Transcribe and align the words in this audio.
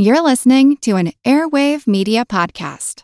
You're 0.00 0.22
listening 0.22 0.76
to 0.82 0.94
an 0.94 1.10
Airwave 1.24 1.88
Media 1.88 2.24
Podcast. 2.24 3.02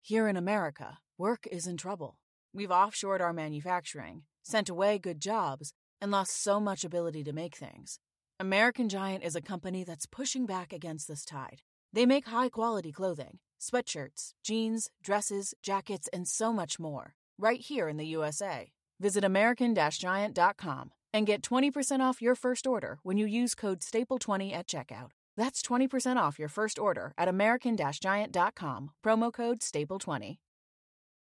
Here 0.00 0.26
in 0.26 0.34
America, 0.34 0.96
work 1.18 1.46
is 1.52 1.66
in 1.66 1.76
trouble. 1.76 2.16
We've 2.54 2.70
offshored 2.70 3.20
our 3.20 3.34
manufacturing, 3.34 4.22
sent 4.42 4.70
away 4.70 4.98
good 4.98 5.20
jobs, 5.20 5.74
and 6.00 6.10
lost 6.10 6.42
so 6.42 6.58
much 6.58 6.86
ability 6.86 7.22
to 7.24 7.34
make 7.34 7.54
things. 7.54 7.98
American 8.40 8.88
Giant 8.88 9.22
is 9.22 9.36
a 9.36 9.42
company 9.42 9.84
that's 9.84 10.06
pushing 10.06 10.46
back 10.46 10.72
against 10.72 11.06
this 11.06 11.26
tide. 11.26 11.60
They 11.92 12.06
make 12.06 12.28
high 12.28 12.48
quality 12.48 12.90
clothing 12.90 13.38
sweatshirts, 13.60 14.32
jeans, 14.42 14.88
dresses, 15.02 15.52
jackets, 15.62 16.08
and 16.14 16.26
so 16.26 16.50
much 16.50 16.80
more 16.80 17.12
right 17.36 17.60
here 17.60 17.90
in 17.90 17.98
the 17.98 18.06
USA. 18.06 18.72
Visit 18.98 19.22
American 19.22 19.74
Giant.com 19.74 20.92
and 21.12 21.26
get 21.26 21.42
20% 21.42 22.00
off 22.00 22.22
your 22.22 22.34
first 22.34 22.66
order 22.66 23.00
when 23.02 23.18
you 23.18 23.26
use 23.26 23.54
code 23.54 23.80
STAPLE20 23.80 24.54
at 24.54 24.66
checkout. 24.66 25.10
That's 25.38 25.62
20% 25.62 26.16
off 26.16 26.38
your 26.38 26.48
first 26.48 26.78
order 26.80 27.12
at 27.16 27.28
American 27.28 27.78
Giant.com, 27.78 28.90
promo 29.04 29.32
code 29.32 29.60
STAPLE20. 29.60 30.38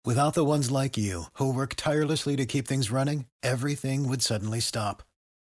Without 0.06 0.34
the 0.34 0.46
ones 0.46 0.72
like 0.72 0.98
you, 0.98 1.26
who 1.34 1.54
work 1.54 1.74
tirelessly 1.76 2.38
to 2.38 2.46
keep 2.46 2.66
things 2.68 2.90
running, 2.90 3.26
everything 3.44 4.08
would 4.08 4.22
suddenly 4.22 4.62
stop. 4.62 5.04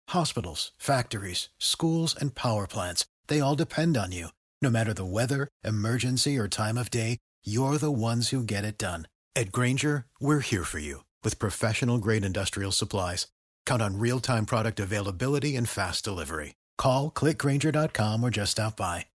Hospitals, 0.08 0.72
factories, 0.76 1.48
schools, 1.58 2.16
and 2.20 2.34
power 2.34 2.66
plants, 2.66 3.06
they 3.28 3.38
all 3.38 3.54
depend 3.54 3.96
on 3.96 4.10
you. 4.10 4.28
No 4.60 4.70
matter 4.70 4.92
the 4.92 5.04
weather, 5.04 5.46
emergency, 5.62 6.36
or 6.36 6.48
time 6.48 6.76
of 6.76 6.90
day, 6.90 7.18
you're 7.44 7.78
the 7.78 7.92
ones 7.92 8.30
who 8.30 8.42
get 8.42 8.64
it 8.64 8.78
done. 8.78 9.06
At 9.36 9.52
Grainger, 9.52 10.06
we're 10.18 10.40
here 10.40 10.64
for 10.64 10.80
you 10.80 11.04
with 11.22 11.38
professional 11.38 11.98
grade 11.98 12.24
industrial 12.24 12.72
supplies. 12.72 13.28
Count 13.64 13.82
on 13.82 14.00
real 14.00 14.18
time 14.18 14.46
product 14.46 14.80
availability 14.80 15.54
and 15.54 15.68
fast 15.68 16.02
delivery. 16.02 16.57
Call 16.78 17.10
click 17.10 17.36
grainger.com 17.36 18.24
or 18.24 18.30
just 18.30 18.52
stop 18.52 18.76
by. 18.76 19.06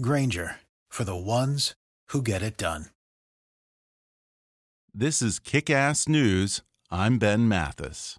Grainger 0.00 0.56
for 0.88 1.04
the 1.04 1.16
ones 1.16 1.74
who 2.08 2.22
get 2.22 2.40
it 2.40 2.56
done. 2.56 2.86
This 4.94 5.20
is 5.20 5.38
Kick 5.38 5.68
Ass 5.68 6.08
News. 6.08 6.62
I'm 6.90 7.18
Ben 7.18 7.46
Mathis. 7.46 8.16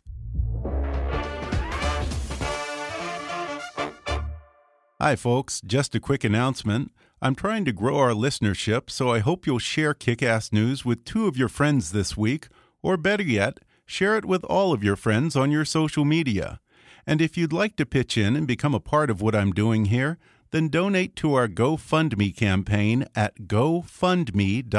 Hi, 5.02 5.16
folks. 5.16 5.62
Just 5.66 5.96
a 5.96 6.00
quick 6.00 6.24
announcement. 6.24 6.92
I'm 7.22 7.36
trying 7.36 7.66
to 7.66 7.72
grow 7.72 7.98
our 7.98 8.12
listenership, 8.12 8.90
so 8.90 9.10
I 9.10 9.20
hope 9.20 9.48
you'll 9.48 9.60
share 9.60 9.94
Kick 9.94 10.22
Ass 10.22 10.52
News 10.54 10.86
with 10.86 11.06
two 11.06 11.26
of 11.26 11.38
your 11.38 11.50
friends 11.50 11.92
this 11.92 12.16
week, 12.16 12.48
or 12.82 12.98
better 12.98 13.24
yet, 13.24 13.60
share 13.86 14.16
it 14.18 14.26
with 14.26 14.44
all 14.46 14.72
of 14.72 14.84
your 14.84 14.96
friends 14.96 15.36
on 15.36 15.52
your 15.52 15.66
social 15.66 16.06
media. 16.06 16.60
And 17.10 17.22
if 17.24 17.36
you'd 17.36 17.52
like 17.52 17.76
to 17.78 17.88
pitch 17.88 18.20
in 18.20 18.36
and 18.36 18.46
become 18.46 18.76
a 18.76 18.80
part 18.80 19.10
of 19.10 19.20
what 19.20 19.34
I'm 19.34 19.52
doing 19.52 19.86
here, 19.86 20.20
then 20.52 20.68
donate 20.70 21.16
to 21.16 21.34
our 21.34 21.48
GoFundMe 21.48 22.38
campaign 22.38 23.08
at 23.16 23.48
gofundme.com 23.48 24.76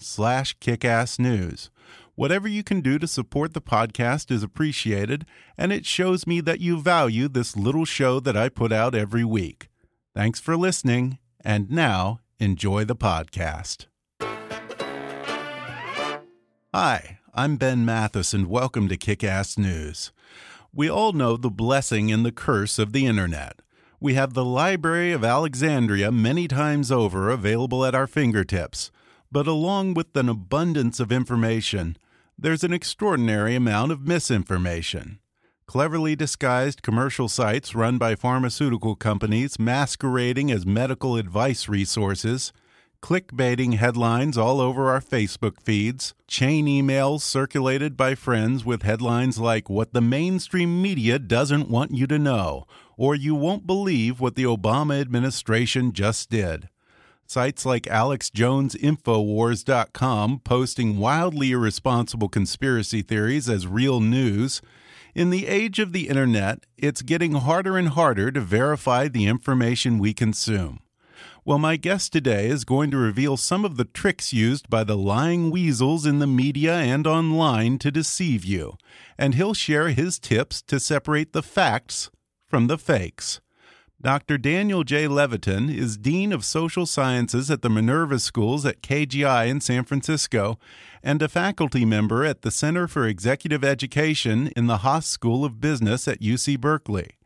slash 0.00 0.56
kickassnews. 0.60 1.68
Whatever 2.14 2.48
you 2.48 2.64
can 2.64 2.80
do 2.80 2.98
to 2.98 3.06
support 3.06 3.52
the 3.52 3.60
podcast 3.60 4.30
is 4.30 4.42
appreciated, 4.42 5.26
and 5.58 5.74
it 5.74 5.84
shows 5.84 6.26
me 6.26 6.40
that 6.40 6.60
you 6.60 6.80
value 6.80 7.28
this 7.28 7.54
little 7.54 7.84
show 7.84 8.18
that 8.18 8.34
I 8.34 8.48
put 8.48 8.72
out 8.72 8.94
every 8.94 9.24
week. 9.24 9.68
Thanks 10.14 10.40
for 10.40 10.56
listening, 10.56 11.18
and 11.44 11.70
now 11.70 12.20
enjoy 12.38 12.86
the 12.86 12.96
podcast. 12.96 13.88
Hi, 16.72 17.18
I'm 17.34 17.58
Ben 17.58 17.84
Mathis, 17.84 18.32
and 18.32 18.46
welcome 18.48 18.88
to 18.88 18.96
Kick 18.96 19.22
Ass 19.22 19.58
News. 19.58 20.12
We 20.74 20.88
all 20.88 21.12
know 21.12 21.36
the 21.36 21.50
blessing 21.50 22.10
and 22.10 22.24
the 22.24 22.32
curse 22.32 22.78
of 22.78 22.94
the 22.94 23.04
Internet. 23.04 23.60
We 24.00 24.14
have 24.14 24.32
the 24.32 24.44
Library 24.44 25.12
of 25.12 25.22
Alexandria 25.22 26.10
many 26.10 26.48
times 26.48 26.90
over 26.90 27.28
available 27.28 27.84
at 27.84 27.94
our 27.94 28.06
fingertips. 28.06 28.90
But 29.30 29.46
along 29.46 29.92
with 29.92 30.16
an 30.16 30.30
abundance 30.30 30.98
of 30.98 31.12
information, 31.12 31.98
there's 32.38 32.64
an 32.64 32.72
extraordinary 32.72 33.54
amount 33.54 33.92
of 33.92 34.06
misinformation. 34.06 35.18
Cleverly 35.66 36.16
disguised 36.16 36.82
commercial 36.82 37.28
sites 37.28 37.74
run 37.74 37.98
by 37.98 38.14
pharmaceutical 38.14 38.96
companies 38.96 39.58
masquerading 39.58 40.50
as 40.50 40.64
medical 40.64 41.16
advice 41.16 41.68
resources, 41.68 42.50
clickbaiting 43.02 43.74
headlines 43.74 44.38
all 44.38 44.60
over 44.60 44.88
our 44.88 45.00
Facebook 45.00 45.60
feeds, 45.60 46.14
chain 46.28 46.66
emails 46.66 47.22
circulated 47.22 47.96
by 47.96 48.14
friends 48.14 48.64
with 48.64 48.84
headlines 48.84 49.38
like 49.38 49.68
What 49.68 49.92
the 49.92 50.00
Mainstream 50.00 50.80
Media 50.80 51.18
Doesn't 51.18 51.68
Want 51.68 51.90
You 51.90 52.06
to 52.06 52.16
Know, 52.18 52.64
or 52.96 53.16
You 53.16 53.34
Won't 53.34 53.66
Believe 53.66 54.20
What 54.20 54.36
the 54.36 54.44
Obama 54.44 55.00
Administration 55.00 55.92
Just 55.92 56.30
Did. 56.30 56.68
Sites 57.26 57.66
like 57.66 57.82
AlexJonesInfowars.com 57.84 60.40
posting 60.44 60.98
wildly 60.98 61.50
irresponsible 61.50 62.28
conspiracy 62.28 63.02
theories 63.02 63.48
as 63.48 63.66
real 63.66 64.00
news. 64.00 64.62
In 65.14 65.30
the 65.30 65.48
age 65.48 65.80
of 65.80 65.92
the 65.92 66.08
internet, 66.08 66.60
it's 66.76 67.02
getting 67.02 67.32
harder 67.32 67.76
and 67.76 67.88
harder 67.88 68.30
to 68.30 68.40
verify 68.40 69.08
the 69.08 69.26
information 69.26 69.98
we 69.98 70.14
consume. 70.14 70.78
Well, 71.44 71.58
my 71.58 71.74
guest 71.74 72.12
today 72.12 72.46
is 72.46 72.64
going 72.64 72.92
to 72.92 72.96
reveal 72.96 73.36
some 73.36 73.64
of 73.64 73.76
the 73.76 73.84
tricks 73.84 74.32
used 74.32 74.70
by 74.70 74.84
the 74.84 74.96
lying 74.96 75.50
weasels 75.50 76.06
in 76.06 76.20
the 76.20 76.26
media 76.28 76.76
and 76.76 77.04
online 77.04 77.78
to 77.78 77.90
deceive 77.90 78.44
you, 78.44 78.74
and 79.18 79.34
he'll 79.34 79.52
share 79.52 79.88
his 79.88 80.20
tips 80.20 80.62
to 80.62 80.78
separate 80.78 81.32
the 81.32 81.42
facts 81.42 82.12
from 82.46 82.68
the 82.68 82.78
fakes. 82.78 83.40
Dr. 84.00 84.38
Daniel 84.38 84.84
J. 84.84 85.06
Levitin 85.06 85.68
is 85.68 85.96
Dean 85.96 86.32
of 86.32 86.44
Social 86.44 86.86
Sciences 86.86 87.50
at 87.50 87.62
the 87.62 87.70
Minerva 87.70 88.20
Schools 88.20 88.64
at 88.64 88.80
KGI 88.80 89.48
in 89.48 89.60
San 89.60 89.82
Francisco 89.82 90.60
and 91.02 91.20
a 91.22 91.28
faculty 91.28 91.84
member 91.84 92.24
at 92.24 92.42
the 92.42 92.52
Center 92.52 92.86
for 92.86 93.04
Executive 93.04 93.64
Education 93.64 94.52
in 94.54 94.68
the 94.68 94.78
Haas 94.78 95.06
School 95.06 95.44
of 95.44 95.60
Business 95.60 96.06
at 96.06 96.20
UC 96.20 96.60
Berkeley. 96.60 97.16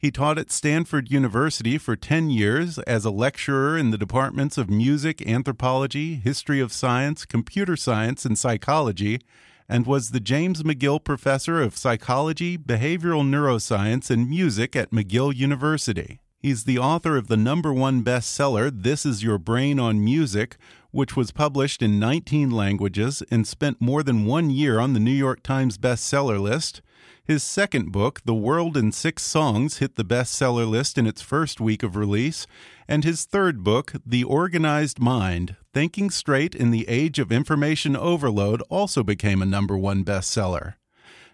He 0.00 0.12
taught 0.12 0.38
at 0.38 0.52
Stanford 0.52 1.10
University 1.10 1.76
for 1.76 1.96
10 1.96 2.30
years 2.30 2.78
as 2.80 3.04
a 3.04 3.10
lecturer 3.10 3.76
in 3.76 3.90
the 3.90 3.98
departments 3.98 4.56
of 4.56 4.70
music, 4.70 5.26
anthropology, 5.26 6.14
history 6.14 6.60
of 6.60 6.72
science, 6.72 7.24
computer 7.24 7.74
science, 7.74 8.24
and 8.24 8.38
psychology, 8.38 9.20
and 9.68 9.86
was 9.86 10.10
the 10.10 10.20
James 10.20 10.62
McGill 10.62 11.02
Professor 11.02 11.60
of 11.60 11.76
Psychology, 11.76 12.56
Behavioral 12.56 13.28
Neuroscience, 13.28 14.08
and 14.08 14.30
Music 14.30 14.76
at 14.76 14.92
McGill 14.92 15.34
University. 15.34 16.20
He's 16.38 16.62
the 16.62 16.78
author 16.78 17.16
of 17.16 17.26
the 17.26 17.36
number 17.36 17.72
one 17.72 18.04
bestseller, 18.04 18.70
This 18.72 19.04
Is 19.04 19.24
Your 19.24 19.38
Brain 19.38 19.80
on 19.80 20.04
Music, 20.04 20.58
which 20.92 21.16
was 21.16 21.32
published 21.32 21.82
in 21.82 21.98
19 21.98 22.52
languages 22.52 23.24
and 23.32 23.44
spent 23.44 23.80
more 23.80 24.04
than 24.04 24.26
one 24.26 24.48
year 24.48 24.78
on 24.78 24.92
the 24.92 25.00
New 25.00 25.10
York 25.10 25.42
Times 25.42 25.76
bestseller 25.76 26.40
list. 26.40 26.82
His 27.28 27.42
second 27.42 27.92
book, 27.92 28.22
The 28.24 28.34
World 28.34 28.74
in 28.74 28.90
Six 28.90 29.22
Songs, 29.22 29.80
hit 29.80 29.96
the 29.96 30.04
bestseller 30.04 30.66
list 30.66 30.96
in 30.96 31.06
its 31.06 31.20
first 31.20 31.60
week 31.60 31.82
of 31.82 31.94
release. 31.94 32.46
And 32.88 33.04
his 33.04 33.26
third 33.26 33.62
book, 33.62 33.92
The 34.06 34.24
Organized 34.24 34.98
Mind 34.98 35.56
Thinking 35.74 36.08
Straight 36.08 36.54
in 36.54 36.70
the 36.70 36.88
Age 36.88 37.18
of 37.18 37.30
Information 37.30 37.94
Overload, 37.94 38.62
also 38.70 39.02
became 39.02 39.42
a 39.42 39.46
number 39.46 39.76
one 39.76 40.06
bestseller. 40.06 40.76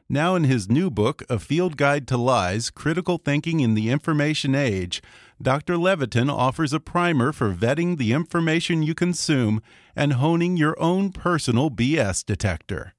Now, 0.08 0.34
in 0.34 0.42
his 0.42 0.68
new 0.68 0.90
book, 0.90 1.22
A 1.30 1.38
Field 1.38 1.76
Guide 1.76 2.08
to 2.08 2.16
Lies 2.16 2.70
Critical 2.70 3.18
Thinking 3.18 3.60
in 3.60 3.74
the 3.74 3.90
Information 3.90 4.56
Age, 4.56 5.00
Dr. 5.40 5.74
Levitin 5.74 6.28
offers 6.28 6.72
a 6.72 6.80
primer 6.80 7.30
for 7.30 7.54
vetting 7.54 7.98
the 7.98 8.12
information 8.12 8.82
you 8.82 8.96
consume 8.96 9.62
and 9.94 10.14
honing 10.14 10.56
your 10.56 10.74
own 10.82 11.12
personal 11.12 11.70
BS 11.70 12.26
detector. 12.26 12.94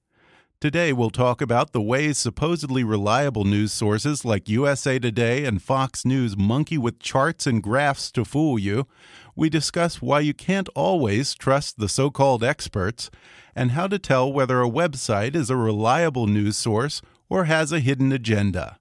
Today, 0.61 0.93
we'll 0.93 1.09
talk 1.09 1.41
about 1.41 1.73
the 1.73 1.81
ways 1.81 2.17
supposedly 2.17 2.81
reliable 2.81 3.43
news 3.43 3.73
sources 3.73 4.23
like 4.23 4.47
USA 4.47 4.97
Today 4.97 5.43
and 5.43 5.61
Fox 5.61 6.05
News 6.05 6.37
monkey 6.37 6.77
with 6.77 6.97
charts 6.99 7.45
and 7.45 7.61
graphs 7.61 8.09
to 8.13 8.23
fool 8.23 8.57
you. 8.57 8.87
We 9.35 9.49
discuss 9.49 10.01
why 10.01 10.21
you 10.21 10.33
can't 10.33 10.69
always 10.73 11.35
trust 11.35 11.77
the 11.77 11.89
so 11.89 12.09
called 12.09 12.41
experts 12.41 13.11
and 13.53 13.71
how 13.71 13.87
to 13.87 13.99
tell 13.99 14.31
whether 14.31 14.61
a 14.61 14.69
website 14.69 15.35
is 15.35 15.49
a 15.49 15.57
reliable 15.57 16.25
news 16.25 16.55
source 16.55 17.01
or 17.27 17.43
has 17.43 17.73
a 17.73 17.81
hidden 17.81 18.13
agenda. 18.13 18.79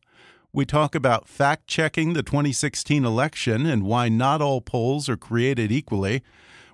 We 0.53 0.65
talk 0.65 0.95
about 0.95 1.29
fact 1.29 1.67
checking 1.67 2.13
the 2.13 2.23
2016 2.23 3.05
election 3.05 3.67
and 3.67 3.83
why 3.83 4.09
not 4.09 4.41
all 4.41 4.61
polls 4.61 5.09
are 5.09 5.17
created 5.17 5.73
equally. 5.73 6.23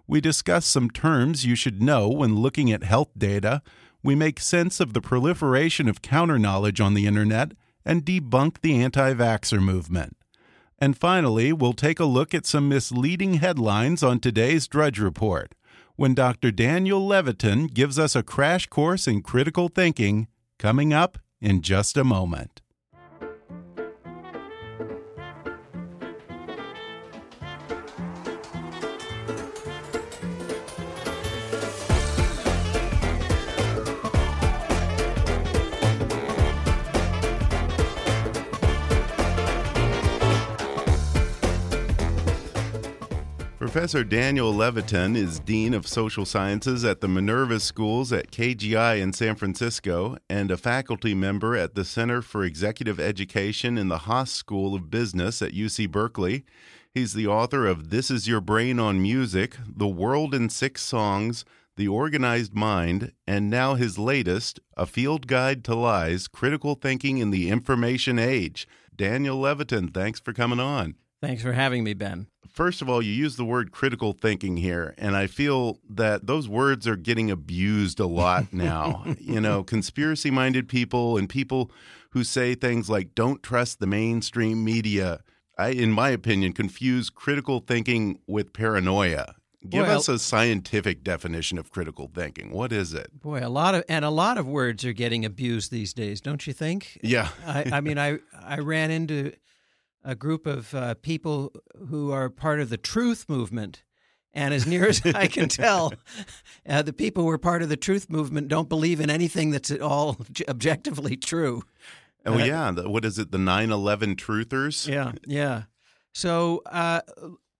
We 0.06 0.20
discuss 0.20 0.66
some 0.66 0.90
terms 0.90 1.46
you 1.46 1.54
should 1.54 1.82
know 1.82 2.06
when 2.10 2.36
looking 2.36 2.70
at 2.70 2.82
health 2.82 3.12
data 3.16 3.62
we 4.02 4.14
make 4.14 4.40
sense 4.40 4.80
of 4.80 4.92
the 4.92 5.00
proliferation 5.00 5.88
of 5.88 6.02
counter 6.02 6.38
knowledge 6.38 6.80
on 6.80 6.94
the 6.94 7.06
internet 7.06 7.52
and 7.84 8.04
debunk 8.04 8.60
the 8.60 8.80
anti 8.82 9.14
vaxxer 9.14 9.62
movement. 9.62 10.16
And 10.78 10.96
finally, 10.96 11.52
we'll 11.52 11.74
take 11.74 12.00
a 12.00 12.06
look 12.06 12.34
at 12.34 12.46
some 12.46 12.68
misleading 12.68 13.34
headlines 13.34 14.02
on 14.02 14.18
today's 14.18 14.66
Drudge 14.66 14.98
Report 14.98 15.54
when 15.96 16.14
Dr. 16.14 16.50
Daniel 16.50 17.06
Levitin 17.06 17.72
gives 17.72 17.98
us 17.98 18.16
a 18.16 18.22
crash 18.22 18.66
course 18.66 19.06
in 19.06 19.20
critical 19.20 19.68
thinking 19.68 20.28
coming 20.58 20.94
up 20.94 21.18
in 21.42 21.60
just 21.60 21.98
a 21.98 22.04
moment. 22.04 22.62
Professor 43.72 44.02
Daniel 44.02 44.52
Levitin 44.52 45.16
is 45.16 45.38
Dean 45.38 45.74
of 45.74 45.86
Social 45.86 46.24
Sciences 46.24 46.84
at 46.84 47.00
the 47.00 47.06
Minerva 47.06 47.60
Schools 47.60 48.12
at 48.12 48.32
KGI 48.32 49.00
in 49.00 49.12
San 49.12 49.36
Francisco 49.36 50.16
and 50.28 50.50
a 50.50 50.56
faculty 50.56 51.14
member 51.14 51.54
at 51.54 51.76
the 51.76 51.84
Center 51.84 52.20
for 52.20 52.42
Executive 52.42 52.98
Education 52.98 53.78
in 53.78 53.86
the 53.86 53.98
Haas 53.98 54.32
School 54.32 54.74
of 54.74 54.90
Business 54.90 55.40
at 55.40 55.52
UC 55.52 55.88
Berkeley. 55.88 56.44
He's 56.92 57.12
the 57.12 57.28
author 57.28 57.64
of 57.64 57.90
This 57.90 58.10
Is 58.10 58.26
Your 58.26 58.40
Brain 58.40 58.80
on 58.80 59.00
Music, 59.00 59.56
The 59.64 59.86
World 59.86 60.34
in 60.34 60.48
Six 60.48 60.82
Songs, 60.82 61.44
The 61.76 61.86
Organized 61.86 62.52
Mind, 62.52 63.12
and 63.24 63.48
now 63.48 63.76
his 63.76 64.00
latest, 64.00 64.58
A 64.76 64.84
Field 64.84 65.28
Guide 65.28 65.62
to 65.66 65.76
Lies 65.76 66.26
Critical 66.26 66.74
Thinking 66.74 67.18
in 67.18 67.30
the 67.30 67.48
Information 67.48 68.18
Age. 68.18 68.66
Daniel 68.96 69.40
Levitin, 69.40 69.94
thanks 69.94 70.18
for 70.18 70.32
coming 70.32 70.58
on. 70.58 70.96
Thanks 71.22 71.42
for 71.42 71.52
having 71.52 71.84
me, 71.84 71.94
Ben. 71.94 72.26
First 72.50 72.82
of 72.82 72.88
all, 72.88 73.00
you 73.02 73.12
use 73.12 73.36
the 73.36 73.44
word 73.44 73.70
critical 73.72 74.12
thinking 74.12 74.56
here, 74.56 74.94
and 74.98 75.14
I 75.16 75.26
feel 75.26 75.78
that 75.88 76.26
those 76.26 76.48
words 76.48 76.88
are 76.88 76.96
getting 76.96 77.30
abused 77.30 78.00
a 78.00 78.06
lot 78.06 78.52
now. 78.52 79.04
you 79.20 79.40
know, 79.40 79.62
conspiracy 79.62 80.30
minded 80.30 80.68
people 80.68 81.16
and 81.16 81.28
people 81.28 81.70
who 82.10 82.24
say 82.24 82.54
things 82.54 82.90
like, 82.90 83.14
don't 83.14 83.42
trust 83.42 83.78
the 83.78 83.86
mainstream 83.86 84.64
media, 84.64 85.20
I, 85.58 85.68
in 85.68 85.92
my 85.92 86.08
opinion, 86.10 86.52
confuse 86.54 87.08
critical 87.10 87.60
thinking 87.60 88.18
with 88.26 88.52
paranoia. 88.52 89.34
Give 89.68 89.86
Well- 89.86 89.98
us 89.98 90.08
a 90.08 90.18
scientific 90.18 91.04
definition 91.04 91.58
of 91.58 91.70
critical 91.70 92.10
thinking. 92.12 92.50
What 92.50 92.72
is 92.72 92.94
it? 92.94 93.20
Boy, 93.20 93.40
a 93.44 93.50
lot 93.50 93.74
of 93.74 93.84
and 93.90 94.04
a 94.06 94.10
lot 94.10 94.38
of 94.38 94.48
words 94.48 94.86
are 94.86 94.94
getting 94.94 95.24
abused 95.26 95.70
these 95.70 95.92
days, 95.92 96.22
don't 96.22 96.46
you 96.46 96.54
think? 96.54 96.98
Yeah. 97.02 97.28
I, 97.46 97.66
I 97.74 97.80
mean, 97.82 97.98
I 97.98 98.20
I 98.42 98.58
ran 98.60 98.90
into 98.90 99.32
a 100.04 100.14
group 100.14 100.46
of 100.46 100.74
uh, 100.74 100.94
people 100.94 101.52
who 101.88 102.10
are 102.12 102.28
part 102.28 102.60
of 102.60 102.70
the 102.70 102.76
truth 102.76 103.26
movement, 103.28 103.82
and 104.32 104.54
as 104.54 104.66
near 104.66 104.86
as 104.88 105.04
I 105.14 105.26
can 105.26 105.48
tell, 105.48 105.92
uh, 106.68 106.82
the 106.82 106.92
people 106.92 107.24
who 107.24 107.30
are 107.30 107.38
part 107.38 107.62
of 107.62 107.68
the 107.68 107.76
truth 107.76 108.08
movement 108.08 108.48
don't 108.48 108.68
believe 108.68 109.00
in 109.00 109.10
anything 109.10 109.50
that's 109.50 109.70
at 109.70 109.80
all 109.80 110.18
objectively 110.48 111.16
true. 111.16 111.62
Oh, 112.26 112.38
yeah. 112.38 112.70
The, 112.70 112.88
what 112.88 113.04
is 113.04 113.18
it? 113.18 113.30
The 113.30 113.38
9 113.38 113.70
11 113.70 114.16
truthers? 114.16 114.86
Yeah, 114.86 115.12
yeah. 115.26 115.64
So 116.12 116.62
uh, 116.66 117.00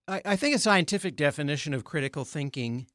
I, 0.07 0.21
I 0.25 0.35
think 0.35 0.55
a 0.55 0.59
scientific 0.59 1.15
definition 1.15 1.73
of 1.73 1.83
critical 1.83 2.25
thinking, 2.25 2.87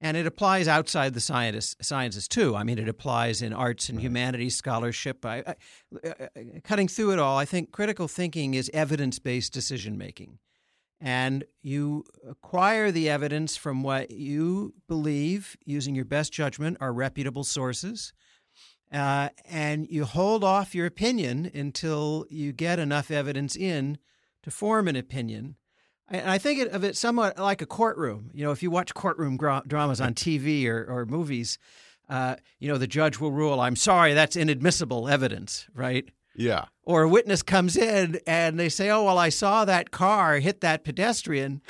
and 0.00 0.16
it 0.16 0.26
applies 0.26 0.68
outside 0.68 1.14
the 1.14 1.20
sciences 1.20 2.28
too. 2.28 2.54
I 2.54 2.64
mean, 2.64 2.78
it 2.78 2.88
applies 2.88 3.40
in 3.40 3.52
arts 3.52 3.88
and 3.88 4.00
humanities 4.00 4.56
scholarship. 4.56 5.24
I, 5.24 5.42
I, 5.46 6.08
uh, 6.08 6.26
cutting 6.64 6.88
through 6.88 7.12
it 7.12 7.18
all, 7.18 7.38
I 7.38 7.44
think 7.44 7.72
critical 7.72 8.06
thinking 8.06 8.54
is 8.54 8.70
evidence 8.74 9.18
based 9.18 9.52
decision 9.52 9.96
making. 9.96 10.38
And 11.00 11.44
you 11.62 12.04
acquire 12.28 12.90
the 12.90 13.08
evidence 13.08 13.56
from 13.56 13.82
what 13.82 14.10
you 14.10 14.74
believe, 14.88 15.56
using 15.64 15.94
your 15.94 16.06
best 16.06 16.32
judgment, 16.32 16.78
are 16.80 16.92
reputable 16.92 17.44
sources. 17.44 18.12
Uh, 18.90 19.28
and 19.44 19.88
you 19.90 20.04
hold 20.04 20.44
off 20.44 20.74
your 20.74 20.86
opinion 20.86 21.50
until 21.52 22.24
you 22.30 22.52
get 22.52 22.78
enough 22.78 23.10
evidence 23.10 23.56
in 23.56 23.98
to 24.42 24.50
form 24.50 24.88
an 24.88 24.96
opinion. 24.96 25.56
And 26.08 26.30
I 26.30 26.38
think 26.38 26.72
of 26.72 26.84
it 26.84 26.96
somewhat 26.96 27.38
like 27.38 27.62
a 27.62 27.66
courtroom. 27.66 28.30
You 28.32 28.44
know, 28.44 28.52
if 28.52 28.62
you 28.62 28.70
watch 28.70 28.94
courtroom 28.94 29.36
dramas 29.36 30.00
on 30.00 30.14
TV 30.14 30.66
or, 30.66 30.84
or 30.84 31.04
movies, 31.04 31.58
uh, 32.08 32.36
you 32.60 32.68
know, 32.68 32.78
the 32.78 32.86
judge 32.86 33.18
will 33.18 33.32
rule, 33.32 33.60
I'm 33.60 33.76
sorry, 33.76 34.14
that's 34.14 34.36
inadmissible 34.36 35.08
evidence, 35.08 35.66
right? 35.74 36.08
Yeah. 36.36 36.66
Or 36.84 37.02
a 37.02 37.08
witness 37.08 37.42
comes 37.42 37.76
in 37.76 38.20
and 38.26 38.58
they 38.60 38.68
say, 38.68 38.90
oh, 38.90 39.04
well, 39.04 39.18
I 39.18 39.30
saw 39.30 39.64
that 39.64 39.90
car 39.90 40.38
hit 40.38 40.60
that 40.60 40.84
pedestrian. 40.84 41.62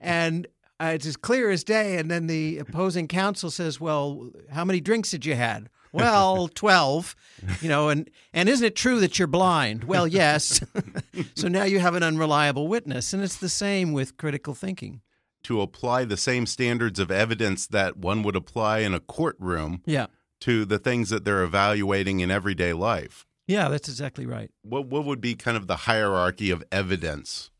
and 0.00 0.46
uh, 0.78 0.92
it's 0.94 1.06
as 1.06 1.16
clear 1.16 1.50
as 1.50 1.64
day. 1.64 1.96
And 1.96 2.10
then 2.10 2.28
the 2.28 2.58
opposing 2.58 3.08
counsel 3.08 3.50
says, 3.50 3.80
well, 3.80 4.30
how 4.50 4.64
many 4.64 4.80
drinks 4.80 5.10
did 5.10 5.26
you 5.26 5.34
had? 5.34 5.68
Well, 5.92 6.48
12, 6.48 7.16
you 7.60 7.68
know, 7.68 7.88
and, 7.88 8.08
and 8.32 8.48
isn't 8.48 8.64
it 8.66 8.76
true 8.76 9.00
that 9.00 9.18
you're 9.18 9.26
blind? 9.28 9.84
Well, 9.84 10.06
yes. 10.06 10.60
so 11.34 11.48
now 11.48 11.64
you 11.64 11.78
have 11.80 11.94
an 11.94 12.02
unreliable 12.02 12.68
witness. 12.68 13.12
And 13.12 13.22
it's 13.22 13.36
the 13.38 13.48
same 13.48 13.92
with 13.92 14.16
critical 14.16 14.54
thinking. 14.54 15.00
To 15.44 15.60
apply 15.62 16.04
the 16.04 16.16
same 16.16 16.46
standards 16.46 16.98
of 17.00 17.10
evidence 17.10 17.66
that 17.68 17.96
one 17.96 18.22
would 18.22 18.36
apply 18.36 18.80
in 18.80 18.94
a 18.94 19.00
courtroom 19.00 19.82
Yeah. 19.86 20.06
to 20.40 20.64
the 20.64 20.78
things 20.78 21.08
that 21.10 21.24
they're 21.24 21.42
evaluating 21.42 22.20
in 22.20 22.30
everyday 22.30 22.72
life. 22.72 23.26
Yeah, 23.46 23.68
that's 23.68 23.88
exactly 23.88 24.26
right. 24.26 24.50
What 24.62 24.86
what 24.86 25.04
would 25.06 25.20
be 25.20 25.34
kind 25.34 25.56
of 25.56 25.66
the 25.66 25.74
hierarchy 25.76 26.52
of 26.52 26.62
evidence? 26.70 27.50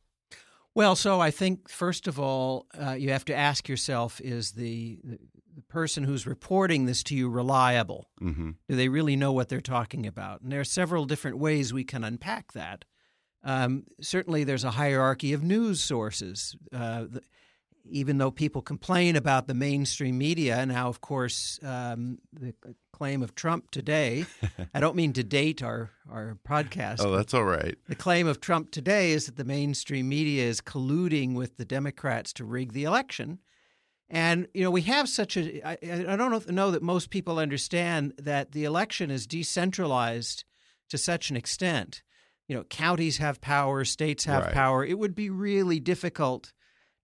Well, 0.72 0.94
so 0.94 1.20
I 1.20 1.32
think 1.32 1.68
first 1.68 2.06
of 2.06 2.20
all, 2.20 2.66
uh, 2.80 2.92
you 2.92 3.10
have 3.10 3.24
to 3.24 3.34
ask 3.34 3.68
yourself: 3.68 4.20
Is 4.20 4.52
the, 4.52 4.98
the 5.60 5.72
person 5.72 6.04
who's 6.04 6.26
reporting 6.26 6.86
this 6.86 7.02
to 7.04 7.14
you 7.14 7.28
reliable? 7.28 8.08
Mm-hmm. 8.20 8.50
Do 8.68 8.76
they 8.76 8.88
really 8.88 9.16
know 9.16 9.32
what 9.32 9.48
they're 9.48 9.60
talking 9.60 10.06
about? 10.06 10.40
And 10.40 10.50
there 10.50 10.60
are 10.60 10.64
several 10.64 11.04
different 11.04 11.38
ways 11.38 11.72
we 11.72 11.84
can 11.84 12.04
unpack 12.04 12.52
that. 12.52 12.84
Um, 13.42 13.84
certainly, 14.00 14.44
there's 14.44 14.64
a 14.64 14.72
hierarchy 14.72 15.32
of 15.32 15.42
news 15.42 15.80
sources. 15.80 16.56
Uh, 16.72 17.04
the, 17.08 17.22
even 17.88 18.18
though 18.18 18.30
people 18.30 18.60
complain 18.62 19.16
about 19.16 19.46
the 19.46 19.54
mainstream 19.54 20.18
media, 20.18 20.56
and 20.56 20.70
now, 20.70 20.88
of 20.88 21.00
course, 21.00 21.58
um, 21.62 22.18
the 22.32 22.54
claim 22.92 23.22
of 23.22 23.34
Trump 23.34 23.70
today, 23.70 24.26
I 24.74 24.80
don't 24.80 24.94
mean 24.94 25.14
to 25.14 25.24
date 25.24 25.62
our, 25.62 25.90
our 26.10 26.36
podcast. 26.46 27.00
Oh, 27.00 27.16
that's 27.16 27.32
all 27.32 27.44
right. 27.44 27.76
The 27.88 27.94
claim 27.94 28.26
of 28.26 28.40
Trump 28.40 28.70
today 28.70 29.12
is 29.12 29.26
that 29.26 29.36
the 29.36 29.44
mainstream 29.44 30.08
media 30.08 30.44
is 30.44 30.60
colluding 30.60 31.34
with 31.34 31.56
the 31.56 31.64
Democrats 31.64 32.34
to 32.34 32.44
rig 32.44 32.72
the 32.74 32.84
election. 32.84 33.38
And, 34.12 34.48
you 34.52 34.64
know, 34.64 34.72
we 34.72 34.82
have 34.82 35.08
such 35.08 35.36
a, 35.36 35.66
I, 35.66 35.78
I 36.12 36.16
don't 36.16 36.50
know 36.50 36.70
that 36.72 36.82
most 36.82 37.10
people 37.10 37.38
understand 37.38 38.14
that 38.18 38.52
the 38.52 38.64
election 38.64 39.10
is 39.10 39.26
decentralized 39.26 40.44
to 40.88 40.98
such 40.98 41.30
an 41.30 41.36
extent. 41.36 42.02
You 42.48 42.56
know, 42.56 42.64
counties 42.64 43.18
have 43.18 43.40
power, 43.40 43.84
states 43.84 44.24
have 44.24 44.46
Right. 44.46 44.52
power. 44.54 44.84
It 44.84 44.98
would 44.98 45.14
be 45.14 45.30
really 45.30 45.78
difficult 45.78 46.52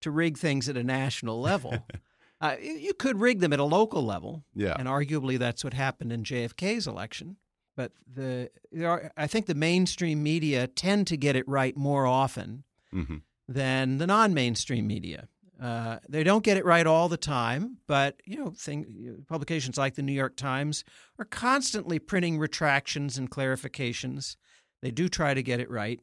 to 0.00 0.10
rig 0.10 0.36
things 0.36 0.68
at 0.68 0.76
a 0.76 0.82
national 0.82 1.40
level. 1.40 1.86
uh, 2.40 2.56
you 2.60 2.92
could 2.92 3.20
rig 3.20 3.38
them 3.38 3.52
at 3.52 3.60
a 3.60 3.64
local 3.64 4.04
level. 4.04 4.44
Yeah. 4.54 4.74
And 4.76 4.88
arguably 4.88 5.38
that's 5.38 5.62
what 5.62 5.74
happened 5.74 6.12
in 6.12 6.24
JFK's 6.24 6.88
election. 6.88 7.36
But 7.76 7.92
the 8.12 8.50
there 8.72 8.90
are, 8.90 9.12
I 9.16 9.26
think 9.28 9.46
the 9.46 9.54
mainstream 9.54 10.22
media 10.22 10.66
tend 10.66 11.06
to 11.08 11.16
get 11.16 11.36
it 11.36 11.46
right 11.46 11.76
more 11.76 12.06
often 12.06 12.64
hmm 12.90 13.16
than 13.48 13.98
the 13.98 14.08
non-mainstream 14.08 14.88
media. 14.88 15.28
Uh, 15.60 15.98
they 16.08 16.22
don't 16.22 16.44
get 16.44 16.58
it 16.58 16.64
right 16.66 16.86
all 16.86 17.08
the 17.08 17.16
time, 17.16 17.78
but 17.86 18.20
you 18.26 18.36
know, 18.36 18.50
thing, 18.50 19.24
publications 19.26 19.78
like 19.78 19.94
the 19.94 20.02
New 20.02 20.12
York 20.12 20.36
Times 20.36 20.84
are 21.18 21.24
constantly 21.24 21.98
printing 21.98 22.38
retractions 22.38 23.16
and 23.16 23.30
clarifications. 23.30 24.36
They 24.82 24.90
do 24.90 25.08
try 25.08 25.32
to 25.32 25.42
get 25.42 25.60
it 25.60 25.70
right, 25.70 25.98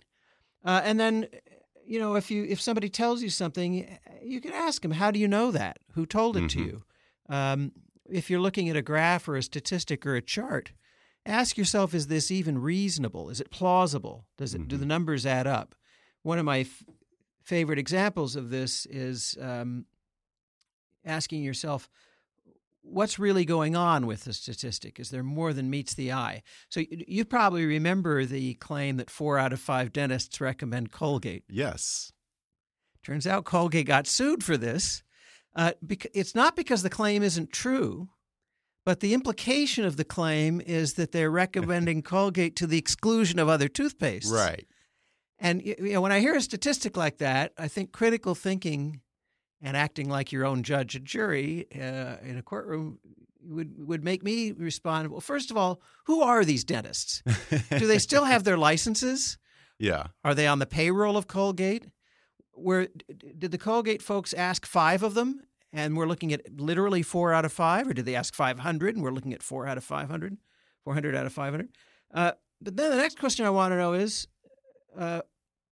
uh, 0.66 0.82
and 0.84 1.00
then 1.00 1.28
you 1.86 2.00
know, 2.00 2.16
if 2.16 2.32
you 2.32 2.46
if 2.46 2.60
somebody 2.62 2.90
tells 2.90 3.22
you 3.22 3.30
something, 3.30 4.00
you 4.24 4.42
can 4.42 4.54
ask 4.54 4.82
them, 4.82 4.92
"How 4.92 5.12
do 5.12 5.20
you 5.20 5.28
know 5.28 5.52
that? 5.52 5.78
Who 5.94 6.06
told 6.06 6.36
it 6.38 6.50
to 6.50 6.60
Mhm. 6.60 6.66
you?" 6.66 6.84
Um, 7.30 7.72
if 8.10 8.30
you're 8.30 8.42
looking 8.42 8.70
at 8.70 8.76
a 8.76 8.82
graph 8.82 9.28
or 9.28 9.36
a 9.36 9.44
statistic 9.44 10.06
or 10.06 10.16
a 10.16 10.22
chart, 10.22 10.74
ask 11.26 11.58
yourself: 11.58 11.94
Is 11.94 12.08
this 12.08 12.32
even 12.32 12.58
reasonable? 12.58 13.30
Is 13.30 13.40
it 13.40 13.52
plausible? 13.52 14.26
Does 14.38 14.56
it 14.56 14.68
do 14.68 14.78
the 14.78 14.86
numbers 14.86 15.26
add 15.26 15.46
up? 15.46 15.76
One 16.24 16.40
of 16.40 16.46
my 16.46 16.66
favorite 17.44 17.80
examples 17.80 18.36
of 18.36 18.50
this 18.50 18.86
is 18.88 19.38
um, 19.42 19.86
asking 21.06 21.44
yourself, 21.44 21.90
what's 22.82 23.18
really 23.18 23.46
going 23.46 23.76
on 23.76 24.06
with 24.06 24.26
the 24.26 24.34
statistic? 24.34 25.00
Is 25.00 25.10
there 25.10 25.24
more 25.24 25.54
than 25.54 25.70
meets 25.70 25.94
the 25.94 26.12
eye? 26.12 26.44
So 26.70 26.82
you, 26.82 27.04
you 27.08 27.26
probably 27.26 27.66
remember 27.66 28.26
the 28.26 28.56
claim 28.56 28.98
that 28.98 29.10
four 29.10 29.38
out 29.38 29.54
of 29.54 29.60
five 29.60 29.94
dentists 29.94 30.40
recommend 30.42 30.92
Colgate. 30.92 31.44
Yes. 31.50 32.12
Turns 33.04 33.28
out 33.28 33.46
Colgate 33.46 33.88
got 33.88 34.08
sued 34.08 34.44
for 34.44 34.58
this. 34.58 35.04
Uh, 35.56 35.74
it's 36.14 36.34
not 36.34 36.56
because 36.56 36.82
the 36.82 36.90
claim 36.90 37.22
isn't 37.22 37.52
true, 37.52 38.10
but 38.86 39.02
the 39.02 39.14
implication 39.14 39.86
of 39.86 39.98
the 39.98 40.04
claim 40.04 40.62
is 40.62 40.94
that 40.94 41.12
they're 41.12 41.32
recommending 41.32 42.02
Colgate 42.02 42.56
to 42.58 42.68
the 42.68 42.78
exclusion 42.78 43.40
of 43.40 43.50
other 43.50 43.70
toothpastes. 43.70 44.32
Right. 44.32 44.68
And 45.40 45.62
you 45.66 45.76
know, 45.80 46.02
when 46.02 46.12
I 46.12 46.20
hear 46.20 46.36
a 46.36 46.42
statistic 46.42 46.96
like 46.96 47.18
that, 47.18 47.54
I 47.58 47.68
think 47.68 47.92
critical 47.92 48.36
thinking 48.36 49.02
and 49.62 49.76
acting 49.78 50.10
like 50.10 50.32
your 50.32 50.46
own 50.46 50.64
judge 50.64 50.96
and 50.96 51.06
jury 51.06 51.68
uh, 51.76 52.18
in 52.24 52.38
a 52.38 52.42
courtroom 52.42 53.00
would 53.42 53.88
would 53.88 54.04
make 54.04 54.24
me 54.24 54.52
respond. 54.52 55.10
Well, 55.10 55.22
first 55.22 55.52
of 55.52 55.58
all, 55.58 55.82
who 56.06 56.22
are 56.22 56.46
these 56.46 56.64
dentists? 56.64 57.24
Do 57.78 57.88
they 57.88 58.00
still 58.00 58.26
have 58.26 58.44
their 58.44 58.58
licenses? 58.58 59.38
Yeah. 59.80 60.08
Are 60.24 60.36
they 60.36 60.48
on 60.48 60.60
the 60.60 60.66
payroll 60.66 61.18
of 61.18 61.28
Colgate? 61.28 61.88
Where 62.54 62.88
did 63.38 63.52
the 63.52 63.58
Colgate 63.58 64.02
folks 64.02 64.32
ask 64.32 64.66
five 64.66 65.04
of 65.04 65.14
them, 65.14 65.42
and 65.74 65.98
we're 65.98 66.06
looking 66.06 66.32
at 66.32 66.42
literally 66.58 67.02
four 67.02 67.34
out 67.34 67.44
of 67.44 67.52
five, 67.52 67.88
or 67.88 67.94
did 67.94 68.06
they 68.06 68.16
ask 68.16 68.34
five 68.34 68.60
hundred, 68.60 68.96
and 68.96 69.04
we're 69.04 69.12
looking 69.12 69.34
at 69.34 69.44
four 69.44 69.68
out 69.68 69.78
of 69.78 69.84
500, 69.84 70.38
400 70.86 71.16
out 71.16 71.26
of 71.26 71.34
five 71.34 71.52
hundred? 71.52 71.70
Uh, 72.14 72.32
but 72.62 72.78
then 72.78 72.92
the 72.92 72.98
next 72.98 73.20
question 73.20 73.46
I 73.46 73.50
want 73.50 73.74
to 73.74 73.78
know 73.78 73.94
is, 73.94 74.28
uh, 74.98 75.22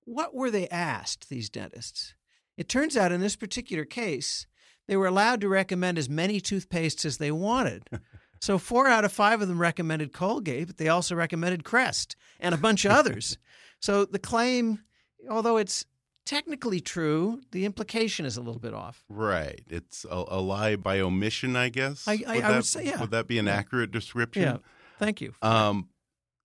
what 0.06 0.34
were 0.34 0.52
they 0.52 0.68
asked? 0.70 1.30
These 1.30 1.50
dentists, 1.50 2.14
It 2.58 2.68
turns 2.70 2.98
out 2.98 3.12
in 3.12 3.22
this 3.22 3.36
particular 3.36 3.86
case, 3.86 4.46
they 4.88 4.98
were 4.98 5.08
allowed 5.08 5.42
to 5.42 5.48
recommend 5.50 5.98
as 5.98 6.10
many 6.10 6.42
toothpastes 6.42 7.06
as 7.06 7.18
they 7.18 7.32
wanted. 7.32 7.88
so 8.42 8.58
four 8.58 8.88
out 8.88 9.06
of 9.06 9.12
five 9.12 9.42
of 9.42 9.48
them 9.48 9.62
recommended 9.62 10.12
Colgate, 10.14 10.68
but 10.68 10.78
they 10.78 10.90
also 10.90 11.16
recommended 11.16 11.64
Crest 11.64 12.16
and 12.40 12.54
a 12.54 12.58
bunch 12.58 12.86
of 12.86 12.92
others. 12.92 13.38
So 13.84 14.06
the 14.06 14.20
claim, 14.20 14.84
although 15.28 15.58
it's 15.58 15.86
technically 16.24 16.82
true, 16.82 17.42
the 17.52 17.66
implication 17.66 18.28
is 18.28 18.38
a 18.38 18.42
little 18.42 18.60
bit 18.60 18.76
off. 18.76 19.04
Right. 19.10 19.64
It's 19.68 20.06
a, 20.06 20.24
a 20.28 20.40
lie 20.40 20.76
by 20.76 21.00
omission, 21.00 21.56
I 21.56 21.70
guess. 21.70 22.08
I, 22.08 22.12
I, 22.12 22.16
would, 22.16 22.28
I 22.28 22.42
that, 22.42 22.56
would 22.58 22.66
say, 22.66 22.86
yeah. 22.86 23.02
Would 23.02 23.10
that 23.10 23.26
be 23.26 23.40
an 23.40 23.48
Yeah. 23.48 23.56
accurate 23.56 23.90
description? 23.90 24.44
Yeah. 24.44 24.58
Thank 25.00 25.20
you. 25.20 25.34
Um, 25.42 25.90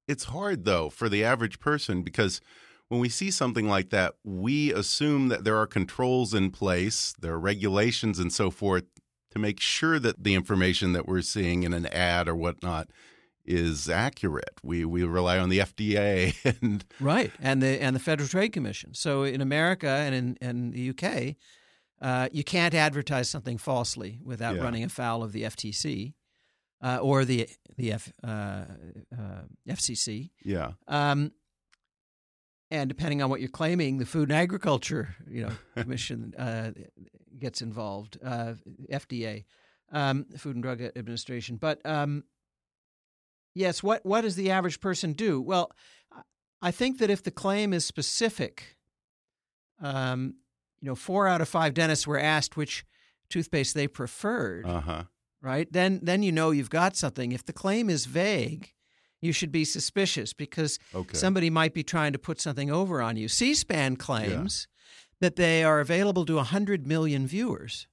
it's 0.09 0.25
hard 0.25 0.65
though 0.65 0.89
for 0.89 1.11
the 1.11 1.23
average 1.25 1.61
person 1.61 2.01
because 2.03 2.41
when 2.89 3.01
we 3.01 3.09
see 3.09 3.31
something 3.31 3.69
like 3.69 3.91
that, 3.91 4.15
we 4.25 4.73
assume 4.73 5.29
that 5.29 5.45
there 5.45 5.57
are 5.57 5.67
controls 5.67 6.33
in 6.35 6.51
place, 6.51 7.15
there 7.21 7.33
are 7.35 7.41
regulations 7.41 8.19
and 8.19 8.33
so 8.33 8.51
forth 8.51 8.85
to 9.31 9.39
make 9.39 9.61
sure 9.61 9.99
that 9.99 10.23
the 10.25 10.35
information 10.35 10.93
that 10.93 11.07
we're 11.07 11.21
seeing 11.23 11.63
in 11.65 11.73
an 11.75 11.87
ad 11.87 12.29
or 12.29 12.35
whatnot 12.37 12.89
is 13.45 13.89
accurate. 13.89 14.59
We 14.63 14.85
we 14.85 15.05
rely 15.05 15.39
on 15.39 15.49
the 15.51 15.59
FDA 15.61 16.35
and 16.63 16.85
Right, 17.01 17.33
and 17.41 17.63
the 17.63 17.81
and 17.83 17.95
the 17.95 18.01
Federal 18.01 18.29
Trade 18.29 18.53
Commission. 18.53 18.95
So 18.95 19.23
in 19.25 19.41
America 19.41 19.89
and 19.89 20.15
in, 20.15 20.37
in 20.41 20.71
the 20.73 20.91
UK, 20.91 21.37
uh, 22.01 22.29
you 22.33 22.45
can't 22.45 22.75
advertise 22.75 23.29
something 23.29 23.59
falsely 23.59 24.19
without 24.25 24.57
Yeah. 24.57 24.63
running 24.63 24.85
afoul 24.85 25.23
of 25.23 25.33
the 25.33 25.43
FTC 25.43 26.15
uh, 26.83 26.99
or 27.01 27.25
the 27.25 27.49
the 27.77 27.93
F, 27.93 28.13
uh, 28.25 28.65
uh, 29.17 29.43
FCC. 29.69 30.31
yeah. 30.45 30.73
Um, 30.89 31.33
and 32.71 32.89
depending 32.89 33.23
on 33.23 33.31
what 33.31 33.41
you're 33.41 33.49
claiming, 33.49 33.99
the 33.99 34.07
Food 34.07 34.31
and 34.31 34.39
Agriculture, 34.39 35.15
you 35.29 35.43
know, 35.47 35.53
Commission 35.83 36.35
uh, 36.39 36.73
gets 37.39 37.63
involved. 37.63 38.19
Uh, 38.25 38.55
FDA, 38.93 39.45
um, 39.93 40.25
Food 40.37 40.57
and 40.57 40.63
Drug 40.63 40.81
Administration. 40.83 41.57
But 41.57 41.81
um, 41.87 42.25
yes, 43.55 43.83
what 43.83 44.05
what 44.05 44.23
does 44.23 44.37
the 44.37 44.51
average 44.51 44.81
person 44.81 45.13
do? 45.13 45.41
Well, 45.41 45.71
I- 46.63 46.71
think 46.71 46.99
that 46.99 47.11
if 47.11 47.23
the 47.23 47.31
claim 47.31 47.73
is 47.73 47.85
specific, 47.85 48.77
um, 49.81 50.35
you 50.81 50.89
know, 50.89 50.95
four 50.95 51.29
out 51.29 51.41
of 51.41 51.49
five 51.49 51.75
dentists 51.75 52.07
were 52.07 52.19
asked 52.19 52.57
which 52.57 52.85
toothpaste 53.29 53.75
they 53.75 53.89
preferred 53.89 54.65
Uh 54.67 54.81
huh. 54.81 55.03
right? 55.43 55.71
Then 55.73 56.01
then 56.03 56.23
you 56.23 56.33
know 56.33 56.51
you've 56.51 56.71
got 56.71 56.97
something. 56.97 57.33
If 57.33 57.45
the 57.45 57.53
claim 57.53 57.89
is 57.91 58.07
vague, 58.07 58.73
you 59.21 59.33
should 59.33 59.51
be 59.53 59.65
suspicious 59.65 60.33
because 60.33 60.79
Okay. 60.95 61.17
somebody 61.17 61.51
might 61.51 61.75
be 61.75 61.83
trying 61.83 62.13
to 62.13 62.19
put 62.19 62.41
something 62.41 62.71
over 62.71 63.01
on 63.03 63.17
you. 63.17 63.29
C-SPAN 63.29 63.97
claims 63.97 64.69
that 65.21 65.37
they 65.37 65.65
are 65.65 65.81
available 65.81 66.25
to 66.27 66.37
100 66.37 66.87
million 66.87 67.27
viewers. 67.27 67.87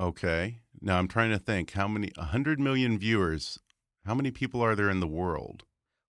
Okay. 0.00 0.58
Now 0.80 0.98
I'm 0.98 1.08
trying 1.08 1.30
to 1.30 1.38
think 1.38 1.72
how 1.72 1.88
many 1.88 2.10
100 2.16 2.58
million 2.60 2.98
viewers. 2.98 3.58
How 4.06 4.14
many 4.14 4.30
people 4.30 4.62
are 4.62 4.74
there 4.74 4.88
in 4.90 5.00
the 5.00 5.06
world? 5.06 5.64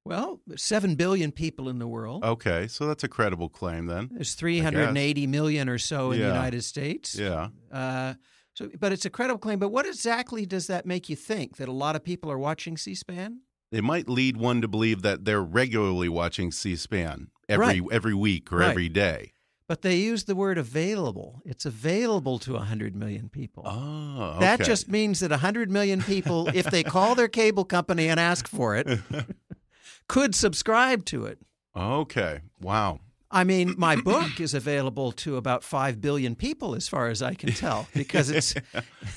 Well, 0.06 0.40
there's 0.48 0.64
7 0.64 0.96
billion 0.96 1.32
people 1.32 1.70
in 1.70 1.78
the 1.78 1.88
world. 1.88 2.24
Okay, 2.24 2.68
so 2.68 2.88
that's 2.88 3.04
a 3.04 3.08
credible 3.08 3.50
claim 3.50 3.86
then. 3.86 4.10
There's 4.12 4.34
380 4.34 5.28
million 5.28 5.70
or 5.70 5.78
so 5.78 6.12
in 6.12 6.20
Yeah. 6.20 6.28
the 6.30 6.34
United 6.34 6.64
States. 6.64 7.16
Yeah. 7.16 7.50
Uh, 7.72 8.16
so, 8.62 8.70
but 8.80 8.92
it's 8.92 9.06
a 9.06 9.10
credible 9.10 9.40
claim. 9.40 9.60
But 9.60 9.70
what 9.70 9.86
exactly 9.86 10.46
does 10.46 10.68
that 10.68 10.86
make 10.86 11.10
you 11.10 11.16
think? 11.16 11.58
That 11.58 11.68
a 11.70 11.74
lot 11.74 11.96
of 11.96 12.04
people 12.04 12.32
are 12.32 12.38
watching 12.40 12.78
C-SPAN? 12.78 13.40
It 13.72 13.84
might 13.84 14.10
lead 14.10 14.38
one 14.38 14.62
to 14.62 14.68
believe 14.68 15.02
that 15.02 15.24
they're 15.26 15.44
regularly 15.44 16.10
watching 16.10 16.52
C-SPAN 16.52 17.30
every 17.50 17.66
Right. 17.80 17.84
every 17.92 18.14
week 18.14 18.52
or 18.52 18.58
Right. 18.58 18.70
every 18.72 18.90
day. 18.90 19.34
But 19.68 19.82
they 19.84 19.96
use 19.96 20.26
the 20.26 20.36
word 20.36 20.58
available. 20.58 21.42
It's 21.46 21.66
available 21.66 22.40
to 22.40 22.56
100 22.58 22.94
million 22.94 23.30
people. 23.30 23.64
Oh, 23.66 24.38
That 24.42 24.60
just 24.60 24.90
means 24.90 25.22
that 25.22 25.32
100 25.32 25.72
million 25.72 26.02
people, 26.02 26.50
if 26.54 26.66
they 26.66 26.84
call 26.84 27.16
their 27.16 27.30
cable 27.30 27.64
company 27.64 28.10
and 28.10 28.20
ask 28.20 28.50
for 28.50 28.76
it, 28.76 29.00
could 30.08 30.36
subscribe 30.36 31.06
to 31.06 31.26
it. 31.26 31.40
okay. 31.76 32.42
Wow. 32.60 33.00
I 33.32 33.44
mean, 33.44 33.76
my 33.78 33.96
book 33.96 34.40
is 34.40 34.54
available 34.54 35.12
to 35.14 35.38
about 35.38 35.64
5 35.64 36.02
billion 36.02 36.36
people, 36.36 36.76
as 36.76 36.88
far 36.88 37.08
as 37.08 37.22
I 37.22 37.34
can 37.34 37.52
tell, 37.54 37.88
because 37.94 38.30
it's 38.30 38.54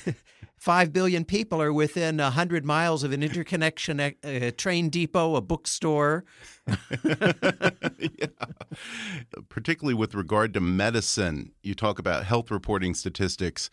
5 0.57 0.93
billion 0.93 1.25
people 1.25 1.61
are 1.61 1.73
within 1.73 2.17
100 2.17 2.65
miles 2.65 3.03
of 3.03 3.11
an 3.11 3.21
interconnection, 3.21 3.99
a, 3.99 4.15
a 4.23 4.51
train 4.51 4.89
depot, 4.89 5.35
a 5.35 5.41
bookstore. 5.41 6.25
yeah. 7.03 8.27
Particularly 9.49 9.93
with 9.93 10.15
regard 10.15 10.53
to 10.53 10.61
medicine, 10.61 11.51
you 11.61 11.75
talk 11.75 11.99
about 11.99 12.25
health 12.25 12.49
reporting 12.49 12.93
statistics 12.93 13.69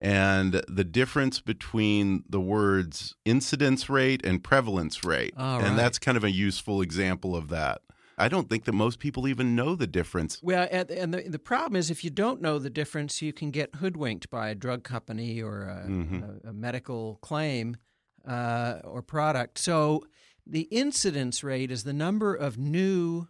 and 0.00 0.64
the 0.66 0.84
difference 0.84 1.40
between 1.40 2.24
the 2.28 2.40
words 2.40 3.14
incidence 3.24 3.88
rate 3.88 4.24
and 4.24 4.42
prevalence 4.42 5.04
rate. 5.04 5.32
All 5.36 5.60
and 5.60 5.78
that's 5.78 5.98
kind 5.98 6.16
of 6.16 6.24
a 6.24 6.30
useful 6.30 6.82
example 6.82 7.36
of 7.36 7.48
that. 7.50 7.82
I 8.22 8.28
don't 8.28 8.48
think 8.48 8.64
that 8.66 8.72
most 8.72 9.00
people 9.00 9.26
even 9.26 9.56
know 9.56 9.74
the 9.74 9.88
difference. 9.88 10.38
Well, 10.42 10.68
and, 10.70 11.12
the, 11.12 11.22
the 11.28 11.40
problem 11.40 11.74
is 11.74 11.90
if 11.90 12.04
you 12.04 12.10
don't 12.10 12.40
know 12.40 12.60
the 12.60 12.70
difference, 12.70 13.20
you 13.20 13.32
can 13.32 13.50
get 13.50 13.74
hoodwinked 13.76 14.30
by 14.30 14.48
a 14.50 14.54
drug 14.54 14.84
company 14.84 15.42
or 15.42 15.62
a, 15.64 15.88
Mhm. 15.88 16.44
a, 16.44 16.50
a 16.50 16.52
medical 16.52 17.18
claim 17.20 17.76
uh, 18.24 18.78
or 18.84 19.02
product. 19.02 19.58
So 19.58 20.04
the 20.46 20.62
incidence 20.70 21.42
rate 21.42 21.72
is 21.72 21.82
the 21.82 21.92
number 21.92 22.32
of 22.34 22.56
new 22.56 23.26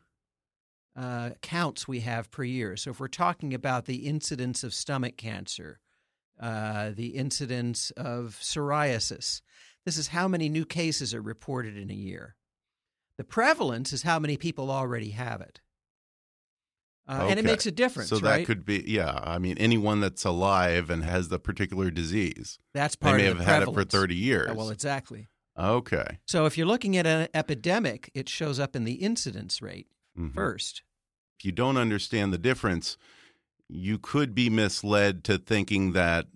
uh, 0.94 1.30
counts 1.40 1.88
we 1.88 2.00
have 2.00 2.30
per 2.30 2.44
year. 2.44 2.76
So 2.76 2.90
if 2.90 3.00
we're 3.00 3.08
talking 3.08 3.54
about 3.54 3.86
the 3.86 4.06
incidence 4.06 4.62
of 4.62 4.74
stomach 4.74 5.16
cancer, 5.16 5.80
uh, 6.38 6.90
the 6.94 7.14
incidence 7.16 7.90
of 7.92 8.38
psoriasis, 8.42 9.40
this 9.86 9.96
is 9.96 10.08
how 10.08 10.28
many 10.28 10.50
new 10.50 10.66
cases 10.66 11.14
are 11.14 11.22
reported 11.22 11.78
in 11.78 11.90
a 11.90 11.94
year. 11.94 12.36
The 13.18 13.24
prevalence 13.24 13.92
is 13.92 14.02
how 14.02 14.18
many 14.18 14.36
people 14.36 14.70
already 14.70 15.10
have 15.10 15.40
it. 15.40 15.60
Uh, 17.08 17.26
And 17.28 17.38
it 17.38 17.44
makes 17.44 17.66
a 17.66 17.72
difference, 17.72 18.10
So 18.10 18.16
right? 18.20 18.38
that 18.38 18.46
could 18.46 18.64
be, 18.64 18.84
yeah. 18.86 19.18
I 19.22 19.38
mean, 19.38 19.58
anyone 19.58 20.00
that's 20.00 20.24
alive 20.24 20.88
and 20.88 21.02
has 21.04 21.28
the 21.28 21.38
particular 21.38 21.90
disease, 21.90 22.58
That's 22.74 22.94
part 22.96 23.16
they 23.18 23.24
may 23.24 23.28
of 23.28 23.38
have 23.38 23.46
the 23.46 23.52
had 23.52 23.62
it 23.64 23.74
for 23.74 23.84
30 23.84 24.14
years. 24.14 24.50
Uh, 24.50 24.54
well, 24.54 24.70
exactly. 24.70 25.28
okay. 25.58 26.18
So 26.26 26.46
if 26.46 26.56
you're 26.56 26.66
looking 26.66 26.96
at 26.96 27.06
an 27.06 27.28
epidemic, 27.34 28.10
it 28.14 28.28
shows 28.28 28.60
up 28.60 28.76
in 28.76 28.84
the 28.84 28.94
incidence 28.94 29.60
rate 29.60 29.88
Mhm. 30.18 30.32
first. 30.32 30.82
If 31.38 31.44
you 31.44 31.52
don't 31.52 31.76
understand 31.76 32.32
the 32.32 32.38
difference, 32.38 32.96
you 33.68 33.98
could 33.98 34.34
be 34.34 34.48
misled 34.48 35.24
to 35.24 35.38
thinking 35.38 35.92
that 35.92 36.28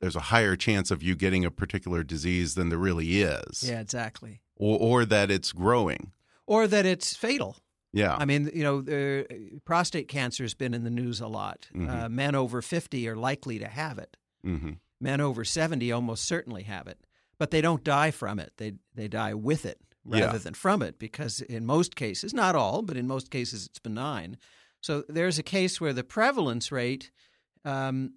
there's 0.00 0.16
a 0.16 0.20
higher 0.32 0.56
chance 0.56 0.90
of 0.90 1.02
you 1.02 1.14
getting 1.14 1.44
a 1.44 1.50
particular 1.50 2.02
disease 2.02 2.54
than 2.54 2.70
there 2.70 2.78
really 2.78 3.20
is, 3.20 3.62
Yeah, 3.62 3.80
exactly. 3.80 4.40
or, 4.56 4.78
or 4.78 5.04
that 5.04 5.30
it's 5.30 5.52
growing. 5.52 6.12
Or 6.46 6.66
that 6.66 6.84
it's 6.86 7.16
fatal. 7.16 7.56
Yeah. 7.92 8.16
I 8.16 8.24
mean, 8.24 8.50
you 8.52 8.62
know, 8.64 8.78
uh, 8.80 9.24
prostate 9.64 10.08
cancer 10.08 10.42
has 10.44 10.54
been 10.54 10.74
in 10.74 10.84
the 10.84 10.90
news 10.90 11.20
a 11.20 11.28
lot. 11.28 11.68
Mhm. 11.74 11.88
Uh, 11.88 12.08
men 12.08 12.34
over 12.34 12.60
50 12.60 13.08
are 13.08 13.16
likely 13.16 13.58
to 13.58 13.68
have 13.68 13.98
it. 13.98 14.16
hmm 14.42 14.72
Men 15.00 15.20
over 15.20 15.44
70 15.44 15.92
almost 15.92 16.24
certainly 16.24 16.62
have 16.62 16.86
it, 16.86 16.98
but 17.38 17.50
they 17.50 17.60
don't 17.60 17.84
die 17.84 18.10
from 18.10 18.38
it. 18.38 18.52
They 18.56 18.74
they 18.94 19.08
die 19.08 19.34
with 19.34 19.64
it 19.66 19.78
rather 20.04 20.32
Yeah. 20.32 20.38
than 20.38 20.54
from 20.54 20.82
it 20.82 20.98
because 20.98 21.40
in 21.42 21.66
most 21.66 21.94
cases, 21.96 22.32
not 22.32 22.54
all, 22.54 22.82
but 22.82 22.96
in 22.96 23.06
most 23.06 23.30
cases 23.30 23.66
it's 23.66 23.78
benign. 23.78 24.38
So 24.80 25.04
there's 25.08 25.38
a 25.38 25.42
case 25.42 25.80
where 25.80 25.92
the 25.92 26.04
prevalence 26.04 26.70
rate 26.72 27.10
um, 27.64 28.14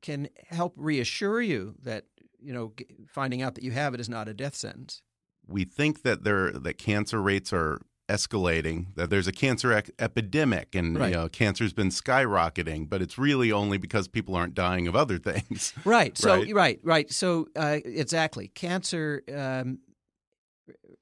can 0.00 0.28
help 0.48 0.72
reassure 0.76 1.40
you 1.42 1.74
that 1.82 2.04
you 2.40 2.52
know 2.52 2.72
finding 3.08 3.42
out 3.42 3.54
that 3.56 3.64
you 3.64 3.72
have 3.72 3.94
it 3.94 4.00
is 4.00 4.08
not 4.08 4.28
a 4.28 4.34
death 4.34 4.54
sentence. 4.54 5.02
We 5.46 5.64
think 5.64 6.02
that 6.02 6.24
there 6.24 6.50
that 6.52 6.78
cancer 6.78 7.20
rates 7.20 7.52
are 7.52 7.80
escalating, 8.08 8.94
that 8.96 9.08
there's 9.08 9.26
a 9.26 9.32
cancer 9.32 9.82
epidemic, 9.98 10.74
and 10.74 10.98
Right. 10.98 11.08
you 11.10 11.14
know, 11.16 11.28
cancer's 11.28 11.72
been 11.72 11.88
skyrocketing, 11.88 12.88
but 12.88 13.00
it's 13.00 13.16
really 13.16 13.50
only 13.50 13.78
because 13.78 14.08
people 14.08 14.34
aren't 14.36 14.54
dying 14.54 14.86
of 14.86 14.94
other 14.94 15.18
things. 15.30 15.72
Right. 15.84 16.16
So 16.18 16.34
Right. 16.40 16.54
right, 16.54 16.80
right. 16.82 17.10
So 17.12 17.48
uh, 17.56 17.78
exactly, 17.84 18.48
cancer. 18.48 19.22
Um, 19.34 19.78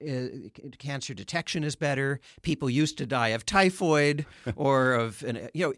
uh, 0.07 0.49
cancer 0.79 1.15
detection 1.15 1.63
is 1.63 1.77
better. 1.77 2.19
People 2.43 2.69
used 2.69 2.99
to 2.99 3.07
die 3.07 3.29
of 3.29 3.47
typhoid 3.47 4.27
or 4.57 4.93
of 4.95 5.23
an, 5.23 5.49
you 5.55 5.69
know. 5.69 5.75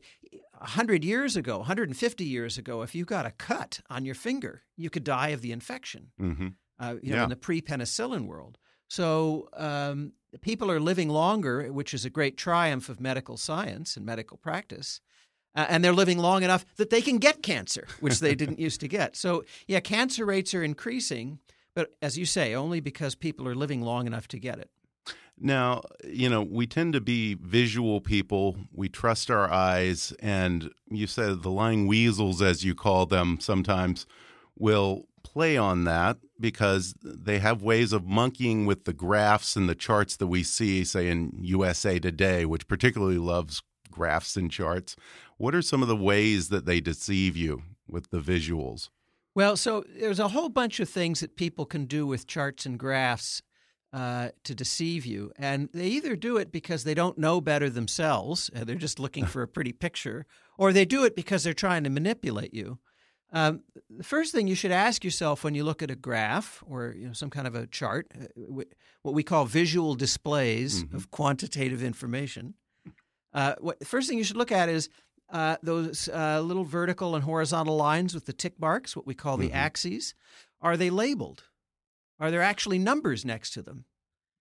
100 0.58 1.04
years 1.04 1.36
ago, 1.36 1.58
150 1.58 2.24
years 2.24 2.56
ago, 2.56 2.80
if 2.80 2.94
you 2.94 3.04
got 3.04 3.26
a 3.26 3.32
cut 3.32 3.80
on 3.90 4.06
your 4.06 4.14
finger, 4.14 4.62
you 4.78 4.88
could 4.88 5.04
die 5.04 5.28
of 5.28 5.42
the 5.42 5.52
infection, 5.52 6.12
hmm 6.18 6.48
uh, 6.78 6.94
you 7.02 7.10
know, 7.10 7.16
Yeah. 7.16 7.24
in 7.24 7.30
the 7.30 7.36
pre 7.36 7.60
penicillin 7.60 8.26
world. 8.26 8.58
So 8.88 9.48
um, 9.54 10.12
people 10.40 10.70
are 10.70 10.80
living 10.80 11.08
longer, 11.08 11.72
which 11.72 11.94
is 11.94 12.04
a 12.04 12.10
great 12.10 12.36
triumph 12.36 12.88
of 12.88 13.00
medical 13.00 13.36
science 13.36 13.96
and 13.96 14.04
medical 14.06 14.36
practice. 14.36 15.00
Uh, 15.56 15.66
and 15.68 15.84
they're 15.84 15.92
living 15.92 16.18
long 16.18 16.42
enough 16.42 16.64
that 16.76 16.90
they 16.90 17.00
can 17.00 17.18
get 17.18 17.42
cancer, 17.42 17.86
which 18.00 18.18
they 18.18 18.34
didn't 18.34 18.58
used 18.58 18.80
to 18.80 18.88
get. 18.88 19.16
So, 19.16 19.44
yeah, 19.68 19.78
cancer 19.80 20.26
rates 20.26 20.52
are 20.52 20.64
increasing, 20.64 21.38
but 21.76 21.94
as 22.02 22.18
you 22.18 22.26
say, 22.26 22.54
only 22.54 22.80
because 22.80 23.14
people 23.14 23.46
are 23.46 23.54
living 23.54 23.80
long 23.80 24.06
enough 24.08 24.26
to 24.28 24.38
get 24.40 24.58
it. 24.58 24.70
Now, 25.38 25.82
you 26.04 26.28
know, 26.28 26.42
we 26.42 26.66
tend 26.66 26.92
to 26.94 27.00
be 27.00 27.34
visual 27.34 28.00
people. 28.00 28.56
We 28.72 28.88
trust 28.88 29.30
our 29.30 29.50
eyes. 29.50 30.12
And 30.20 30.70
you 30.90 31.06
said 31.06 31.42
the 31.42 31.50
lying 31.50 31.86
weasels, 31.86 32.42
as 32.42 32.64
you 32.64 32.74
call 32.74 33.06
them, 33.06 33.38
sometimes 33.40 34.06
will 34.56 35.06
play 35.24 35.56
on 35.56 35.82
that 35.84 36.18
because 36.38 36.94
they 37.02 37.40
have 37.40 37.62
ways 37.62 37.92
of 37.92 38.06
monkeying 38.06 38.66
with 38.66 38.84
the 38.84 38.92
graphs 38.92 39.56
and 39.56 39.68
the 39.68 39.74
charts 39.74 40.14
that 40.16 40.28
we 40.28 40.44
see, 40.44 40.84
say, 40.84 41.08
in 41.08 41.32
USA 41.40 41.98
Today, 41.98 42.44
which 42.44 42.68
particularly 42.68 43.18
loves 43.18 43.62
graphs 43.90 44.36
and 44.36 44.50
charts. 44.50 44.94
What 45.38 45.54
are 45.54 45.62
some 45.62 45.82
of 45.82 45.88
the 45.88 45.96
ways 45.96 46.48
that 46.50 46.66
they 46.66 46.80
deceive 46.80 47.36
you 47.36 47.62
with 47.88 48.10
the 48.10 48.20
visuals? 48.20 48.90
Well, 49.34 49.56
so 49.56 49.84
there's 49.98 50.20
a 50.20 50.28
whole 50.28 50.48
bunch 50.48 50.78
of 50.78 50.88
things 50.88 51.20
that 51.20 51.36
people 51.36 51.66
can 51.66 51.86
do 51.86 52.06
with 52.06 52.28
charts 52.28 52.66
and 52.66 52.78
graphs 52.78 53.42
uh, 53.92 54.30
to 54.44 54.54
deceive 54.54 55.06
you. 55.06 55.32
And 55.36 55.68
they 55.72 55.86
either 55.86 56.16
do 56.16 56.36
it 56.36 56.52
because 56.52 56.84
they 56.84 56.94
don't 56.94 57.18
know 57.18 57.40
better 57.40 57.70
themselves, 57.70 58.50
uh, 58.54 58.64
they're 58.64 58.76
just 58.76 58.98
looking 58.98 59.24
for 59.32 59.42
a 59.42 59.48
pretty 59.48 59.72
picture, 59.72 60.26
or 60.58 60.72
they 60.72 60.84
do 60.84 61.04
it 61.04 61.16
because 61.16 61.44
they're 61.44 61.54
trying 61.54 61.84
to 61.84 61.90
manipulate 61.90 62.52
you. 62.52 62.78
Um, 63.34 63.62
the 63.90 64.04
first 64.04 64.32
thing 64.32 64.46
you 64.46 64.54
should 64.54 64.70
ask 64.70 65.02
yourself 65.02 65.42
when 65.42 65.56
you 65.56 65.64
look 65.64 65.82
at 65.82 65.90
a 65.90 65.96
graph 65.96 66.62
or 66.68 66.94
you 66.96 67.08
know, 67.08 67.12
some 67.12 67.30
kind 67.30 67.48
of 67.48 67.56
a 67.56 67.66
chart, 67.66 68.06
uh, 68.18 68.62
what 69.02 69.12
we 69.12 69.24
call 69.24 69.44
visual 69.44 69.96
displays 69.96 70.84
mm-hmm. 70.84 70.94
of 70.94 71.10
quantitative 71.10 71.82
information, 71.82 72.54
uh, 73.32 73.56
what, 73.58 73.80
the 73.80 73.84
first 73.84 74.08
thing 74.08 74.18
you 74.18 74.24
should 74.24 74.36
look 74.36 74.52
at 74.52 74.68
is 74.68 74.88
uh, 75.30 75.56
those 75.64 76.08
uh, 76.08 76.40
little 76.40 76.62
vertical 76.62 77.16
and 77.16 77.24
horizontal 77.24 77.76
lines 77.76 78.14
with 78.14 78.26
the 78.26 78.32
tick 78.32 78.60
marks, 78.60 78.94
what 78.94 79.04
we 79.04 79.14
call 79.14 79.36
the 79.36 79.48
mm-hmm. 79.48 79.56
axes, 79.56 80.14
are 80.60 80.76
they 80.76 80.88
labeled? 80.88 81.42
Are 82.20 82.30
there 82.30 82.42
actually 82.42 82.78
numbers 82.78 83.24
next 83.24 83.50
to 83.54 83.62
them? 83.62 83.84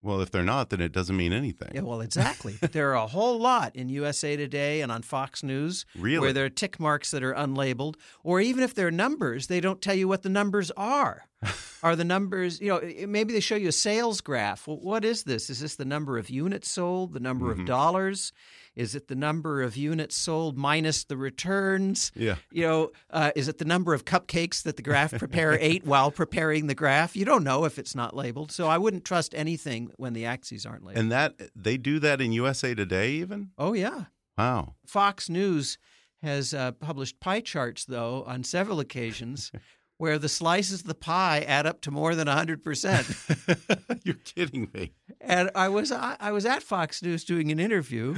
Well, 0.04 0.20
if 0.20 0.32
they're 0.32 0.44
not, 0.44 0.70
then 0.70 0.82
it 0.82 0.92
doesn't 0.92 1.16
mean 1.16 1.32
anything. 1.32 1.72
Yeah, 1.74 1.82
well, 1.82 2.02
exactly. 2.02 2.58
but 2.60 2.74
there 2.74 2.92
are 2.92 2.96
a 2.96 3.08
whole 3.08 3.40
lot 3.40 3.74
in 3.74 3.88
USA 3.88 4.36
Today 4.36 4.82
and 4.82 4.92
on 4.92 5.02
Fox 5.02 5.42
News 5.42 5.86
really? 5.98 6.20
where 6.20 6.34
there 6.34 6.46
are 6.46 6.50
tick 6.50 6.78
marks 6.78 7.12
that 7.12 7.24
are 7.24 7.34
unlabeled, 7.34 7.96
or 8.22 8.42
even 8.42 8.64
if 8.64 8.76
they're 8.76 8.92
numbers, 8.92 9.48
they 9.48 9.62
don't 9.62 9.82
tell 9.82 9.96
you 9.96 10.10
what 10.10 10.22
the 10.22 10.30
numbers 10.30 10.72
are. 10.72 11.26
are 11.84 11.96
the 11.96 12.04
numbers, 12.04 12.62
you 12.62 12.68
know, 12.68 12.82
maybe 13.08 13.34
they 13.34 13.40
show 13.40 13.56
you 13.56 13.70
a 13.70 13.74
sales 13.74 14.22
graph. 14.22 14.68
Well, 14.68 14.78
what 14.78 15.06
is 15.06 15.24
this? 15.24 15.50
Is 15.50 15.60
this 15.60 15.76
the 15.76 15.86
number 15.86 16.18
of 16.18 16.30
units 16.30 16.70
sold, 16.70 17.14
the 17.14 17.20
number 17.20 17.52
mm-hmm. 17.52 17.62
of 17.62 17.68
dollars? 17.68 18.34
Is 18.76 18.96
it 18.96 19.08
the 19.08 19.16
number 19.16 19.62
of 19.62 19.78
units 19.78 20.16
sold 20.16 20.58
minus 20.58 21.04
the 21.04 21.18
returns? 21.18 22.12
Yeah. 22.16 22.36
You 22.52 22.64
know, 22.64 22.92
uh, 23.12 23.32
is 23.36 23.48
it 23.48 23.60
the 23.60 23.66
number 23.66 23.94
of 23.94 24.06
cupcakes 24.06 24.64
that 24.64 24.78
the 24.78 24.82
graph 24.82 25.12
preparer 25.12 25.58
ate 25.60 25.86
while 25.86 26.12
preparing 26.12 26.68
the 26.68 26.76
graph? 26.76 27.16
You 27.16 27.26
don't 27.26 27.44
know 27.44 27.66
if 27.66 27.78
it's 27.78 27.96
not 27.96 28.16
labeled. 28.16 28.52
So 28.52 28.68
I 28.68 28.78
wouldn't 28.78 29.06
trust 29.06 29.36
anything 29.36 29.92
when 29.98 30.14
the 30.14 30.26
axes 30.26 30.66
aren't 30.66 30.84
labeled. 30.84 31.04
And 31.04 31.12
that 31.12 31.40
they 31.56 31.78
do 31.78 32.00
that 32.00 32.22
in 32.22 32.32
USA 32.32 32.74
Today, 32.74 33.12
even. 33.14 33.52
Oh 33.58 33.74
yeah. 33.74 34.06
Wow. 34.38 34.74
Fox 34.86 35.30
News 35.30 35.78
has 36.24 36.54
uh, 36.54 36.72
published 36.72 37.20
pie 37.20 37.42
charts, 37.42 37.86
though, 37.86 38.24
on 38.26 38.44
several 38.44 38.80
occasions. 38.80 39.52
where 39.98 40.18
the 40.20 40.28
slices 40.28 40.82
of 40.82 40.88
the 40.88 40.96
pie 40.96 41.46
add 41.48 41.66
up 41.66 41.80
to 41.80 41.92
more 41.92 42.14
than 42.16 42.28
100%. 42.28 44.00
You're 44.04 44.16
kidding 44.16 44.70
me. 44.74 44.92
And 45.22 45.50
I 45.56 45.70
was 45.70 45.94
I, 45.94 46.18
I 46.20 46.32
was 46.32 46.46
at 46.46 46.64
Fox 46.64 47.02
News 47.02 47.24
doing 47.24 47.52
an 47.52 47.60
interview 47.60 48.16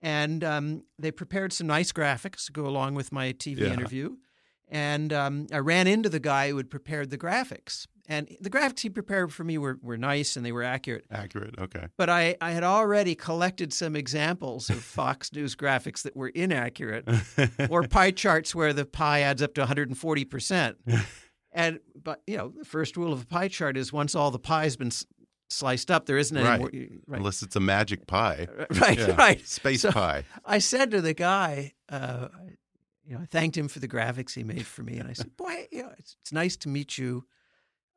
and 0.00 0.44
um, 0.44 0.84
they 0.98 1.10
prepared 1.10 1.52
some 1.52 1.66
nice 1.66 1.92
graphics 1.92 2.46
to 2.46 2.52
go 2.52 2.66
along 2.66 2.94
with 2.94 3.12
my 3.12 3.32
TV 3.32 3.60
yeah. 3.60 3.72
interview. 3.72 4.16
And 4.70 5.12
um, 5.12 5.46
I 5.52 5.58
ran 5.58 5.86
into 5.86 6.08
the 6.08 6.20
guy 6.20 6.50
who 6.50 6.56
had 6.58 6.70
prepared 6.70 7.10
the 7.10 7.18
graphics. 7.18 7.86
And 8.06 8.34
the 8.40 8.50
graphics 8.50 8.80
he 8.80 8.90
prepared 8.90 9.32
for 9.32 9.44
me 9.44 9.58
were, 9.58 9.78
were 9.82 9.98
nice 9.98 10.36
and 10.36 10.44
they 10.44 10.52
were 10.52 10.62
accurate. 10.62 11.04
Accurate, 11.10 11.54
okay. 11.58 11.88
But 11.96 12.08
I, 12.08 12.36
I 12.40 12.52
had 12.52 12.64
already 12.64 13.14
collected 13.14 13.72
some 13.72 13.96
examples 13.96 14.70
of 14.70 14.76
Fox 14.82 15.32
News 15.32 15.54
graphics 15.54 16.02
that 16.02 16.16
were 16.16 16.28
inaccurate 16.28 17.06
or 17.70 17.82
pie 17.82 18.10
charts 18.10 18.54
where 18.54 18.72
the 18.72 18.86
pie 18.86 19.20
adds 19.20 19.42
up 19.42 19.54
to 19.54 19.64
140%. 19.64 20.74
And 21.50 21.80
but 22.04 22.22
you 22.26 22.36
know 22.36 22.52
the 22.56 22.64
first 22.64 22.96
rule 22.96 23.12
of 23.12 23.22
a 23.22 23.26
pie 23.26 23.48
chart 23.48 23.78
is 23.78 23.90
once 23.90 24.14
all 24.14 24.30
the 24.30 24.38
pie's 24.38 24.76
been 24.76 24.90
sliced 25.48 25.90
up. 25.90 26.06
There 26.06 26.18
isn't 26.18 26.36
any 26.36 26.46
right. 26.46 26.60
more. 26.60 26.70
Right. 27.06 27.18
Unless 27.18 27.42
it's 27.42 27.56
a 27.56 27.60
magic 27.60 28.06
pie. 28.06 28.48
Right, 28.80 28.98
yeah. 28.98 29.16
right. 29.16 29.46
Space 29.46 29.82
so 29.82 29.92
pie. 29.92 30.24
I 30.44 30.58
said 30.58 30.90
to 30.92 31.00
the 31.00 31.14
guy, 31.14 31.72
uh, 31.88 32.28
you 33.04 33.14
know, 33.14 33.22
I 33.22 33.24
thanked 33.24 33.56
him 33.56 33.68
for 33.68 33.78
the 33.78 33.88
graphics 33.88 34.34
he 34.34 34.44
made 34.44 34.66
for 34.66 34.82
me. 34.82 34.98
And 34.98 35.08
I 35.08 35.14
said, 35.14 35.36
boy, 35.36 35.66
you 35.72 35.82
know, 35.82 35.90
it's, 35.98 36.16
it's 36.20 36.32
nice 36.32 36.56
to 36.58 36.68
meet 36.68 36.98
you. 36.98 37.24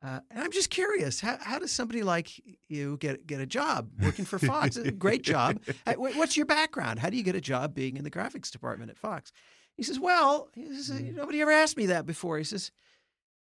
Uh, 0.03 0.19
and 0.31 0.43
I'm 0.43 0.51
just 0.51 0.71
curious, 0.71 1.19
how, 1.19 1.37
how 1.39 1.59
does 1.59 1.71
somebody 1.71 2.01
like 2.01 2.31
you 2.69 2.97
get 2.97 3.27
get 3.27 3.39
a 3.39 3.45
job 3.45 3.89
working 4.01 4.25
for 4.25 4.39
Fox? 4.39 4.79
Great 4.97 5.21
job. 5.21 5.59
What's 5.95 6.35
your 6.35 6.47
background? 6.47 6.97
How 6.97 7.11
do 7.11 7.17
you 7.17 7.23
get 7.23 7.35
a 7.35 7.41
job 7.41 7.75
being 7.75 7.97
in 7.97 8.03
the 8.03 8.09
graphics 8.09 8.49
department 8.49 8.89
at 8.89 8.97
Fox? 8.97 9.31
He 9.77 9.83
says, 9.83 9.99
well, 9.99 10.49
he 10.55 10.65
says, 10.73 11.01
mm. 11.01 11.15
nobody 11.15 11.41
ever 11.41 11.51
asked 11.51 11.77
me 11.77 11.87
that 11.87 12.05
before. 12.05 12.37
He 12.37 12.43
says, 12.43 12.71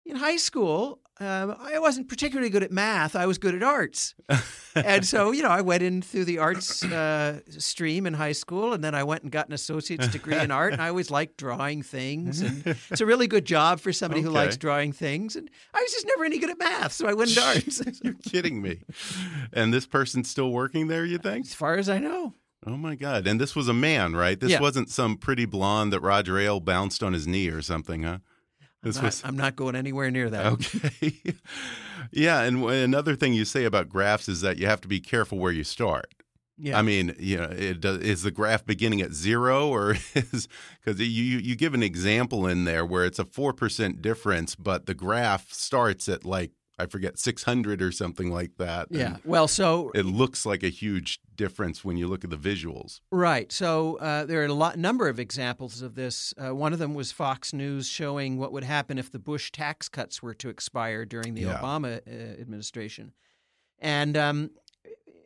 in 0.07 0.17
high 0.17 0.37
school, 0.37 1.01
um, 1.19 1.57
I 1.59 1.79
wasn't 1.79 2.09
particularly 2.09 2.51
good 2.51 2.63
at 2.63 2.71
math. 2.71 3.17
I 3.17 3.25
was 3.25 3.39
good 3.39 3.55
at 3.55 3.63
arts. 3.63 4.15
and 4.75 5.05
so, 5.05 5.33
you 5.33 5.43
know, 5.43 5.49
I 5.49 5.63
went 5.63 5.83
in 5.83 6.03
through 6.03 6.27
the 6.27 6.39
arts 6.39 6.85
uh, 6.85 7.41
stream 7.49 8.07
in 8.07 8.13
high 8.13 8.33
school, 8.33 8.75
and 8.75 8.85
then 8.85 8.95
I 8.95 9.03
went 9.03 9.23
and 9.23 9.33
got 9.33 9.49
an 9.49 9.55
associate's 9.55 10.09
degree 10.09 10.37
in 10.37 10.51
art. 10.51 10.75
And 10.75 10.83
I 10.83 10.89
always 10.89 11.11
liked 11.11 11.39
drawing 11.39 11.83
things. 11.83 12.43
And 12.43 12.67
it's 12.91 13.01
a 13.01 13.07
really 13.07 13.29
good 13.29 13.47
job 13.47 13.81
for 13.81 13.95
somebody 13.95 14.21
okay. 14.21 14.29
who 14.29 14.35
likes 14.35 14.59
drawing 14.59 14.93
things. 14.93 15.37
And 15.37 15.49
I 15.73 15.81
was 15.81 15.91
just 15.91 16.07
never 16.07 16.27
any 16.27 16.39
good 16.39 16.51
at 16.51 16.59
math, 16.59 16.93
so 16.93 17.09
I 17.09 17.15
went 17.15 17.31
into 17.31 17.43
arts. 17.47 17.83
You're 18.03 18.15
kidding 18.15 18.61
me. 18.61 18.81
And 19.55 19.73
this 19.73 19.87
person's 19.87 20.29
still 20.29 20.51
working 20.51 20.89
there, 20.89 21.07
you 21.07 21.17
think? 21.17 21.47
As 21.47 21.55
far 21.55 21.77
as 21.77 21.89
I 21.89 21.99
know. 21.99 22.35
Oh 22.67 22.77
my 22.77 22.97
God! 22.97 23.27
And 23.29 23.41
this 23.41 23.55
was 23.55 23.69
a 23.69 23.75
man, 23.75 24.17
right? 24.17 24.41
This 24.41 24.51
yeah. 24.51 24.61
wasn't 24.61 24.91
some 24.91 25.17
pretty 25.17 25.45
blonde 25.45 25.93
that 25.93 26.01
Roger 26.01 26.37
Ailes 26.37 26.63
bounced 26.63 27.03
on 27.03 27.13
his 27.13 27.27
knee 27.27 27.49
or 27.49 27.63
something, 27.63 28.03
huh? 28.03 28.19
This 28.87 28.99
I'm 28.99 29.03
not, 29.03 29.07
was 29.07 29.23
I'm 29.25 29.37
not 29.37 29.57
going 29.57 29.75
anywhere 29.75 30.11
near 30.13 30.31
that. 30.31 30.47
Okay. 30.47 31.13
yeah, 32.13 32.43
and 32.43 32.65
another 32.65 33.17
thing 33.17 33.35
you 33.35 33.45
say 33.45 33.65
about 33.65 33.89
graphs 33.89 34.29
is 34.29 34.43
that 34.43 34.59
you 34.59 34.67
have 34.67 34.81
to 34.83 34.89
be 34.89 35.01
careful 35.01 35.39
where 35.39 35.51
you 35.51 35.65
start. 35.65 36.13
Yeah. 36.57 36.79
I 36.79 36.83
mean, 36.83 37.15
you 37.19 37.37
know, 37.37 37.49
it, 37.51 37.85
is 37.85 38.23
the 38.23 38.31
graph 38.31 38.65
beginning 38.65 39.03
at 39.03 39.13
zero, 39.13 39.69
or 39.69 39.97
is 40.15 40.49
because 40.83 41.01
you 41.01 41.39
you 41.39 41.57
give 41.57 41.75
an 41.75 41.83
example 41.83 42.47
in 42.47 42.65
there 42.65 42.87
where 42.87 43.05
it's 43.05 43.19
a 43.19 43.25
four 43.25 43.53
percent 43.53 44.01
difference, 44.01 44.55
but 44.55 44.87
the 44.87 44.95
graph 44.95 45.53
starts 45.53 46.09
at 46.09 46.25
like 46.25 46.53
I 46.79 46.87
forget 46.87 47.19
600 47.19 47.81
or 47.81 47.91
something 47.91 48.31
like 48.31 48.57
that. 48.59 48.89
Yeah. 48.91 49.17
Well, 49.25 49.49
so 49.49 49.91
it 49.95 50.05
looks 50.05 50.45
like 50.45 50.63
a 50.63 50.69
huge 50.69 51.21
difference 51.35 51.85
when 51.85 51.97
you 51.97 52.07
look 52.07 52.23
at 52.23 52.31
the 52.31 52.37
visuals. 52.37 53.01
Right. 53.11 53.51
So 53.51 53.97
uh, 53.97 54.27
there 54.27 54.43
are 54.43 54.47
a 54.47 54.53
lot, 54.53 54.79
number 54.79 55.09
of 55.09 55.19
examples 55.19 55.81
of 55.81 55.95
this. 55.95 56.35
Uh, 56.37 56.55
one 56.55 56.75
of 56.75 56.79
them 56.79 56.95
was 56.95 57.13
Fox 57.13 57.55
News 57.55 57.89
showing 57.89 58.37
what 58.37 58.53
would 58.53 58.65
happen 58.65 58.99
if 58.99 59.11
the 59.11 59.19
Bush 59.19 59.51
tax 59.53 59.89
cuts 59.89 60.23
were 60.23 60.35
to 60.35 60.49
expire 60.51 61.07
during 61.07 61.35
the 61.35 61.43
yeah. 61.43 61.59
Obama 61.59 62.01
uh, 62.07 62.41
administration, 62.41 63.13
and 63.79 64.17
um, 64.17 64.51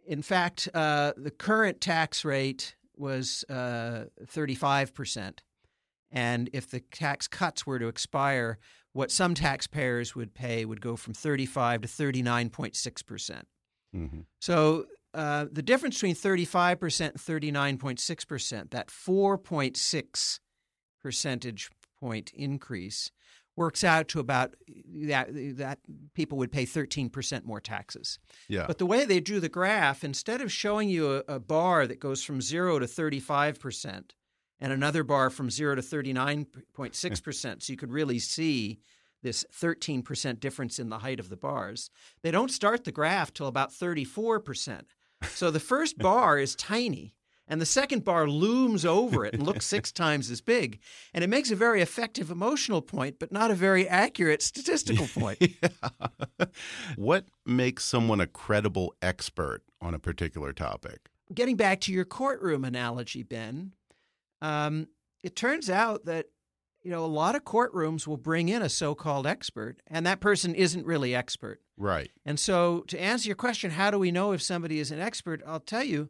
in 0.06 0.22
fact, 0.22 0.68
uh, 0.72 1.12
the 1.16 1.30
current 1.30 1.80
tax 1.80 2.24
rate 2.24 2.76
was 2.96 3.44
uh, 3.48 4.04
35 4.26 4.94
percent, 4.94 5.42
and 6.12 6.48
if 6.52 6.70
the 6.70 6.80
tax 6.80 7.26
cuts 7.26 7.66
were 7.66 7.78
to 7.78 7.88
expire 7.88 8.58
what 8.92 9.11
some 9.11 9.35
taxpayers 9.35 10.16
would 10.16 10.35
pay 10.35 10.64
would 10.64 10.81
go 10.81 10.96
from 10.96 11.14
35 11.14 11.83
to 11.83 11.88
39.6 11.88 13.07
percent. 13.07 13.46
Mm-hmm. 13.94 14.20
So 14.40 14.87
uh, 15.14 15.46
the 15.50 15.62
difference 15.62 15.96
between 15.96 16.14
35 16.14 16.81
percent 16.81 17.14
and 17.14 17.44
39.6 17.44 18.26
percent, 18.26 18.70
that 18.70 18.88
4.6 18.88 20.38
percentage 21.03 21.70
point 21.98 22.33
increase, 22.35 23.11
works 23.57 23.85
out 23.85 24.09
to 24.09 24.20
about 24.20 24.55
that, 24.87 25.29
that 25.57 25.79
people 26.14 26.38
would 26.38 26.53
pay 26.53 26.64
13 26.64 27.11
percent 27.11 27.44
more 27.44 27.61
taxes. 27.61 28.18
Yeah. 28.48 28.64
But 28.66 28.79
the 28.79 28.87
way 28.87 29.05
they 29.05 29.20
drew 29.20 29.40
the 29.40 29.48
graph, 29.48 30.03
instead 30.05 30.40
of 30.40 30.50
showing 30.53 30.88
you 30.88 31.16
a, 31.29 31.35
a 31.35 31.40
bar 31.40 31.87
that 31.87 32.00
goes 32.00 32.24
from 32.24 32.40
zero 32.40 32.79
to 32.79 32.87
35 32.87 33.61
percent, 33.61 34.14
and 34.61 34.73
another 34.73 35.03
bar 35.03 35.31
from 35.31 35.51
0 35.51 35.77
to 35.77 35.83
39.6%. 35.83 37.62
so 37.62 37.73
you 37.73 37.77
could 37.77 37.92
really 37.92 38.18
see 38.18 38.79
this 39.23 39.44
13% 39.53 40.40
difference 40.40 40.79
in 40.79 40.88
the 40.88 40.99
height 40.99 41.20
of 41.20 41.29
the 41.29 41.37
bars. 41.37 41.90
They 42.23 42.31
don't 42.31 42.51
start 42.51 42.85
the 42.85 42.92
graph 42.92 43.33
till 43.33 43.46
about 43.46 43.70
34%. 43.70 44.83
So 45.29 45.51
the 45.51 45.61
first 45.61 45.99
bar 45.99 46.38
is 46.38 46.55
tiny. 46.55 47.14
And 47.46 47.61
the 47.61 47.66
second 47.66 48.05
bar 48.05 48.29
looms 48.29 48.85
over 48.87 49.27
it 49.27 49.35
and 49.35 49.42
looks 49.44 49.66
six 49.66 49.90
times 50.05 50.31
as 50.31 50.40
big. 50.40 50.79
And 51.12 51.25
it 51.25 51.27
makes 51.27 51.51
a 51.51 51.57
very 51.57 51.83
effective 51.83 52.31
emotional 52.31 52.81
point, 52.81 53.18
but 53.18 53.33
not 53.33 53.51
a 53.51 53.55
very 53.57 53.88
accurate 53.88 54.40
statistical 54.40 55.09
point. 55.14 55.38
yeah. 55.40 56.46
What 56.96 57.27
makes 57.44 57.85
someone 57.85 58.20
a 58.20 58.29
credible 58.29 58.94
expert 59.03 59.62
on 59.81 59.94
a 59.94 59.99
particular 59.99 60.53
topic? 60.53 61.11
Getting 61.35 61.57
back 61.57 61.81
to 61.83 61.92
your 61.92 62.05
courtroom 62.05 62.64
analogy, 62.64 63.25
Ben, 63.25 63.73
um, 64.42 64.87
it 65.22 65.37
turns 65.37 65.68
out 65.70 66.05
that 66.07 66.26
you 66.83 66.90
know, 66.90 67.05
a 67.05 67.07
lot 67.07 67.35
of 67.37 67.44
courtrooms 67.44 68.07
will 68.07 68.16
bring 68.16 68.48
in 68.48 68.62
a 68.62 68.68
so 68.70 68.94
called 68.94 69.26
expert, 69.26 69.83
and 69.87 70.07
that 70.07 70.18
person 70.18 70.55
isn't 70.55 70.87
really 70.87 71.14
expert. 71.14 71.61
Right. 71.76 72.11
And 72.24 72.40
so, 72.40 72.85
to 72.88 72.98
answer 72.98 73.29
your 73.29 73.37
question, 73.37 73.72
how 73.72 73.90
do 73.90 73.98
we 73.98 74.11
know 74.11 74.33
if 74.33 74.40
somebody 74.40 74.79
is 74.79 74.90
an 74.90 74.98
expert? 74.98 75.42
I'll 75.46 75.61
tell 75.61 75.85
you, 75.85 76.09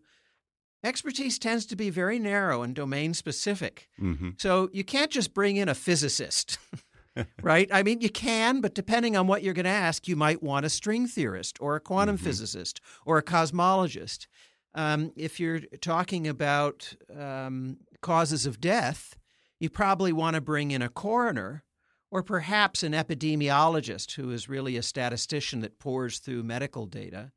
expertise 0.85 1.38
tends 1.40 1.66
to 1.66 1.77
be 1.77 1.90
very 1.90 2.19
narrow 2.21 2.62
and 2.62 2.73
domain 2.75 3.14
specific. 3.14 3.88
Mm-hmm. 4.01 4.31
So, 4.38 4.71
you 4.73 4.85
can't 4.85 5.11
just 5.11 5.35
bring 5.35 5.57
in 5.57 5.69
a 5.69 5.75
physicist. 5.75 6.59
right? 7.43 7.69
I 7.73 7.83
mean, 7.83 8.01
you 8.01 8.09
can, 8.11 8.61
but 8.61 8.73
depending 8.75 9.16
on 9.16 9.27
what 9.27 9.43
you're 9.43 9.55
going 9.55 9.64
to 9.64 9.71
ask, 9.71 10.07
you 10.07 10.14
might 10.14 10.40
want 10.40 10.64
a 10.66 10.71
string 10.71 11.09
theorist 11.09 11.59
or 11.61 11.75
a 11.75 11.81
quantum 11.81 12.16
Mhm. 12.16 12.21
physicist 12.21 12.81
or 13.05 13.19
a 13.19 13.23
cosmologist. 13.25 14.29
Um, 14.75 15.12
if 15.16 15.40
you're 15.40 15.59
talking 15.81 16.29
about 16.29 16.95
um, 17.19 17.79
causes 18.01 18.47
of 18.47 18.61
death, 18.61 19.17
you 19.59 19.69
probably 19.69 20.13
want 20.13 20.35
to 20.35 20.41
bring 20.41 20.71
in 20.71 20.83
a 20.83 20.89
coroner 20.89 21.65
or 22.11 22.23
perhaps 22.23 22.83
an 22.83 22.93
epidemiologist 22.93 24.13
who 24.13 24.31
is 24.31 24.49
really 24.49 24.77
a 24.77 24.83
statistician 24.83 25.61
that 25.61 25.79
pores 25.79 26.19
through 26.19 26.43
medical 26.43 26.87
data. 26.87 27.31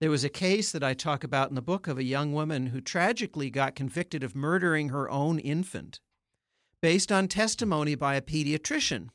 There 0.00 0.10
was 0.10 0.24
a 0.24 0.28
case 0.28 0.72
that 0.72 0.84
I 0.84 0.94
talk 0.94 1.24
about 1.24 1.48
in 1.48 1.54
the 1.54 1.62
book 1.62 1.88
of 1.88 1.98
a 1.98 2.04
young 2.04 2.32
woman 2.32 2.66
who 2.66 2.80
tragically 2.80 3.50
got 3.50 3.74
convicted 3.74 4.22
of 4.22 4.34
murdering 4.34 4.88
her 4.90 5.10
own 5.10 5.38
infant 5.38 6.00
based 6.80 7.10
on 7.10 7.26
testimony 7.26 7.94
by 7.94 8.14
a 8.14 8.22
pediatrician. 8.22 9.08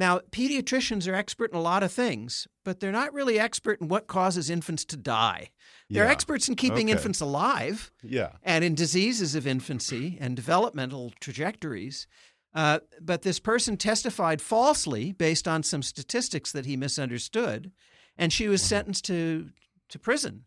Now, 0.00 0.20
pediatricians 0.30 1.06
are 1.06 1.14
expert 1.14 1.50
in 1.50 1.58
a 1.58 1.60
lot 1.60 1.82
of 1.82 1.92
things, 1.92 2.48
but 2.64 2.80
they're 2.80 2.90
not 2.90 3.12
really 3.12 3.38
expert 3.38 3.82
in 3.82 3.88
what 3.88 4.06
causes 4.06 4.48
infants 4.48 4.82
to 4.86 4.96
die. 4.96 5.50
They're 5.90 6.06
Yeah. 6.06 6.10
experts 6.10 6.48
in 6.48 6.54
keeping 6.56 6.86
Okay. 6.86 6.92
infants 6.92 7.20
alive 7.20 7.92
Yeah. 8.02 8.32
and 8.42 8.64
in 8.64 8.74
diseases 8.74 9.34
of 9.34 9.46
infancy 9.46 10.16
and 10.18 10.34
developmental 10.34 11.12
trajectories. 11.20 12.06
Uh, 12.54 12.80
but 12.98 13.20
this 13.20 13.38
person 13.38 13.76
testified 13.76 14.40
falsely 14.40 15.12
based 15.12 15.46
on 15.46 15.62
some 15.62 15.82
statistics 15.82 16.50
that 16.52 16.64
he 16.64 16.78
misunderstood, 16.78 17.70
and 18.16 18.32
she 18.32 18.48
was 18.48 18.62
sentenced 18.62 19.04
to, 19.04 19.50
to 19.90 19.98
prison. 19.98 20.46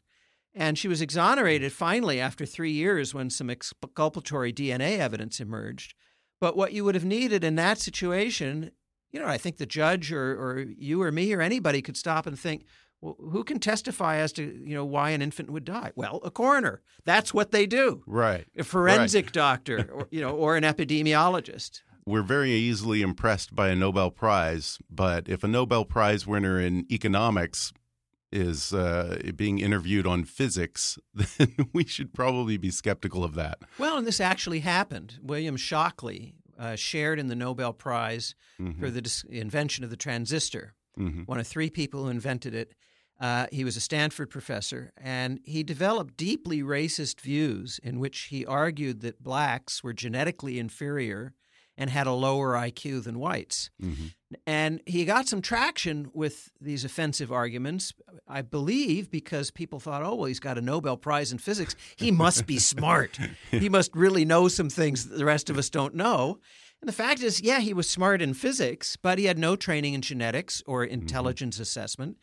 And 0.56 0.80
she 0.80 0.88
was 0.88 1.00
exonerated 1.00 1.72
finally 1.74 2.20
after 2.20 2.48
three 2.48 2.72
years 2.72 3.14
when 3.14 3.30
some 3.30 3.52
exculpatory 3.52 4.52
DNA 4.52 4.98
evidence 4.98 5.40
emerged. 5.40 5.94
But 6.42 6.58
what 6.58 6.74
you 6.74 6.84
would 6.86 6.96
have 6.96 7.06
needed 7.06 7.44
in 7.44 7.54
that 7.58 7.78
situation, 7.78 8.72
you 9.14 9.20
know, 9.20 9.28
I 9.28 9.38
think 9.38 9.58
the 9.58 9.66
judge 9.66 10.12
or, 10.12 10.32
or 10.34 10.60
you 10.60 11.02
or 11.02 11.12
me 11.12 11.32
or 11.34 11.42
anybody 11.42 11.82
could 11.82 11.96
stop 11.96 12.26
and 12.26 12.38
think, 12.38 12.66
well, 13.00 13.16
who 13.20 13.44
can 13.44 13.60
testify 13.60 14.18
as 14.18 14.34
to 14.34 14.44
you 14.44 14.76
know 14.76 14.84
why 14.84 15.12
an 15.12 15.22
infant 15.22 15.52
would 15.52 15.66
die? 15.66 15.92
Well, 15.96 16.20
a 16.24 16.32
coroner. 16.32 16.82
That's 17.06 17.34
what 17.34 17.52
they 17.52 17.66
do. 17.66 18.04
Right. 18.08 18.46
A 18.58 18.64
forensic 18.64 19.32
doctor, 19.32 19.90
or, 19.94 20.08
you 20.10 20.22
know, 20.22 20.32
or 20.32 20.58
an 20.58 20.64
epidemiologist. 20.64 21.82
We're 22.06 22.24
very 22.24 22.52
easily 22.52 23.02
impressed 23.02 23.56
by 23.56 23.70
a 23.70 23.76
Nobel 23.76 24.12
Prize, 24.12 24.78
but 24.90 25.30
if 25.30 25.44
a 25.44 25.48
Nobel 25.48 25.86
Prize 25.86 26.28
winner 26.28 26.60
in 26.60 26.86
economics 26.92 27.72
is 28.32 28.74
uh, 28.74 29.20
being 29.36 29.60
interviewed 29.60 30.08
on 30.08 30.24
physics, 30.24 30.98
then 31.38 31.70
we 31.72 31.86
should 31.86 32.14
probably 32.14 32.58
be 32.58 32.72
skeptical 32.72 33.24
of 33.24 33.36
that. 33.36 33.60
Well, 33.78 33.98
and 33.98 34.08
this 34.08 34.20
actually 34.20 34.62
happened. 34.62 35.20
William 35.22 35.56
Shockley 35.56 36.36
uh, 36.64 36.76
shared 36.76 37.20
in 37.20 37.28
the 37.28 37.36
Nobel 37.36 37.74
Prize 37.74 38.36
for 38.80 38.90
the 38.90 39.02
dis- 39.02 39.24
invention 39.30 39.84
of 39.84 39.90
the 39.90 39.98
transistor. 39.98 40.66
Mhm. 40.98 41.28
One 41.28 41.40
of 41.40 41.48
three 41.48 41.70
people 41.70 42.04
who 42.04 42.10
invented 42.10 42.54
it. 42.54 42.70
Uh, 43.20 43.46
he 43.52 43.64
was 43.64 43.76
a 43.78 43.82
Stanford 43.82 44.30
professor, 44.30 44.92
and 44.98 45.40
he 45.44 45.64
developed 45.64 46.18
deeply 46.18 46.62
racist 46.62 47.22
views 47.22 47.80
in 47.84 48.00
which 48.00 48.18
he 48.34 48.46
argued 48.46 49.02
that 49.02 49.24
blacks 49.24 49.84
were 49.84 49.94
genetically 49.94 50.58
inferior 50.60 51.34
and 51.78 51.90
had 51.90 52.08
a 52.08 52.12
lower 52.12 52.54
IQ 52.54 53.04
than 53.04 53.20
whites. 53.20 53.70
Mm-hmm. 53.82 54.06
And 54.46 54.82
he 54.86 55.06
got 55.06 55.28
some 55.28 55.42
traction 55.42 56.10
with 56.14 56.52
these 56.60 56.86
offensive 56.86 57.32
arguments, 57.32 57.94
I 58.28 58.42
believe, 58.42 59.10
because 59.10 59.52
people 59.52 59.80
thought, 59.80 60.04
oh, 60.04 60.16
well, 60.16 60.26
he's 60.26 60.40
got 60.40 60.58
a 60.58 60.62
Nobel 60.62 60.98
Prize 60.98 61.32
in 61.32 61.38
physics. 61.38 61.76
He 61.96 62.12
must 62.12 62.46
be 62.46 62.60
smart. 62.60 63.18
he 63.52 63.70
must 63.70 63.96
really 63.96 64.26
know 64.26 64.48
some 64.48 64.70
things 64.70 65.08
that 65.08 65.18
the 65.18 65.26
rest 65.26 65.50
of 65.50 65.58
us 65.58 65.70
don't 65.70 65.96
know. 65.96 66.40
And 66.82 66.88
the 66.90 66.94
fact 66.94 67.22
is, 67.22 67.42
yeah, 67.42 67.60
he 67.60 67.74
was 67.74 67.90
smart 67.90 68.22
in 68.22 68.34
physics, 68.34 68.98
but 68.98 69.18
he 69.18 69.26
had 69.26 69.40
no 69.40 69.56
training 69.56 69.94
in 69.94 70.02
genetics 70.02 70.62
or 70.66 70.84
mm-hmm. 70.84 70.94
intelligence 70.94 71.60
assessment, 71.60 72.18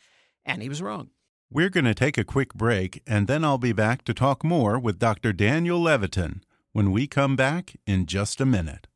and 0.45 0.63
he 0.63 0.69
was 0.69 0.83
wrong. 0.83 1.11
We're 1.51 1.71
going 1.71 1.87
to 1.87 1.95
take 1.95 2.19
a 2.19 2.25
quick 2.25 2.55
break, 2.55 3.03
and 3.07 3.27
then 3.27 3.43
I'll 3.45 3.59
be 3.59 3.73
back 3.73 4.05
to 4.05 4.15
talk 4.15 4.45
more 4.45 4.79
with 4.79 4.99
Dr. 5.01 5.33
Daniel 5.33 5.81
Levitin 5.81 6.43
when 6.73 6.93
we 6.93 7.07
come 7.07 7.37
back 7.37 7.75
in 7.87 8.07
just 8.07 8.41
a 8.41 8.47
minute. 8.47 8.87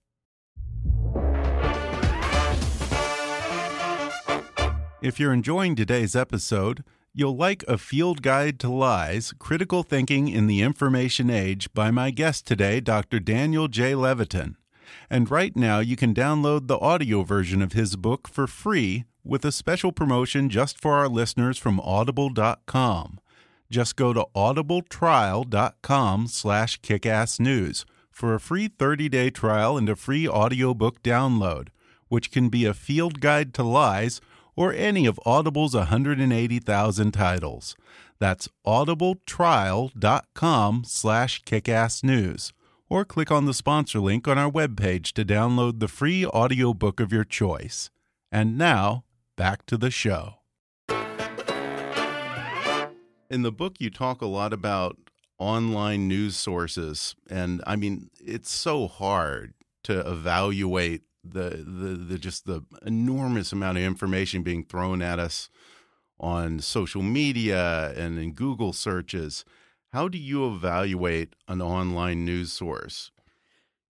If 5.05 5.21
you're 5.21 5.35
enjoying 5.35 5.77
today's 5.77 6.17
episode, 6.17 6.83
you'll 7.13 7.37
like 7.37 7.63
A 7.69 7.77
Field 7.77 8.23
Guide 8.23 8.59
to 8.61 8.71
Lies 8.71 9.35
Critical 9.39 9.83
Thinking 9.83 10.29
in 10.29 10.47
the 10.47 10.63
Information 10.63 11.29
Age 11.29 11.71
by 11.75 11.91
my 11.91 12.11
guest 12.11 12.47
today, 12.47 12.81
Dr. 12.81 13.21
Daniel 13.21 13.69
J. 13.69 13.93
Levitin. 13.93 14.55
And 15.11 15.31
right 15.31 15.55
now, 15.55 15.81
you 15.81 15.95
can 15.95 16.15
download 16.15 16.69
the 16.69 16.79
audio 16.79 17.23
version 17.23 17.61
of 17.61 17.75
his 17.75 17.97
book 17.97 18.27
for 18.27 18.47
free 18.47 19.05
with 19.23 19.45
a 19.45 19.53
special 19.53 19.93
promotion 19.93 20.49
just 20.49 20.81
for 20.81 20.95
our 20.95 21.09
listeners 21.09 21.59
from 21.59 21.81
audible.com. 21.81 23.21
Just 23.71 23.97
go 23.97 24.15
to 24.15 24.25
audibletrial.com 24.35 26.29
slash 26.29 26.81
kickassnews 26.81 27.85
for 28.11 28.35
a 28.35 28.41
free 28.41 28.71
30-day 28.71 29.29
trial 29.29 29.77
and 29.77 29.91
a 29.91 29.97
free 29.97 30.27
audiobook 30.27 31.03
download, 31.03 31.69
which 32.09 32.31
can 32.31 32.49
be 32.49 32.65
a 32.65 32.73
field 32.73 33.21
guide 33.21 33.53
to 33.53 33.63
lies 33.63 34.23
or 34.57 34.73
any 34.73 35.07
of 35.07 35.21
Audible's 35.25 35.75
180,000 35.75 37.13
titles. 37.13 37.77
That's 38.19 38.49
audibletrial.com 38.67 40.83
slash 40.87 41.43
kickassnews. 41.43 42.53
Or 42.89 43.05
click 43.05 43.31
on 43.31 43.45
the 43.47 43.55
sponsor 43.55 44.01
link 44.01 44.27
on 44.29 44.39
our 44.39 44.51
webpage 44.51 45.13
to 45.13 45.25
download 45.25 45.81
the 45.81 45.89
free 45.89 46.27
audiobook 46.27 47.01
of 47.01 47.13
your 47.13 47.25
choice. 47.25 47.91
And 48.31 48.59
now, 48.59 49.05
back 49.37 49.67
to 49.67 49.77
the 49.77 49.91
show. 49.91 50.35
In 53.31 53.43
the 53.43 53.53
book, 53.53 53.77
you 53.81 53.91
talk 53.91 54.23
a 54.23 54.27
lot 54.27 54.53
about 54.53 54.97
online 55.39 56.07
news 56.07 56.37
sources. 56.37 57.17
And 57.29 57.63
I 57.67 57.75
mean, 57.77 58.11
it's 58.21 58.51
so 58.51 58.87
hard 58.87 59.55
to 59.85 60.01
evaluate 60.01 61.03
the, 61.25 61.51
the, 61.51 61.97
the 61.97 62.19
just 62.19 62.47
the 62.47 62.63
enormous 62.85 63.53
amount 63.53 63.79
of 63.79 63.85
information 63.85 64.43
being 64.43 64.65
thrown 64.65 65.03
at 65.03 65.19
us 65.19 65.49
on 66.21 66.61
social 66.61 67.03
media 67.03 67.93
and 67.97 68.19
in 68.19 68.33
Google 68.33 68.73
searches. 68.73 69.45
How 69.93 70.09
do 70.09 70.19
you 70.19 70.47
evaluate 70.47 71.35
an 71.49 71.63
online 71.63 72.25
news 72.25 72.53
source? 72.53 73.11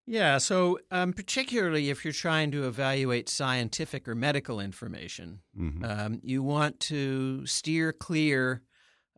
Yeah, 0.06 0.36
so 0.36 0.78
um, 0.90 1.14
particularly 1.14 1.88
if 1.88 2.04
you're 2.04 2.12
trying 2.12 2.50
to 2.50 2.66
evaluate 2.66 3.28
scientific 3.30 4.06
or 4.06 4.14
medical 4.14 4.60
information, 4.60 5.40
Mhm. 5.58 5.82
um, 5.82 6.20
you 6.22 6.42
want 6.42 6.78
to 6.80 7.46
steer 7.46 7.90
clear 7.92 8.62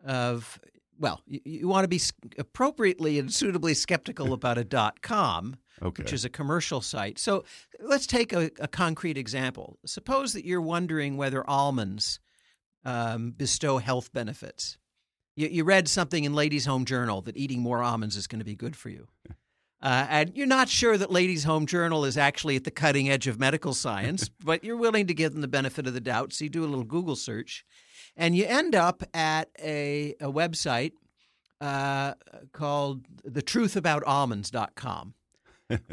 of, 0.05 0.61
well, 0.97 1.23
you, 1.27 1.41
you 1.45 1.69
want 1.69 1.83
to 1.85 1.89
be 1.89 2.01
appropriately 2.39 3.19
and 3.19 3.33
suitably 3.33 3.75
skeptical 3.75 4.33
about 4.33 4.59
a 4.59 4.65
dot 4.65 5.03
com, 5.03 5.57
Okay. 5.83 6.03
which 6.03 6.13
is 6.13 6.25
a 6.25 6.31
commercial 6.31 6.81
site. 6.81 7.19
So 7.19 7.45
let's 7.81 8.07
take 8.07 8.33
a, 8.33 8.51
a 8.59 8.69
concrete 8.69 9.19
example. 9.19 9.79
Suppose 9.85 10.33
that 10.33 10.47
you're 10.47 10.61
wondering 10.61 11.17
whether 11.19 11.49
almonds 11.49 12.19
um, 12.85 13.33
bestow 13.33 13.79
health 13.79 14.13
benefits. 14.13 14.79
You, 15.35 15.49
you 15.49 15.65
read 15.65 15.89
something 15.89 16.25
in 16.25 16.33
Ladies' 16.33 16.65
Home 16.65 16.87
Journal 16.87 17.21
that 17.23 17.37
eating 17.37 17.61
more 17.61 17.83
almonds 17.83 18.17
is 18.17 18.27
going 18.27 18.39
to 18.39 18.45
be 18.45 18.57
good 18.57 18.77
for 18.77 18.89
you. 18.89 19.09
Uh, 19.83 20.07
and 20.09 20.33
you're 20.35 20.47
not 20.47 20.71
sure 20.71 20.97
that 20.97 21.13
Ladies' 21.13 21.45
Home 21.45 21.67
Journal 21.67 22.07
is 22.07 22.17
actually 22.17 22.57
at 22.57 22.65
the 22.65 22.71
cutting 22.71 23.11
edge 23.11 23.27
of 23.27 23.39
medical 23.39 23.75
science, 23.75 24.31
but 24.45 24.65
you're 24.65 24.79
willing 24.79 25.07
to 25.07 25.15
give 25.15 25.33
them 25.33 25.43
the 25.43 25.49
benefit 25.49 25.87
of 25.87 25.93
the 25.93 26.01
doubt. 26.01 26.33
So 26.33 26.45
you 26.45 26.49
do 26.49 26.65
a 26.65 26.67
little 26.67 26.83
Google 26.83 27.15
search, 27.15 27.63
and 28.17 28.35
you 28.35 28.47
end 28.47 28.75
up 28.75 29.03
at 29.13 29.51
a, 29.63 30.15
a 30.19 30.33
website 30.33 30.93
uh, 31.61 32.15
called 32.53 33.07
thetruthaboutalmonds.com. 33.29 35.15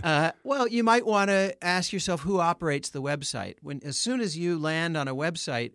uh, 0.03 0.31
well, 0.43 0.67
you 0.67 0.83
might 0.83 1.05
want 1.05 1.29
to 1.29 1.55
ask 1.63 1.93
yourself 1.93 2.21
who 2.21 2.39
operates 2.39 2.89
the 2.89 3.01
website. 3.01 3.55
When 3.62 3.81
as 3.83 3.97
soon 3.97 4.21
as 4.21 4.38
you 4.38 4.59
land 4.59 4.95
on 4.97 5.07
a 5.07 5.15
website, 5.15 5.73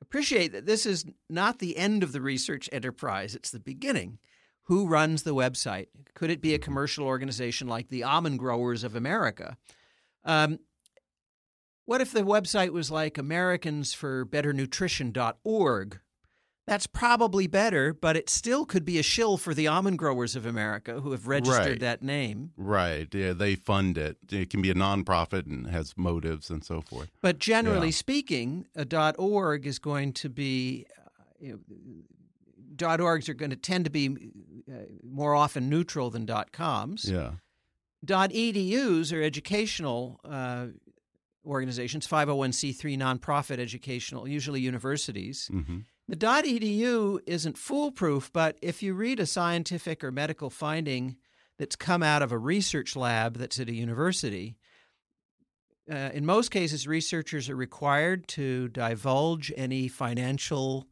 appreciate 0.00 0.52
that 0.52 0.66
this 0.66 0.86
is 0.86 1.04
not 1.28 1.58
the 1.58 1.76
end 1.76 2.02
of 2.02 2.12
the 2.12 2.20
research 2.20 2.68
enterprise; 2.72 3.34
it's 3.34 3.50
the 3.50 3.60
beginning. 3.60 4.18
Who 4.64 4.86
runs 4.86 5.22
the 5.22 5.34
website? 5.34 5.86
Could 6.14 6.30
it 6.30 6.42
be 6.42 6.54
a 6.54 6.58
commercial 6.58 7.06
organization 7.06 7.68
like 7.68 7.88
the 7.88 8.04
Almond 8.04 8.38
Growers 8.38 8.84
of 8.84 8.94
America? 8.94 9.56
Um, 10.24 10.58
what 11.86 12.02
if 12.02 12.12
the 12.12 12.20
website 12.20 12.70
was 12.70 12.90
like 12.90 13.14
AmericansForBetterNutrition.org? 13.14 16.00
That's 16.68 16.86
probably 16.86 17.46
better, 17.46 17.94
but 17.94 18.14
it 18.16 18.28
still 18.28 18.66
could 18.66 18.84
be 18.84 18.98
a 18.98 19.02
shill 19.02 19.38
for 19.38 19.54
the 19.54 19.66
almond 19.66 19.98
growers 19.98 20.36
of 20.36 20.44
America 20.44 21.00
who 21.00 21.12
have 21.12 21.26
registered 21.26 21.66
Right. 21.66 21.80
that 21.80 22.02
name. 22.02 22.52
Right. 22.56 23.12
Yeah, 23.14 23.32
they 23.32 23.54
fund 23.54 23.96
it. 23.96 24.18
It 24.30 24.50
can 24.50 24.60
be 24.60 24.70
a 24.70 24.74
nonprofit 24.74 25.46
and 25.46 25.66
has 25.68 25.94
motives 25.96 26.50
and 26.50 26.62
so 26.62 26.82
forth. 26.82 27.08
But 27.22 27.38
generally 27.38 27.88
Yeah. 27.88 27.92
speaking, 27.92 28.66
a 28.76 28.84
dot 28.84 29.14
.org 29.18 29.66
is 29.66 29.78
going 29.78 30.12
to 30.14 30.28
be 30.28 30.84
uh, 30.98 31.02
you 31.40 31.52
know, 31.52 31.58
.orgs 32.76 33.28
are 33.28 33.34
going 33.34 33.50
to 33.50 33.56
tend 33.56 33.84
to 33.86 33.90
be 33.90 34.30
uh, 34.70 34.74
more 35.02 35.34
often 35.34 35.68
neutral 35.70 36.10
than 36.10 36.26
dot 36.26 36.52
.coms. 36.52 37.06
Yeah. 37.10 37.32
.edus 38.06 39.12
are 39.12 39.22
educational 39.22 40.20
uh, 40.24 40.66
organizations, 41.44 42.06
501c3 42.06 42.96
nonprofit 42.98 43.58
educational, 43.58 44.28
usually 44.28 44.60
universities. 44.60 45.48
hmm 45.50 45.78
The 46.08 46.16
.edu 46.16 47.20
isn't 47.26 47.58
foolproof, 47.58 48.32
but 48.32 48.58
if 48.62 48.82
you 48.82 48.94
read 48.94 49.20
a 49.20 49.26
scientific 49.26 50.02
or 50.02 50.10
medical 50.10 50.48
finding 50.48 51.16
that's 51.58 51.76
come 51.76 52.02
out 52.02 52.22
of 52.22 52.32
a 52.32 52.38
research 52.38 52.96
lab 52.96 53.36
that's 53.36 53.60
at 53.60 53.68
a 53.68 53.74
university, 53.74 54.56
uh, 55.90 56.10
in 56.14 56.24
most 56.24 56.50
cases, 56.50 56.86
researchers 56.86 57.50
are 57.50 57.56
required 57.56 58.26
to 58.28 58.68
divulge 58.68 59.52
any 59.56 59.88
financial 59.88 60.86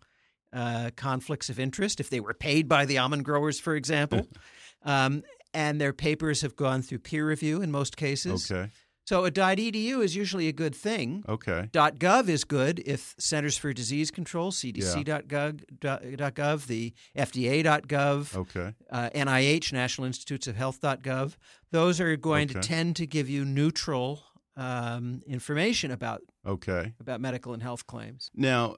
uh, 0.52 0.90
conflicts 0.96 1.48
of 1.48 1.58
interest 1.58 1.98
if 2.00 2.10
they 2.10 2.20
were 2.20 2.34
paid 2.34 2.68
by 2.68 2.84
the 2.84 2.98
almond 2.98 3.24
growers, 3.24 3.58
for 3.58 3.74
example. 3.74 4.28
um, 4.84 5.22
and 5.54 5.80
their 5.80 5.92
papers 5.94 6.42
have 6.42 6.56
gone 6.56 6.82
through 6.82 6.98
peer 6.98 7.26
review 7.26 7.62
in 7.62 7.70
most 7.70 7.96
cases. 7.96 8.50
Okay. 8.50 8.70
So 9.06 9.24
a 9.24 9.30
.edu 9.30 10.02
is 10.02 10.16
usually 10.16 10.48
a 10.48 10.52
good 10.52 10.74
thing. 10.74 11.22
Okay. 11.28 11.70
.gov 11.72 12.28
is 12.28 12.42
good 12.42 12.80
if 12.84 13.14
Centers 13.18 13.56
for 13.56 13.72
Disease 13.72 14.10
Control, 14.10 14.50
CDC.gov, 14.50 15.62
.gov, 15.80 16.66
the 16.66 16.92
FDA.gov, 17.16 18.36
Okay. 18.36 18.74
uh, 18.90 19.10
NIH, 19.14 19.72
National 19.72 20.08
Institutes 20.08 20.48
of 20.48 20.56
Health.gov. 20.56 21.36
Those 21.70 22.00
are 22.00 22.16
going 22.16 22.48
to 22.48 22.54
tend 22.60 22.96
to 22.96 23.06
give 23.06 23.28
you 23.30 23.44
neutral 23.44 24.24
um, 24.56 25.22
information 25.26 25.92
about 25.92 26.22
Okay. 26.44 26.92
about 27.00 27.20
medical 27.20 27.52
and 27.52 27.62
health 27.62 27.86
claims. 27.86 28.30
Now, 28.34 28.74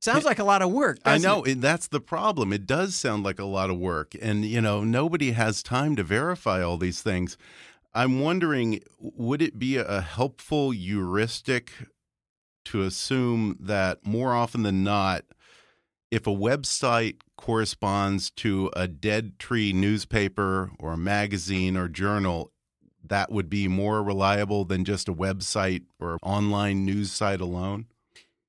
Sounds 0.00 0.24
like 0.26 0.38
a 0.38 0.44
lot 0.44 0.60
of 0.60 0.70
work. 0.70 0.98
I 1.06 1.16
know 1.16 1.42
it? 1.44 1.60
that's 1.62 1.88
the 1.88 2.00
problem. 2.00 2.52
It 2.52 2.66
does 2.66 2.94
sound 2.94 3.24
like 3.24 3.38
a 3.38 3.44
lot 3.46 3.70
of 3.70 3.78
work, 3.78 4.14
and 4.20 4.44
you 4.44 4.60
know 4.60 4.84
nobody 4.84 5.30
has 5.32 5.62
time 5.62 5.96
to 5.96 6.04
verify 6.04 6.62
all 6.62 6.76
these 6.76 7.00
things. 7.00 7.38
I'm 7.96 8.20
wondering, 8.20 8.80
would 9.00 9.40
it 9.40 9.58
be 9.58 9.78
a 9.78 10.02
helpful 10.02 10.70
heuristic 10.70 11.72
to 12.66 12.82
assume 12.82 13.56
that 13.58 14.04
more 14.06 14.34
often 14.34 14.64
than 14.64 14.84
not, 14.84 15.24
if 16.10 16.26
a 16.26 16.30
website 16.30 17.16
corresponds 17.38 18.30
to 18.32 18.70
a 18.76 18.86
dead 18.86 19.38
tree 19.38 19.72
newspaper 19.72 20.72
or 20.78 20.92
a 20.92 20.98
magazine 20.98 21.74
or 21.74 21.88
journal, 21.88 22.52
that 23.02 23.32
would 23.32 23.48
be 23.48 23.66
more 23.66 24.02
reliable 24.02 24.66
than 24.66 24.84
just 24.84 25.08
a 25.08 25.14
website 25.14 25.84
or 25.98 26.18
online 26.22 26.84
news 26.84 27.10
site 27.10 27.40
alone? 27.40 27.86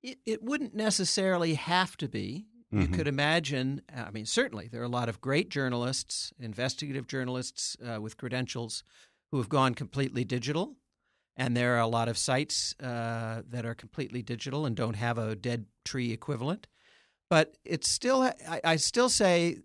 It, 0.03 0.19
it 0.25 0.43
wouldn't 0.43 0.75
necessarily 0.75 1.53
have 1.53 1.95
to 1.97 2.09
be. 2.09 2.47
You 2.69 2.87
Mhm. 2.87 2.93
could 2.93 3.07
imagine, 3.07 3.81
I 3.95 4.11
mean, 4.11 4.25
certainly 4.25 4.67
there 4.67 4.81
are 4.81 4.85
a 4.85 4.89
lot 4.89 5.07
of 5.07 5.21
great 5.21 5.47
journalists, 5.47 6.33
investigative 6.37 7.07
journalists 7.07 7.77
uh, 7.81 8.01
with 8.01 8.17
credentials 8.17 8.83
who 9.31 9.37
have 9.37 9.49
gone 9.49 9.73
completely 9.75 10.23
digital. 10.23 10.75
And 11.35 11.55
there 11.55 11.75
are 11.75 11.79
a 11.81 11.87
lot 11.87 12.09
of 12.09 12.17
sites 12.17 12.75
uh, 12.81 13.43
that 13.49 13.65
are 13.65 13.75
completely 13.75 14.21
digital 14.23 14.65
and 14.65 14.75
don't 14.75 14.95
have 14.95 15.17
a 15.17 15.35
dead 15.35 15.65
tree 15.85 16.11
equivalent. 16.11 16.67
But 17.29 17.57
it's 17.63 17.87
still, 17.89 18.23
I, 18.23 18.61
I 18.63 18.75
still 18.77 19.09
say 19.09 19.59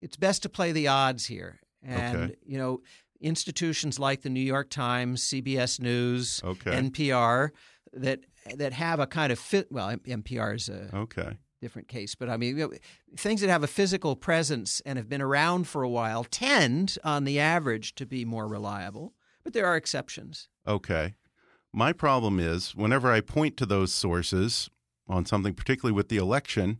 it's 0.00 0.16
best 0.16 0.42
to 0.42 0.48
play 0.48 0.72
the 0.72 0.88
odds 0.88 1.26
here. 1.26 1.60
And, 1.82 2.30
Okay. 2.30 2.34
you 2.46 2.58
know, 2.58 2.80
institutions 3.20 3.98
like 3.98 4.22
the 4.22 4.30
New 4.30 4.40
York 4.40 4.70
Times, 4.70 5.22
CBS 5.22 5.80
News, 5.80 6.40
Okay. 6.44 6.70
NPR 6.70 7.50
that 7.92 8.20
that 8.56 8.72
have 8.72 9.00
a 9.00 9.06
kind 9.06 9.32
of 9.32 9.38
fit. 9.38 9.70
Well, 9.70 9.88
NPR 10.06 10.54
is 10.56 10.68
a 10.68 10.90
Okay. 10.94 11.36
Different 11.60 11.88
case, 11.88 12.14
but 12.14 12.28
I 12.28 12.36
mean, 12.36 12.56
you 12.56 12.68
know, 12.68 12.72
things 13.16 13.40
that 13.40 13.50
have 13.50 13.62
a 13.62 13.68
physical 13.68 14.16
presence 14.16 14.80
and 14.86 14.96
have 14.96 15.08
been 15.08 15.22
around 15.22 15.68
for 15.68 15.82
a 15.82 15.88
while 15.88 16.24
tend, 16.24 16.98
on 17.04 17.24
the 17.24 17.38
average, 17.38 17.94
to 17.96 18.06
be 18.06 18.24
more 18.24 18.46
reliable. 18.48 19.14
But 19.44 19.52
there 19.52 19.66
are 19.66 19.76
exceptions. 19.76 20.48
Okay. 20.66 21.14
My 21.72 21.92
problem 21.92 22.40
is 22.40 22.74
whenever 22.74 23.10
I 23.12 23.20
point 23.20 23.56
to 23.58 23.66
those 23.66 23.92
sources 23.92 24.70
on 25.08 25.24
something, 25.26 25.54
particularly 25.54 25.94
with 25.94 26.08
the 26.08 26.16
election, 26.16 26.78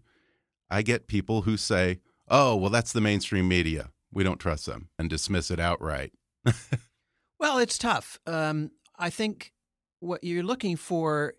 I 0.71 0.83
get 0.83 1.07
people 1.07 1.43
who 1.43 1.57
say, 1.57 2.01
oh, 2.29 2.57
well, 2.57 2.71
that's 2.71 2.93
the 2.93 3.01
mainstream 3.01 3.49
media. 3.49 3.91
We 4.13 4.25
don't 4.25 4.41
trust 4.41 4.67
them 4.67 4.89
and 4.99 5.09
dismiss 5.09 5.51
it 5.51 5.61
outright. 5.61 6.13
Well, 7.41 7.57
it's 7.57 7.79
tough. 7.79 8.21
Um, 8.27 8.71
I 8.99 9.09
think 9.09 9.53
what 10.01 10.23
you're 10.23 10.45
looking 10.45 10.77
for. 10.77 11.35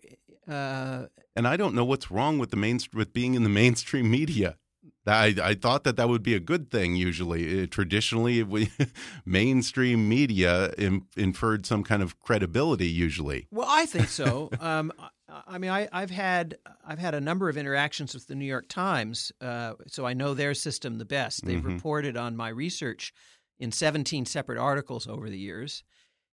Uh, 0.48 1.06
And 1.36 1.46
I 1.46 1.56
don't 1.56 1.74
know 1.74 1.84
what's 1.84 2.10
wrong 2.10 2.38
with 2.38 2.50
the 2.50 2.56
main 2.56 2.78
with 2.92 3.12
being 3.12 3.34
in 3.34 3.42
the 3.42 3.48
mainstream 3.48 4.10
media. 4.10 4.56
I, 5.04 5.34
I 5.42 5.54
thought 5.54 5.82
that 5.84 5.96
that 5.96 6.08
would 6.08 6.22
be 6.22 6.34
a 6.34 6.40
good 6.40 6.70
thing. 6.70 6.94
Usually, 6.94 7.62
Uh, 7.62 7.66
traditionally, 7.66 8.42
we, 8.44 8.70
mainstream 9.24 10.08
media 10.08 10.72
in, 10.78 11.06
inferred 11.16 11.66
some 11.66 11.82
kind 11.84 12.02
of 12.02 12.20
credibility. 12.20 12.86
Usually, 12.88 13.46
Well, 13.50 13.66
I 13.68 13.86
think 13.86 14.08
so. 14.08 14.50
um, 14.60 14.92
I, 15.28 15.42
I 15.54 15.58
mean, 15.58 15.70
I, 15.70 15.88
I've 15.92 16.10
had 16.10 16.58
I've 16.86 16.98
had 16.98 17.14
a 17.14 17.20
number 17.20 17.48
of 17.48 17.56
interactions 17.56 18.14
with 18.14 18.26
the 18.26 18.34
New 18.34 18.44
York 18.46 18.68
Times, 18.68 19.32
uh, 19.40 19.74
so 19.86 20.04
I 20.06 20.12
know 20.14 20.34
their 20.34 20.54
system 20.54 20.98
the 20.98 21.04
best. 21.04 21.44
They've 21.44 21.60
Mhm. 21.60 21.74
reported 21.76 22.16
on 22.16 22.36
my 22.36 22.48
research 22.50 23.12
in 23.58 23.72
17 23.72 24.26
separate 24.26 24.58
articles 24.58 25.06
over 25.06 25.30
the 25.30 25.38
years, 25.38 25.84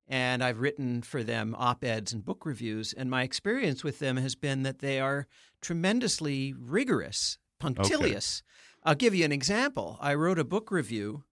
and 0.10 0.44
I've 0.44 0.60
written 0.60 1.04
for 1.04 1.24
them 1.24 1.56
op 1.58 1.84
eds 1.84 2.12
and 2.12 2.26
book 2.26 2.46
reviews. 2.46 2.92
And 2.94 3.10
my 3.10 3.22
experience 3.24 3.84
with 3.84 4.00
them 4.00 4.18
has 4.18 4.36
been 4.36 4.64
that 4.64 4.80
they 4.80 5.00
are 5.00 5.28
tremendously 5.62 6.54
rigorous, 6.60 7.38
punctilious. 7.60 8.42
I'll 8.84 8.96
give 8.96 9.14
you 9.16 9.24
an 9.24 9.32
example. 9.32 9.98
I 10.02 10.16
wrote 10.16 10.40
a 10.40 10.44
book 10.44 10.72
review 10.72 11.24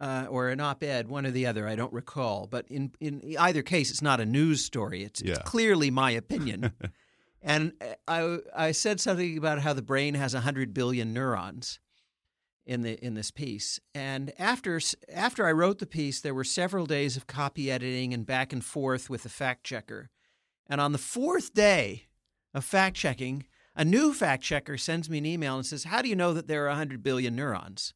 uh, 0.00 0.26
or 0.30 0.48
an 0.48 0.60
op-ed, 0.60 1.08
one 1.08 1.26
or 1.26 1.30
the 1.30 1.46
other. 1.46 1.68
I 1.68 1.74
don't 1.76 1.92
recall, 1.92 2.46
but 2.46 2.66
in 2.68 2.92
in 3.00 3.20
either 3.38 3.62
case, 3.62 3.90
it's 3.90 4.02
not 4.02 4.20
a 4.20 4.26
news 4.26 4.64
story. 4.64 5.02
It's, 5.04 5.20
Yeah. 5.20 5.32
it's 5.32 5.40
clearly 5.50 5.90
my 5.90 6.10
opinion. 6.22 6.72
and 7.42 7.72
uh, 7.80 7.94
I 8.08 8.38
I 8.68 8.72
said 8.72 9.00
something 9.00 9.36
about 9.36 9.60
how 9.60 9.72
the 9.74 9.82
brain 9.82 10.14
has 10.14 10.32
hundred 10.34 10.72
billion 10.72 11.12
neurons 11.12 11.78
in 12.68 12.82
the 12.82 13.02
in 13.04 13.14
this 13.14 13.30
piece. 13.30 13.80
And 13.94 14.32
after 14.38 14.78
after 15.12 15.46
I 15.46 15.52
wrote 15.52 15.78
the 15.78 15.86
piece, 15.86 16.20
there 16.20 16.34
were 16.34 16.44
several 16.44 16.86
days 16.86 17.16
of 17.16 17.26
copy 17.26 17.70
editing 17.70 18.12
and 18.12 18.26
back 18.26 18.52
and 18.52 18.64
forth 18.64 19.08
with 19.08 19.22
the 19.22 19.28
fact 19.28 19.64
checker. 19.64 20.10
And 20.66 20.80
on 20.80 20.92
the 20.92 20.98
fourth 20.98 21.54
day 21.54 22.04
of 22.52 22.64
fact 22.64 22.96
checking, 22.96 23.46
a 23.74 23.84
new 23.84 24.12
fact 24.12 24.42
checker 24.42 24.76
sends 24.76 25.08
me 25.08 25.18
an 25.18 25.26
email 25.26 25.56
and 25.56 25.64
says, 25.64 25.84
"How 25.84 26.02
do 26.02 26.08
you 26.08 26.16
know 26.16 26.34
that 26.34 26.46
there 26.46 26.66
are 26.66 26.68
100 26.68 27.02
billion 27.02 27.34
neurons?" 27.34 27.94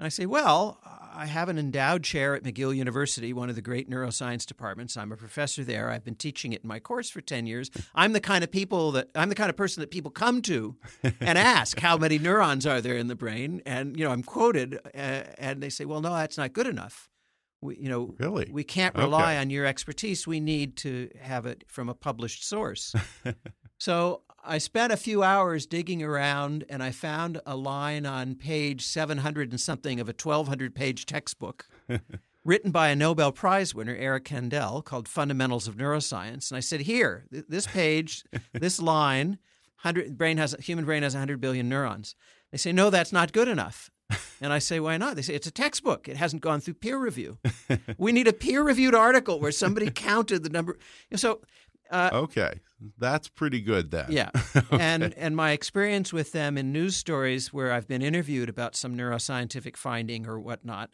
And 0.00 0.06
I 0.06 0.08
say, 0.10 0.26
"Well, 0.26 0.78
I 1.12 1.26
have 1.26 1.48
an 1.48 1.58
endowed 1.58 2.04
chair 2.04 2.36
at 2.36 2.44
McGill 2.44 2.74
University, 2.76 3.32
one 3.32 3.48
of 3.50 3.56
the 3.56 3.62
great 3.62 3.90
neuroscience 3.90 4.46
departments. 4.46 4.96
I'm 4.96 5.10
a 5.10 5.16
professor 5.16 5.64
there. 5.64 5.90
I've 5.90 6.04
been 6.04 6.14
teaching 6.14 6.52
it 6.52 6.62
in 6.62 6.68
my 6.68 6.78
course 6.78 7.10
for 7.10 7.20
10 7.20 7.46
years. 7.46 7.70
I'm 7.96 8.12
the 8.12 8.20
kind 8.20 8.44
of 8.44 8.52
people 8.52 8.92
that 8.92 9.08
I'm 9.16 9.28
the 9.28 9.34
kind 9.34 9.50
of 9.50 9.56
person 9.56 9.80
that 9.80 9.90
people 9.90 10.12
come 10.12 10.40
to 10.42 10.76
and 11.20 11.36
ask 11.38 11.80
how 11.80 11.96
many 11.96 12.18
neurons 12.18 12.64
are 12.66 12.80
there 12.80 12.96
in 12.96 13.08
the 13.08 13.16
brain, 13.16 13.60
and 13.66 13.98
you 13.98 14.04
know, 14.04 14.12
I'm 14.12 14.22
quoted 14.22 14.78
uh, 14.94 15.24
and 15.38 15.60
they 15.62 15.70
say, 15.70 15.84
"Well, 15.84 16.00
no, 16.00 16.14
that's 16.14 16.38
not 16.38 16.52
good 16.52 16.68
enough." 16.68 17.08
We, 17.60 17.76
you 17.78 17.88
know, 17.88 18.14
Really? 18.20 18.48
we 18.52 18.62
can't 18.62 18.94
rely 18.94 19.32
Okay. 19.32 19.38
on 19.40 19.50
your 19.50 19.66
expertise. 19.66 20.28
We 20.28 20.38
need 20.38 20.76
to 20.76 21.10
have 21.20 21.44
it 21.44 21.64
from 21.66 21.88
a 21.88 21.94
published 21.94 22.46
source. 22.46 22.94
so 23.78 24.22
I 24.44 24.58
spent 24.58 24.92
a 24.92 24.96
few 24.96 25.22
hours 25.22 25.66
digging 25.66 26.02
around, 26.02 26.64
and 26.68 26.82
I 26.82 26.90
found 26.90 27.40
a 27.44 27.56
line 27.56 28.06
on 28.06 28.34
page 28.34 28.86
700 28.86 29.50
and 29.50 29.60
something 29.60 30.00
of 30.00 30.08
a 30.08 30.14
1,200 30.14 30.74
page 30.74 31.06
textbook 31.06 31.66
written 32.44 32.70
by 32.70 32.88
a 32.88 32.96
Nobel 32.96 33.32
Prize 33.32 33.74
winner, 33.74 33.94
Eric 33.94 34.24
Kandel, 34.24 34.84
called 34.84 35.08
Fundamentals 35.08 35.68
of 35.68 35.76
Neuroscience. 35.76 36.50
And 36.50 36.56
I 36.56 36.60
said, 36.60 36.82
Here, 36.82 37.26
th- 37.32 37.44
this 37.48 37.66
page, 37.66 38.24
this 38.52 38.80
line, 38.80 39.38
100, 39.82 40.16
brain 40.16 40.38
has, 40.38 40.54
human 40.60 40.84
brain 40.84 41.02
has 41.02 41.14
100 41.14 41.40
billion 41.40 41.68
neurons. 41.68 42.14
They 42.50 42.58
say, 42.58 42.72
No, 42.72 42.90
that's 42.90 43.12
not 43.12 43.32
good 43.32 43.48
enough. 43.48 43.90
And 44.40 44.52
I 44.52 44.58
say, 44.58 44.80
why 44.80 44.96
not? 44.96 45.16
They 45.16 45.22
say, 45.22 45.34
it's 45.34 45.46
a 45.46 45.50
textbook. 45.50 46.08
It 46.08 46.16
hasn't 46.16 46.42
gone 46.42 46.60
through 46.60 46.74
peer 46.74 46.96
review. 46.98 47.38
we 47.98 48.12
need 48.12 48.28
a 48.28 48.32
peer 48.32 48.62
reviewed 48.62 48.94
article 48.94 49.40
where 49.40 49.52
somebody 49.52 49.90
counted 49.90 50.44
the 50.44 50.48
number. 50.48 50.78
So, 51.14 51.40
uh, 51.90 52.10
okay, 52.12 52.60
that's 52.98 53.28
pretty 53.28 53.60
good 53.60 53.90
then. 53.90 54.06
yeah. 54.10 54.30
And 54.70 55.12
and 55.14 55.34
my 55.36 55.52
experience 55.52 56.12
with 56.12 56.32
them 56.32 56.56
in 56.58 56.72
news 56.72 56.96
stories 56.96 57.52
where 57.52 57.72
I've 57.72 57.88
been 57.88 58.02
interviewed 58.02 58.48
about 58.48 58.76
some 58.76 58.96
neuroscientific 58.96 59.76
finding 59.76 60.26
or 60.26 60.38
whatnot, 60.38 60.90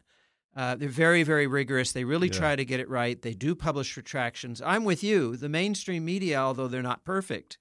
uh, 0.57 0.77
they're 0.77 0.89
very, 0.89 1.23
very 1.25 1.47
rigorous. 1.47 1.93
They 1.93 2.05
really 2.05 2.29
Yeah. 2.29 2.39
try 2.39 2.57
to 2.57 2.65
get 2.65 2.79
it 2.81 2.89
right. 2.89 3.21
They 3.21 3.35
do 3.35 3.55
publish 3.55 3.97
retractions. 3.97 4.63
I'm 4.63 4.85
with 4.85 5.03
you. 5.03 5.37
The 5.37 5.49
mainstream 5.49 6.05
media, 6.05 6.39
although 6.39 6.69
they're 6.69 6.83
not 6.83 7.05
perfect, 7.05 7.59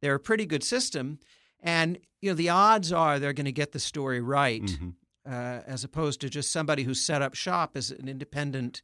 they're 0.00 0.14
a 0.16 0.20
pretty 0.20 0.44
good 0.46 0.62
system. 0.62 1.18
And 1.62 1.98
you 2.20 2.30
know, 2.30 2.34
the 2.34 2.50
odds 2.50 2.92
are 2.92 3.18
they're 3.18 3.32
going 3.32 3.44
to 3.46 3.52
get 3.52 3.72
the 3.72 3.80
story 3.80 4.20
right, 4.20 4.62
Mhm. 4.62 4.94
uh, 5.26 5.62
as 5.66 5.84
opposed 5.84 6.20
to 6.22 6.28
just 6.30 6.50
somebody 6.52 6.82
who 6.84 6.94
set 6.94 7.22
up 7.22 7.34
shop 7.34 7.76
as 7.76 7.90
an 7.90 8.08
independent. 8.08 8.82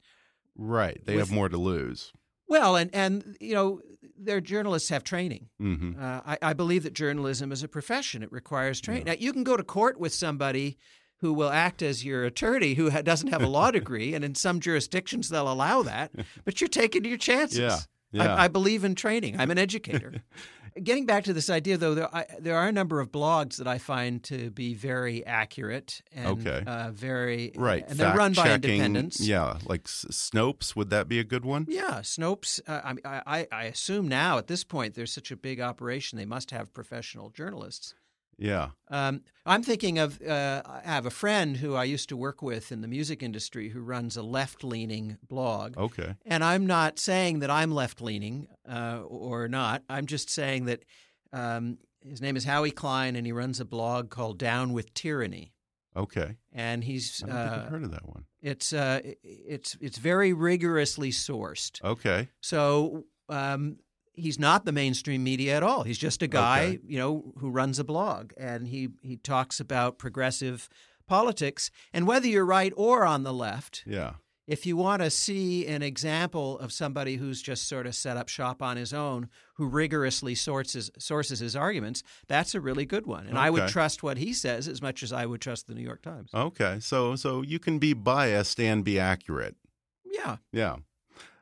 Right. 0.57 1.01
They 1.05 1.17
With- 1.17 1.29
have 1.29 1.35
more 1.35 1.49
to 1.49 1.57
lose. 1.59 2.13
Well, 2.51 2.77
and 2.77 2.95
and 2.95 3.37
you 3.41 3.55
know, 3.55 3.81
their 4.19 4.41
journalists 4.43 4.91
have 4.91 5.03
training. 5.05 5.49
hmm 5.59 5.93
Uh, 5.99 6.21
I, 6.27 6.39
I 6.43 6.53
believe 6.53 6.83
that 6.83 6.93
journalism 6.93 7.53
is 7.53 7.63
a 7.63 7.69
profession; 7.69 8.23
it 8.23 8.31
requires 8.31 8.81
training. 8.81 9.05
Now, 9.07 9.15
you 9.19 9.33
can 9.33 9.45
go 9.45 9.57
to 9.57 9.63
court 9.65 9.99
with 9.99 10.13
somebody 10.13 10.77
who 11.23 11.33
will 11.33 11.51
act 11.51 11.81
as 11.83 12.05
your 12.05 12.25
attorney 12.25 12.75
who 12.75 12.91
ha- 12.91 13.03
doesn't 13.03 13.29
have 13.29 13.43
a 13.43 13.47
law 13.47 13.71
degree, 13.81 14.15
and 14.15 14.25
in 14.25 14.35
some 14.35 14.59
jurisdictions 14.61 15.29
they'll 15.29 15.51
allow 15.53 15.83
that. 15.83 16.11
But 16.45 16.61
you're 16.61 16.69
taking 16.69 17.05
your 17.05 17.19
chances. 17.19 17.59
Yeah, 17.59 17.79
yeah. 18.13 18.35
I, 18.35 18.45
I 18.45 18.49
believe 18.49 18.85
in 18.85 18.95
training. 18.95 19.39
I'm 19.41 19.51
an 19.51 19.59
educator. 19.59 20.13
Getting 20.83 21.07
back 21.07 21.25
to 21.25 21.33
this 21.33 21.51
idea, 21.51 21.77
though, 21.77 21.95
there, 21.95 22.15
I, 22.15 22.27
there 22.39 22.57
are 22.57 22.69
a 22.69 22.73
number 22.73 23.01
of 23.01 23.11
blogs 23.11 23.57
that 23.57 23.67
I 23.69 23.79
find 23.79 24.23
to 24.25 24.51
be 24.51 24.75
very 24.75 25.25
accurate 25.27 26.03
and 26.15 26.27
Okay. 26.47 26.63
uh, 26.67 26.91
very 26.93 27.53
Right. 27.57 27.85
and 27.89 27.99
they're 27.99 28.15
run 28.17 28.33
by 28.33 28.55
independents. 28.55 29.21
Yeah. 29.21 29.59
Like 29.67 29.83
S- 29.87 30.07
Snopes, 30.11 30.77
would 30.77 30.91
that 30.91 31.09
be 31.09 31.19
a 31.19 31.25
good 31.25 31.45
one? 31.45 31.67
Yeah, 31.69 32.01
Snopes. 32.03 32.61
Uh, 32.67 32.81
I, 32.85 32.93
mean, 32.93 33.03
I, 33.05 33.23
I- 33.27 33.49
I 33.53 33.65
assume 33.65 34.09
now 34.09 34.39
at 34.39 34.47
this 34.47 34.65
point 34.65 34.95
there's 34.95 35.13
such 35.13 35.31
a 35.31 35.37
big 35.37 35.61
operation, 35.61 36.19
they 36.19 36.25
must 36.25 36.51
have 36.51 36.73
professional 36.73 37.31
journalists. 37.31 37.95
Yeah. 38.41 38.71
Um, 38.89 39.21
I'm 39.45 39.63
thinking 39.63 39.99
of 39.99 40.21
uh, 40.23 40.63
I 40.65 40.81
have 40.85 41.05
a 41.07 41.11
friend 41.11 41.59
who 41.59 41.75
I 41.75 41.85
used 41.85 42.09
to 42.09 42.17
work 42.17 42.41
with 42.43 42.73
in 42.73 42.81
the 42.81 42.89
music 42.89 43.23
industry 43.23 43.69
who 43.69 43.81
runs 43.81 44.17
a 44.17 44.23
left-leaning 44.23 45.19
blog, 45.29 45.77
Okay. 45.77 46.15
and 46.25 46.43
I'm 46.43 46.67
not 46.67 46.99
saying 46.99 47.41
that 47.41 47.51
I'm 47.51 47.71
left-leaning 47.71 48.49
uh, 48.69 49.03
or 49.07 49.47
not. 49.47 49.83
I'm 49.89 50.07
just 50.07 50.31
saying 50.31 50.65
that 50.65 50.85
um, 51.33 51.79
his 52.03 52.21
name 52.23 52.37
is 52.37 52.45
Howie 52.45 52.71
Klein, 52.71 53.15
and 53.15 53.27
he 53.27 53.33
runs 53.33 53.61
a 53.61 53.65
blog 53.67 54.09
called 54.11 54.39
Down 54.39 54.73
with 54.73 54.95
Tyranny, 54.95 55.53
Okay. 55.95 56.37
and 56.53 56.83
he's 56.85 57.23
I 57.23 57.27
don't 57.27 57.37
think 57.37 57.53
uh, 57.53 57.63
I've 57.65 57.71
heard 57.71 57.85
of 57.85 57.91
that 57.91 58.09
one. 58.09 58.25
it's 58.41 58.73
uh, 58.73 59.01
it's 59.23 59.77
it's 59.83 59.99
very 59.99 60.33
rigorously 60.33 61.11
sourced. 61.11 61.83
Okay. 61.85 62.29
So 62.41 63.05
um, 63.29 63.77
he's 64.13 64.39
not 64.39 64.65
the 64.65 64.73
mainstream 64.73 65.23
media 65.25 65.57
at 65.57 65.63
all. 65.63 65.83
He's 65.85 65.99
just 65.99 66.23
a 66.23 66.27
guy, 66.27 66.65
Okay. 66.65 66.79
you 66.87 66.99
know, 66.99 67.33
who 67.39 67.51
runs 67.51 67.79
a 67.79 67.85
blog, 67.85 68.33
and 68.37 68.69
he 68.69 68.89
he 69.03 69.17
talks 69.17 69.61
about 69.61 69.99
progressive 69.99 70.69
politics. 71.07 71.71
And 71.93 72.07
whether 72.07 72.27
you're 72.29 72.45
right 72.47 72.73
or 72.77 73.05
on 73.05 73.23
the 73.25 73.33
left, 73.33 73.83
Yeah. 73.87 74.15
if 74.47 74.65
you 74.67 74.77
want 74.77 75.03
to 75.03 75.11
see 75.11 75.67
an 75.67 75.83
example 75.83 76.59
of 76.59 76.73
somebody 76.73 77.17
who's 77.17 77.43
just 77.43 77.67
sort 77.69 77.87
of 77.87 77.95
set 77.95 78.17
up 78.17 78.29
shop 78.29 78.63
on 78.63 78.77
his 78.77 78.93
own, 78.93 79.29
who 79.55 79.67
rigorously 79.67 80.35
sources 80.35 80.91
sources 80.99 81.41
his 81.41 81.57
arguments, 81.57 82.03
that's 82.29 82.55
a 82.55 82.61
really 82.61 82.85
good 82.87 83.07
one. 83.07 83.27
And 83.27 83.39
I 83.39 83.51
would 83.51 83.69
trust 83.69 84.03
what 84.03 84.19
he 84.19 84.33
says 84.33 84.69
as 84.69 84.81
much 84.83 85.03
as 85.03 85.13
I 85.13 85.27
would 85.27 85.41
trust 85.41 85.67
the 85.67 85.75
New 85.75 85.83
York 85.83 86.03
Times. 86.03 86.31
Okay. 86.35 86.79
So 86.81 87.17
so 87.17 87.43
you 87.43 87.59
can 87.59 87.79
be 87.79 87.93
biased 87.93 88.61
and 88.61 88.85
be 88.85 88.99
accurate. 88.99 89.57
Yeah. 90.05 90.37
Yeah. 90.53 90.77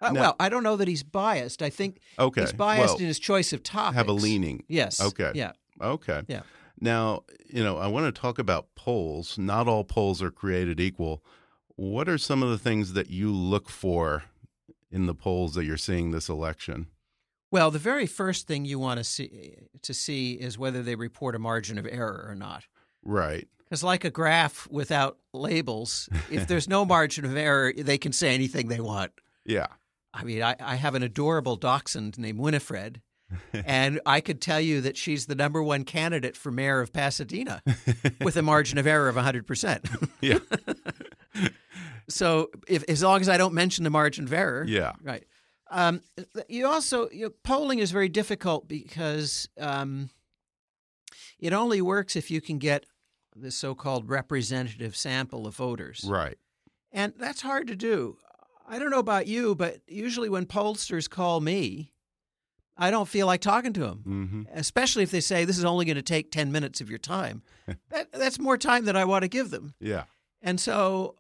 Uh, 0.01 0.11
Now- 0.13 0.21
well, 0.21 0.37
I 0.39 0.49
don't 0.49 0.63
know 0.63 0.77
that 0.77 0.89
he's 0.89 1.03
biased. 1.03 1.63
I 1.63 1.71
think 1.71 2.01
Okay. 2.19 2.43
he's 2.43 2.53
biased 2.53 2.95
Well, 2.95 2.97
in 2.99 3.07
his 3.07 3.19
choice 3.19 3.53
of 3.53 3.63
topics. 3.63 3.97
have 3.97 4.09
a 4.09 4.13
leaning. 4.13 4.65
Yes. 4.69 5.01
Okay. 5.01 5.33
Yeah. 5.35 5.53
Okay. 5.81 6.23
Yeah. 6.29 6.43
Now, 6.81 7.25
you 7.49 7.63
know, 7.65 7.77
I 7.79 7.89
want 7.89 8.13
to 8.15 8.21
talk 8.21 8.39
about 8.39 8.75
polls. 8.77 9.37
Not 9.39 9.67
all 9.67 9.83
polls 9.85 10.23
are 10.23 10.31
created 10.31 10.79
equal. 10.79 11.25
What 11.77 12.09
are 12.09 12.19
some 12.19 12.43
of 12.43 12.51
the 12.51 12.59
things 12.59 12.93
that 12.93 13.11
you 13.11 13.33
look 13.33 13.69
for 13.69 14.25
in 14.91 15.07
the 15.07 15.15
polls 15.15 15.55
that 15.55 15.65
you're 15.65 15.77
seeing 15.77 16.13
this 16.13 16.29
election? 16.29 16.87
Well, 17.51 17.71
the 17.71 17.79
very 17.79 18.07
first 18.07 18.47
thing 18.47 18.65
you 18.65 18.79
want 18.79 18.99
to 18.99 19.05
see 19.05 19.57
to 19.83 19.95
see 19.95 20.35
is 20.35 20.59
whether 20.59 20.83
they 20.83 20.95
report 20.95 21.35
a 21.35 21.39
margin 21.39 21.79
of 21.79 21.87
error 21.87 22.27
or 22.29 22.35
not. 22.35 22.65
Right. 23.03 23.49
Because, 23.65 23.83
like 23.83 24.05
a 24.05 24.11
graph 24.11 24.67
without 24.71 25.19
labels, 25.33 26.09
if 26.31 26.47
there's 26.49 26.69
no 26.69 26.85
margin 26.85 27.25
of 27.25 27.37
error, 27.37 27.73
they 27.77 27.99
can 27.99 28.13
say 28.13 28.35
anything 28.35 28.69
they 28.69 28.81
want. 28.81 29.13
Yeah. 29.49 29.67
I 30.15 30.25
mean, 30.25 30.43
I, 30.43 30.55
I 30.61 30.75
have 30.77 30.95
an 30.95 31.03
adorable 31.03 31.57
dachshund 31.57 32.19
named 32.19 32.39
Winifred, 32.39 33.01
and 33.53 34.01
I 34.07 34.21
could 34.21 34.41
tell 34.41 34.61
you 34.61 34.81
that 34.83 34.97
she's 34.97 35.27
the 35.27 35.35
number 35.35 35.63
one 35.63 35.85
candidate 35.85 36.37
for 36.37 36.51
mayor 36.51 36.81
of 36.81 36.93
Pasadena 36.93 37.63
with 38.21 38.37
a 38.37 38.43
margin 38.43 38.79
of 38.79 38.87
error 38.87 39.09
of 39.09 39.17
100%. 39.17 40.09
Yeah. 40.21 40.39
so, 42.09 42.51
if, 42.67 42.85
as 42.89 43.03
long 43.03 43.21
as 43.21 43.29
I 43.29 43.37
don't 43.37 43.55
mention 43.55 43.85
the 43.85 43.91
margin 43.91 44.25
of 44.25 44.33
error, 44.33 44.65
Yeah. 44.67 44.93
Right. 45.03 45.25
Um, 45.71 46.01
you 46.49 46.67
also 46.67 47.11
you 47.11 47.27
know, 47.27 47.33
polling 47.45 47.79
is 47.79 47.91
very 47.91 48.09
difficult 48.09 48.67
because 48.67 49.49
um, 49.61 50.09
it 51.39 51.53
only 51.53 51.83
works 51.83 52.17
if 52.17 52.31
you 52.31 52.41
can 52.41 52.59
get 52.59 52.87
the 53.37 53.51
so-called 53.51 54.09
representative 54.09 54.97
sample 54.97 55.47
of 55.47 55.55
voters, 55.55 56.05
Right. 56.09 56.39
and 56.91 57.13
that's 57.19 57.43
hard 57.43 57.67
to 57.69 57.77
do. 57.77 58.17
I 58.69 58.79
don't 58.79 58.91
know 58.91 58.99
about 58.99 59.27
you, 59.27 59.55
but 59.55 59.81
usually 59.87 60.29
when 60.29 60.47
pollsters 60.47 61.09
call 61.09 61.41
me, 61.41 61.93
I 62.77 62.91
don't 62.91 63.09
feel 63.09 63.27
like 63.27 63.41
talking 63.41 63.73
to 63.73 63.81
them, 63.81 63.99
hmm 64.05 64.43
especially 64.55 65.03
if 65.03 65.11
they 65.11 65.21
say 65.21 65.45
this 65.45 65.59
is 65.59 65.65
only 65.65 65.85
going 65.85 65.97
to 65.97 66.03
take 66.03 66.31
ten 66.31 66.53
minutes 66.53 66.81
of 66.81 66.89
your 66.89 66.99
time. 66.99 67.43
that, 67.91 68.13
that's 68.13 68.39
more 68.39 68.57
time 68.59 68.85
than 68.85 68.97
I 68.97 69.05
want 69.05 69.23
to 69.23 69.29
give 69.29 69.51
them. 69.51 69.75
Yeah. 69.81 70.05
And 70.43 70.61
so 70.61 71.17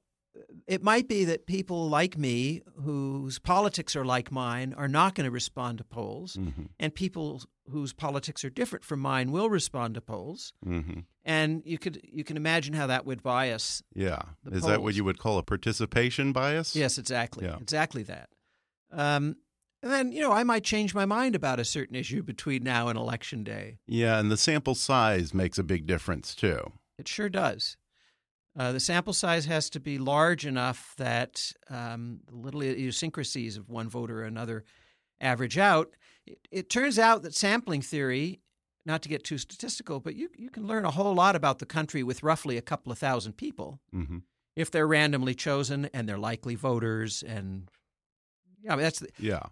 it 0.68 0.82
might 0.84 1.08
be 1.08 1.24
that 1.24 1.46
people 1.46 1.88
like 1.88 2.16
me, 2.16 2.62
whose 2.84 3.38
politics 3.40 3.96
are 3.96 4.04
like 4.04 4.30
mine, 4.30 4.72
are 4.76 4.87
not 4.88 5.14
going 5.16 5.24
to 5.24 5.30
respond 5.32 5.78
to 5.78 5.84
polls, 5.84 6.34
hmm 6.34 6.66
and 6.78 6.94
people 6.94 7.42
whose 7.70 7.92
politics 7.92 8.44
are 8.44 8.50
different 8.50 8.85
from 8.85 9.00
mine 9.00 9.31
will 9.31 9.50
respond 9.50 9.94
to 9.94 10.00
polls. 10.00 10.52
hmm 10.62 11.00
And 11.24 11.62
you 11.64 11.78
could 11.78 12.00
you 12.02 12.24
can 12.24 12.37
imagine 12.37 12.74
how 12.74 12.87
that 12.87 13.04
would 13.07 13.22
bias. 13.22 13.83
Yeah. 13.94 14.22
The 14.44 14.57
Is 14.57 14.64
that 14.64 14.83
what 14.83 14.94
you 14.94 15.04
would 15.04 15.18
call 15.18 15.38
a 15.38 15.42
participation 15.42 16.33
bias? 16.33 16.74
Yes, 16.74 16.98
exactly, 16.98 17.44
Yeah. 17.46 17.57
exactly 17.61 18.02
that. 18.04 18.28
Um, 18.90 19.37
and 19.83 19.92
then 19.92 20.12
you 20.12 20.20
know 20.20 20.33
I 20.33 20.44
might 20.44 20.64
change 20.64 20.94
my 20.94 21.04
mind 21.07 21.35
about 21.37 21.61
a 21.61 21.64
certain 21.64 21.94
issue 21.96 22.22
between 22.22 22.62
now 22.64 22.88
and 22.88 22.98
election 22.98 23.44
day. 23.44 23.78
Yeah, 23.87 24.18
and 24.18 24.31
the 24.31 24.37
sample 24.37 24.74
size 24.74 25.33
makes 25.35 25.59
a 25.59 25.62
big 25.62 25.87
difference 25.87 26.35
too. 26.35 26.72
It 26.98 27.07
sure 27.09 27.28
does. 27.28 27.76
Uh, 28.59 28.72
the 28.72 28.81
sample 28.81 29.12
size 29.12 29.44
has 29.46 29.70
to 29.70 29.78
be 29.78 29.98
large 29.98 30.44
enough 30.44 30.94
that 30.96 31.52
um, 31.70 32.20
the 32.26 32.35
little 32.35 32.61
idiosyncrasies 32.62 33.57
of 33.57 33.68
one 33.68 33.88
voter 33.88 34.22
or 34.22 34.24
another 34.24 34.64
average 35.20 35.59
out. 35.59 35.94
It, 36.32 36.38
it 36.50 36.70
turns 36.70 36.98
out 36.98 37.22
that 37.22 37.34
sampling 37.34 37.82
theory, 37.82 38.40
not 38.84 39.02
to 39.02 39.08
get 39.08 39.24
too 39.24 39.38
statistical, 39.38 40.00
but 40.00 40.14
you, 40.14 40.28
you 40.36 40.50
can 40.50 40.66
learn 40.66 40.84
a 40.84 40.90
whole 40.90 41.14
lot 41.14 41.34
about 41.36 41.58
the 41.58 41.66
country 41.66 42.02
with 42.02 42.22
roughly 42.22 42.56
a 42.56 42.62
couple 42.62 42.92
of 42.92 42.98
thousand 42.98 43.34
people 43.34 43.80
hmm 43.92 44.18
if 44.56 44.72
they're 44.72 44.88
randomly 44.88 45.34
chosen 45.36 45.84
and 45.94 46.08
they're 46.08 46.18
likely 46.18 46.56
voters. 46.56 47.22
And 47.22 47.70
yeah, 48.60 48.72
I 48.72 48.76
mean, 48.76 48.82
that's 48.82 48.98
the, 48.98 49.08
Yeah. 49.16 49.44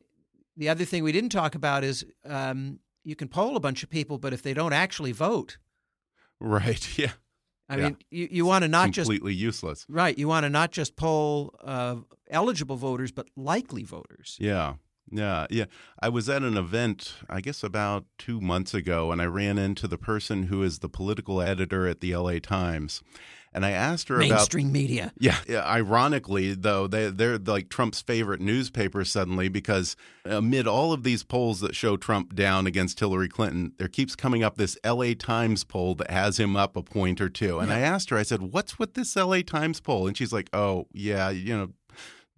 the 0.56 0.68
other 0.68 0.84
thing 0.84 1.04
we 1.04 1.12
didn't 1.12 1.30
talk 1.30 1.54
about 1.54 1.84
is 1.84 2.04
um, 2.24 2.80
you 3.04 3.14
can 3.14 3.28
poll 3.28 3.56
a 3.56 3.60
bunch 3.60 3.84
of 3.84 3.88
people, 3.88 4.18
but 4.18 4.32
if 4.32 4.42
they 4.42 4.52
don't 4.52 4.72
actually 4.72 5.12
vote, 5.12 5.58
Right. 6.40 6.86
Yeah. 6.98 7.12
I 7.68 7.76
Yeah. 7.76 7.84
mean, 7.84 7.96
you, 8.10 8.28
you 8.32 8.46
want 8.46 8.62
to 8.62 8.68
not 8.68 8.90
just 8.90 9.08
Completely 9.08 9.32
useless. 9.34 9.86
Right. 9.88 10.16
You 10.18 10.26
want 10.28 10.42
to 10.44 10.50
not 10.50 10.72
just 10.72 10.96
poll 10.96 11.54
uh, 11.62 11.96
eligible 12.28 12.76
voters, 12.76 13.12
but 13.12 13.28
likely 13.36 13.84
voters. 13.84 14.36
Yeah. 14.40 14.74
Yeah, 15.11 15.47
yeah. 15.51 15.66
I 16.01 16.09
was 16.09 16.29
at 16.29 16.42
an 16.42 16.57
event, 16.57 17.14
I 17.29 17.40
guess 17.40 17.62
about 17.62 18.05
two 18.19 18.40
months 18.40 18.75
ago, 18.75 19.12
and 19.12 19.23
I 19.23 19.27
ran 19.27 19.59
into 19.59 19.87
the 19.87 19.99
person 19.99 20.45
who 20.45 20.62
is 20.62 20.81
the 20.81 20.88
political 20.88 21.40
editor 21.40 21.87
at 21.87 22.01
the 22.01 22.16
LA 22.16 22.38
Times. 22.38 23.03
And 23.57 23.64
I 23.64 23.71
asked 23.71 24.09
her 24.09 24.16
about 24.16 24.29
Mainstream 24.29 24.71
media. 24.71 25.14
Yeah, 25.19 25.38
yeah. 25.49 25.64
Ironically, 25.66 26.53
though, 26.53 26.87
they 26.87 27.09
they're 27.09 27.38
like 27.38 27.71
Trump's 27.71 28.03
favorite 28.03 28.40
newspaper 28.40 29.03
suddenly 29.03 29.49
because 29.49 29.97
amid 30.27 30.66
all 30.66 30.92
of 30.92 31.05
these 31.05 31.23
polls 31.23 31.61
that 31.61 31.75
show 31.75 31.97
Trump 31.97 32.35
down 32.35 32.66
against 32.66 33.01
Hillary 33.01 33.31
Clinton, 33.31 33.73
there 33.79 33.88
keeps 33.88 34.14
coming 34.14 34.42
up 34.42 34.59
this 34.59 34.77
L.A. 34.85 35.14
Times 35.14 35.64
poll 35.64 35.95
that 35.95 36.11
has 36.11 36.38
him 36.38 36.55
up 36.55 36.77
a 36.77 36.83
point 36.83 37.19
or 37.19 37.31
two. 37.31 37.59
And 37.59 37.73
I 37.73 37.79
asked 37.81 38.11
her, 38.11 38.19
I 38.19 38.25
said, 38.25 38.42
"What's 38.42 38.79
with 38.79 38.92
this 38.92 39.17
L.A. 39.17 39.42
Times 39.42 39.81
poll?" 39.81 40.07
And 40.07 40.19
she's 40.19 40.35
like, 40.35 40.50
"Oh, 40.52 40.87
yeah, 40.92 41.31
you 41.31 41.57
know." 41.57 41.71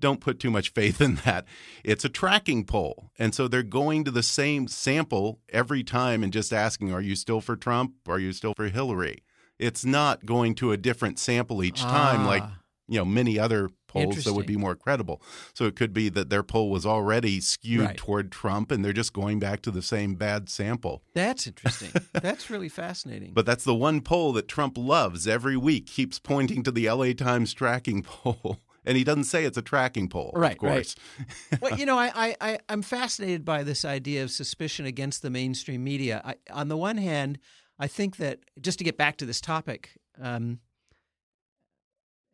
Don't 0.00 0.20
put 0.20 0.38
too 0.38 0.50
much 0.50 0.70
faith 0.72 1.00
in 1.00 1.16
that. 1.24 1.44
It's 1.84 2.04
a 2.04 2.08
tracking 2.08 2.64
poll. 2.64 3.10
And 3.18 3.34
so 3.34 3.48
they're 3.48 3.62
going 3.62 4.04
to 4.04 4.10
the 4.10 4.22
same 4.22 4.68
sample 4.68 5.40
every 5.48 5.82
time 5.82 6.22
and 6.22 6.32
just 6.32 6.52
asking, 6.52 6.92
Are 6.92 7.00
you 7.00 7.16
still 7.16 7.40
for 7.40 7.56
Trump? 7.56 7.94
Are 8.08 8.18
you 8.20 8.32
still 8.32 8.54
for 8.54 8.68
Hillary? 8.68 9.24
It's 9.58 9.84
not 9.84 10.24
going 10.24 10.54
to 10.56 10.70
a 10.72 10.76
different 10.76 11.18
sample 11.18 11.64
each 11.64 11.80
time 11.82 12.24
like 12.26 12.44
Ah. 12.44 12.58
you 12.86 12.96
know 12.98 13.04
many 13.04 13.38
other 13.40 13.68
polls 13.88 14.22
that 14.24 14.34
would 14.34 14.46
be 14.46 14.56
more 14.56 14.76
credible. 14.76 15.20
So 15.54 15.64
it 15.64 15.74
could 15.74 15.92
be 15.92 16.08
that 16.10 16.28
their 16.30 16.42
poll 16.44 16.70
was 16.70 16.86
already 16.86 17.40
skewed 17.40 17.86
Right. 17.86 17.96
toward 17.96 18.30
Trump, 18.30 18.70
and 18.70 18.84
they're 18.84 18.92
just 18.92 19.12
going 19.14 19.40
back 19.40 19.62
to 19.62 19.70
the 19.72 19.82
same 19.82 20.14
bad 20.14 20.48
sample. 20.48 21.02
That's 21.14 21.46
interesting. 21.46 21.90
That's 22.12 22.50
really 22.50 22.68
fascinating. 22.68 23.32
But 23.32 23.46
that's 23.46 23.64
the 23.64 23.74
one 23.74 24.00
poll 24.02 24.32
that 24.34 24.46
Trump 24.46 24.76
loves 24.78 25.26
every 25.26 25.56
week. 25.56 25.86
Keeps 25.86 26.18
pointing 26.20 26.62
to 26.64 26.70
the 26.70 26.86
L.A. 26.86 27.14
Times 27.14 27.52
tracking 27.54 28.02
poll, 28.04 28.60
and 28.88 28.96
he 28.96 29.04
doesn't 29.04 29.24
say 29.24 29.44
it's 29.44 29.58
a 29.58 29.62
tracking 29.62 30.08
poll. 30.08 30.32
Right, 30.34 30.52
of 30.52 30.58
course. 30.58 30.96
well, 31.60 31.78
you 31.78 31.86
know, 31.86 31.96
I, 31.98 32.10
I, 32.14 32.36
I, 32.40 32.58
I'm 32.68 32.82
fascinated 32.82 33.44
by 33.44 33.62
this 33.62 33.84
idea 33.84 34.24
of 34.24 34.30
suspicion 34.32 34.86
against 34.86 35.22
the 35.22 35.30
mainstream 35.30 35.84
media. 35.84 36.20
I, 36.24 36.34
on 36.50 36.68
the 36.68 36.76
one 36.76 36.96
hand, 36.96 37.38
I 37.78 37.86
think 37.86 38.16
that 38.16 38.40
just 38.60 38.78
to 38.78 38.84
get 38.84 38.96
back 38.96 39.18
to 39.18 39.26
this 39.26 39.40
topic, 39.40 39.90
um, 40.20 40.58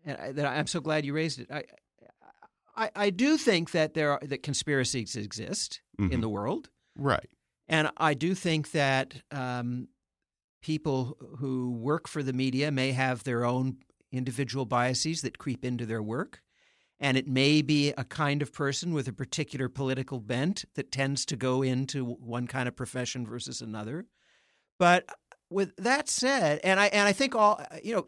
and 0.04 0.16
I, 0.18 0.32
that 0.32 0.46
I'm 0.46 0.66
so 0.66 0.80
glad 0.80 1.04
you 1.04 1.12
raised 1.12 1.40
it. 1.40 1.50
I, 1.50 1.64
I, 2.76 2.90
I 2.96 3.10
do 3.10 3.36
think 3.36 3.70
that 3.72 3.94
there 3.94 4.12
are 4.12 4.20
that 4.22 4.42
conspiracies 4.42 5.16
exist 5.16 5.80
Mhm. 6.00 6.12
in 6.12 6.20
the 6.20 6.28
world, 6.28 6.70
Right. 6.96 7.28
and 7.68 7.90
I 7.96 8.14
do 8.14 8.34
think 8.34 8.70
that 8.72 9.22
um, 9.30 9.88
people 10.62 11.16
who 11.38 11.72
work 11.72 12.08
for 12.08 12.22
the 12.22 12.32
media 12.32 12.70
may 12.70 12.92
have 12.92 13.22
their 13.24 13.44
own 13.44 13.78
individual 14.12 14.64
biases 14.64 15.22
that 15.22 15.38
creep 15.38 15.64
into 15.64 15.84
their 15.86 16.02
work. 16.02 16.42
And 17.00 17.16
it 17.16 17.26
may 17.26 17.60
be 17.60 17.92
a 17.98 18.04
kind 18.04 18.40
of 18.40 18.52
person 18.52 18.94
with 18.94 19.08
a 19.08 19.12
particular 19.12 19.68
political 19.68 20.20
bent 20.20 20.64
that 20.74 20.92
tends 20.92 21.26
to 21.26 21.36
go 21.36 21.62
into 21.62 22.04
one 22.04 22.46
kind 22.46 22.68
of 22.68 22.76
profession 22.76 23.26
versus 23.26 23.60
another. 23.60 24.06
But 24.78 25.04
uh, 25.08 25.14
with 25.50 25.74
that 25.76 26.08
said, 26.08 26.60
and 26.64 26.78
I 26.80 26.86
and 26.86 27.06
I 27.08 27.12
think 27.12 27.34
all 27.34 27.60
uh, 27.60 27.76
you 27.82 27.94
know, 27.94 28.06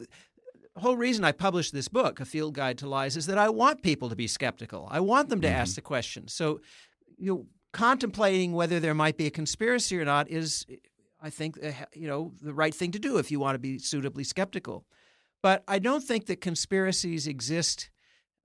the 0.74 0.80
whole 0.80 0.96
reason 0.96 1.24
I 1.24 1.32
published 1.32 1.72
this 1.72 1.88
book, 1.88 2.20
A 2.20 2.24
Field 2.24 2.54
Guide 2.54 2.78
to 2.78 2.88
Lies, 2.88 3.16
is 3.16 3.26
that 3.26 3.38
I 3.38 3.48
want 3.48 3.82
people 3.82 4.08
to 4.08 4.16
be 4.16 4.26
skeptical. 4.26 4.88
I 4.90 5.00
want 5.00 5.30
them 5.30 5.40
to 5.40 5.48
ask 5.48 5.70
mm-hmm. 5.70 5.76
the 5.76 5.82
questions. 5.82 6.34
So, 6.34 6.60
you 7.16 7.32
know, 7.32 7.46
contemplating 7.72 8.52
whether 8.52 8.78
there 8.78 8.94
might 8.94 9.16
be 9.16 9.26
a 9.26 9.30
conspiracy 9.30 9.98
or 9.98 10.04
not 10.04 10.30
is, 10.30 10.66
I 11.20 11.30
think, 11.30 11.58
uh, 11.62 11.72
you 11.94 12.06
know, 12.06 12.32
the 12.40 12.54
right 12.54 12.74
thing 12.74 12.92
to 12.92 12.98
do 12.98 13.18
if 13.18 13.30
you 13.30 13.40
want 13.40 13.54
to 13.54 13.58
be 13.58 13.78
suitably 13.78 14.24
skeptical. 14.24 14.86
But 15.42 15.62
I 15.66 15.78
don't 15.78 16.02
think 16.02 16.26
that 16.26 16.40
conspiracies 16.40 17.26
exist 17.26 17.90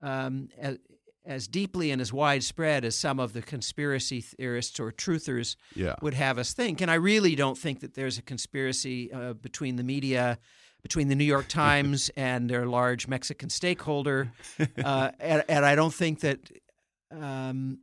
um, 0.02 0.48
as, 0.58 0.78
as 1.24 1.46
deeply 1.48 1.90
and 1.92 2.00
as 2.00 2.12
widespread 2.12 2.84
as 2.84 2.96
some 2.96 3.20
of 3.20 3.32
the 3.32 3.42
conspiracy 3.42 4.20
theorists 4.20 4.80
or 4.80 4.90
truthers 4.92 5.56
Yeah. 5.74 5.94
would 6.02 6.14
have 6.14 6.38
us 6.38 6.52
think. 6.52 6.80
And 6.80 6.90
I 6.90 6.94
really 6.94 7.34
don't 7.36 7.56
think 7.56 7.80
that 7.80 7.94
there's 7.94 8.18
a 8.18 8.22
conspiracy 8.22 9.12
uh, 9.12 9.34
between 9.34 9.76
the 9.76 9.84
media, 9.84 10.38
between 10.82 11.08
the 11.08 11.14
New 11.14 11.24
York 11.24 11.46
Times 11.64 12.10
and 12.16 12.50
their 12.50 12.66
large 12.66 13.06
Mexican 13.06 13.50
stakeholder. 13.50 14.32
Uh, 14.84 15.12
and, 15.20 15.44
and 15.48 15.64
I 15.64 15.74
don't 15.76 15.94
think 15.94 16.20
that. 16.20 16.50
Um, 17.10 17.78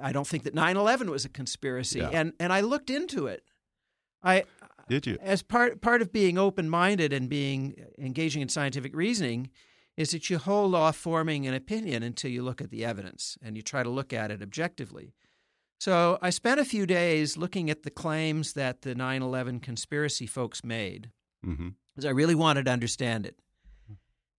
I 0.00 0.12
don't 0.12 0.26
think 0.26 0.44
that 0.44 0.54
9/11 0.54 1.08
was 1.10 1.24
a 1.24 1.28
conspiracy, 1.28 1.98
Yeah. 1.98 2.10
and 2.12 2.32
and 2.38 2.52
I 2.52 2.60
looked 2.60 2.88
into 2.90 3.26
it. 3.26 3.42
I 4.22 4.44
Did 4.88 5.06
you? 5.06 5.18
as 5.20 5.42
part 5.42 5.80
part 5.82 6.00
of 6.00 6.12
being 6.12 6.38
open 6.38 6.70
minded 6.70 7.12
and 7.12 7.28
being 7.28 7.74
engaging 7.98 8.40
in 8.40 8.48
scientific 8.48 8.94
reasoning 8.94 9.50
is 10.00 10.10
that 10.12 10.30
you 10.30 10.38
hold 10.38 10.74
off 10.74 10.96
forming 10.96 11.46
an 11.46 11.54
opinion 11.54 12.02
until 12.02 12.30
you 12.30 12.42
look 12.42 12.60
at 12.60 12.70
the 12.70 12.84
evidence 12.84 13.36
and 13.42 13.56
you 13.56 13.62
try 13.62 13.82
to 13.82 13.90
look 13.90 14.12
at 14.12 14.30
it 14.30 14.40
objectively. 14.42 15.14
So 15.78 16.18
I 16.22 16.30
spent 16.30 16.58
a 16.60 16.64
few 16.64 16.86
days 16.86 17.36
looking 17.36 17.70
at 17.70 17.82
the 17.82 17.90
claims 17.90 18.52
that 18.54 18.82
the 18.82 18.94
9/11 18.94 19.60
conspiracy 19.62 20.26
folks 20.26 20.64
made 20.64 21.10
hmm 21.44 21.70
because 21.94 22.06
I 22.06 22.10
really 22.10 22.34
wanted 22.36 22.64
to 22.66 22.70
understand 22.70 23.26
it. 23.26 23.36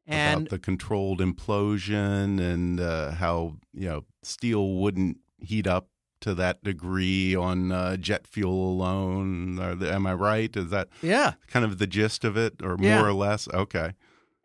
And 0.08 0.42
About 0.42 0.50
the 0.50 0.60
controlled 0.60 1.20
implosion 1.20 2.40
and 2.40 2.80
uh, 2.80 3.12
how 3.12 3.58
you 3.74 3.88
know 3.90 4.06
steel 4.24 4.74
wouldn't 4.82 5.18
heat 5.38 5.68
up 5.68 5.88
to 6.22 6.34
that 6.36 6.64
degree 6.64 7.36
on 7.36 7.72
uh, 7.72 7.98
jet 7.98 8.26
fuel 8.28 8.72
alone. 8.74 9.60
Are 9.60 9.76
the, 9.76 9.92
am 9.94 10.06
I 10.08 10.14
right? 10.14 10.56
Is 10.56 10.70
that 10.70 10.88
yeah, 11.02 11.34
kind 11.48 11.66
of 11.66 11.78
the 11.78 11.88
gist 11.88 12.24
of 12.24 12.36
it, 12.38 12.54
or 12.64 12.78
more 12.78 12.88
Yeah. 12.90 13.06
or 13.06 13.14
less? 13.14 13.48
Okay. 13.54 13.94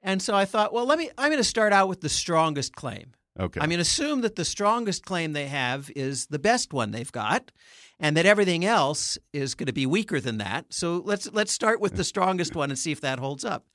And 0.07 0.23
so 0.23 0.35
I 0.35 0.45
thought, 0.45 0.73
well, 0.73 0.87
let 0.87 0.99
me 0.99 1.11
I'm 1.19 1.29
going 1.29 1.39
to 1.39 1.45
start 1.45 1.73
out 1.73 1.89
with 1.89 2.01
the 2.01 2.09
strongest 2.09 2.75
claim. 2.75 3.13
Okay. 3.39 3.61
I 3.61 3.67
mean, 3.67 3.81
assume 3.81 4.23
that 4.23 4.37
the 4.37 4.45
strongest 4.47 5.05
claim 5.05 5.35
they 5.35 5.49
have 5.49 5.91
is 5.95 6.27
the 6.27 6.39
best 6.39 6.73
one 6.73 6.93
they've 6.93 7.13
got, 7.13 7.51
and 8.01 8.17
that 8.17 8.25
everything 8.25 8.65
else 8.65 9.19
is 9.35 9.55
going 9.55 9.67
to 9.67 9.75
be 9.75 9.85
weaker 9.85 10.21
than 10.21 10.39
that. 10.39 10.67
So 10.71 11.03
let's 11.05 11.31
let's 11.33 11.53
start 11.53 11.81
with 11.81 11.97
the 11.97 12.05
strongest 12.13 12.55
one 12.55 12.71
and 12.71 12.79
see 12.79 12.93
if 12.93 13.01
that 13.03 13.19
holds 13.19 13.45
up. 13.45 13.67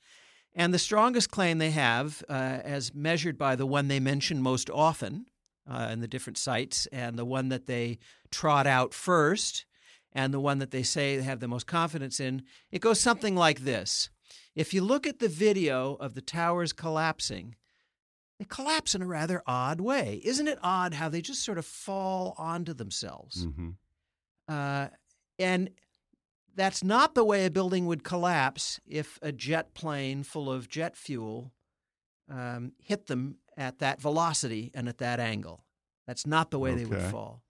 And 0.54 0.74
the 0.74 0.78
strongest 0.78 1.30
claim 1.30 1.58
they 1.58 1.70
have, 1.70 2.24
uh, 2.28 2.32
as 2.32 2.94
measured 2.94 3.38
by 3.38 3.54
the 3.54 3.66
one 3.66 3.88
they 3.88 4.00
mention 4.00 4.42
most 4.42 4.68
often 4.68 5.26
uh, 5.70 5.88
in 5.92 6.00
the 6.00 6.08
different 6.08 6.38
sites, 6.38 6.86
and 6.86 7.18
the 7.18 7.24
one 7.24 7.50
that 7.50 7.66
they 7.66 7.98
trot 8.30 8.66
out 8.66 8.94
first, 8.94 9.66
and 10.12 10.32
the 10.32 10.40
one 10.40 10.58
that 10.58 10.70
they 10.70 10.82
say 10.82 11.16
they 11.16 11.22
have 11.22 11.40
the 11.40 11.48
most 11.48 11.66
confidence 11.66 12.20
in, 12.20 12.42
it 12.70 12.80
goes 12.80 13.00
something 13.00 13.36
like 13.36 13.60
this. 13.60 14.10
If 14.54 14.74
you 14.74 14.82
look 14.82 15.06
at 15.06 15.18
the 15.18 15.28
video 15.28 15.94
of 15.94 16.14
the 16.14 16.20
towers 16.20 16.72
collapsing, 16.72 17.56
they 18.38 18.44
collapse 18.44 18.94
in 18.94 19.02
a 19.02 19.06
rather 19.06 19.42
odd 19.46 19.80
way. 19.80 20.20
Isn't 20.24 20.48
it 20.48 20.58
odd 20.62 20.94
how 20.94 21.08
they 21.08 21.20
just 21.22 21.44
sort 21.44 21.58
of 21.58 21.66
fall 21.66 22.34
onto 22.38 22.74
themselves? 22.74 23.44
hmm 23.44 23.70
Uh, 24.48 24.88
and 25.38 25.70
that's 26.54 26.84
not 26.84 27.14
the 27.14 27.24
way 27.24 27.46
a 27.46 27.50
building 27.50 27.86
would 27.86 28.04
collapse 28.04 28.78
if 28.86 29.18
a 29.22 29.32
jet 29.32 29.72
plane 29.74 30.22
full 30.22 30.50
of 30.52 30.68
jet 30.68 30.96
fuel 30.96 31.52
um, 32.28 32.72
hit 32.78 33.06
them 33.06 33.36
at 33.56 33.78
that 33.78 34.00
velocity 34.00 34.70
and 34.74 34.88
at 34.88 34.98
that 34.98 35.18
angle. 35.20 35.64
That's 36.06 36.26
not 36.26 36.50
the 36.50 36.58
way 36.58 36.74
they 36.74 36.84
would 36.84 36.98
fall. 37.10 37.42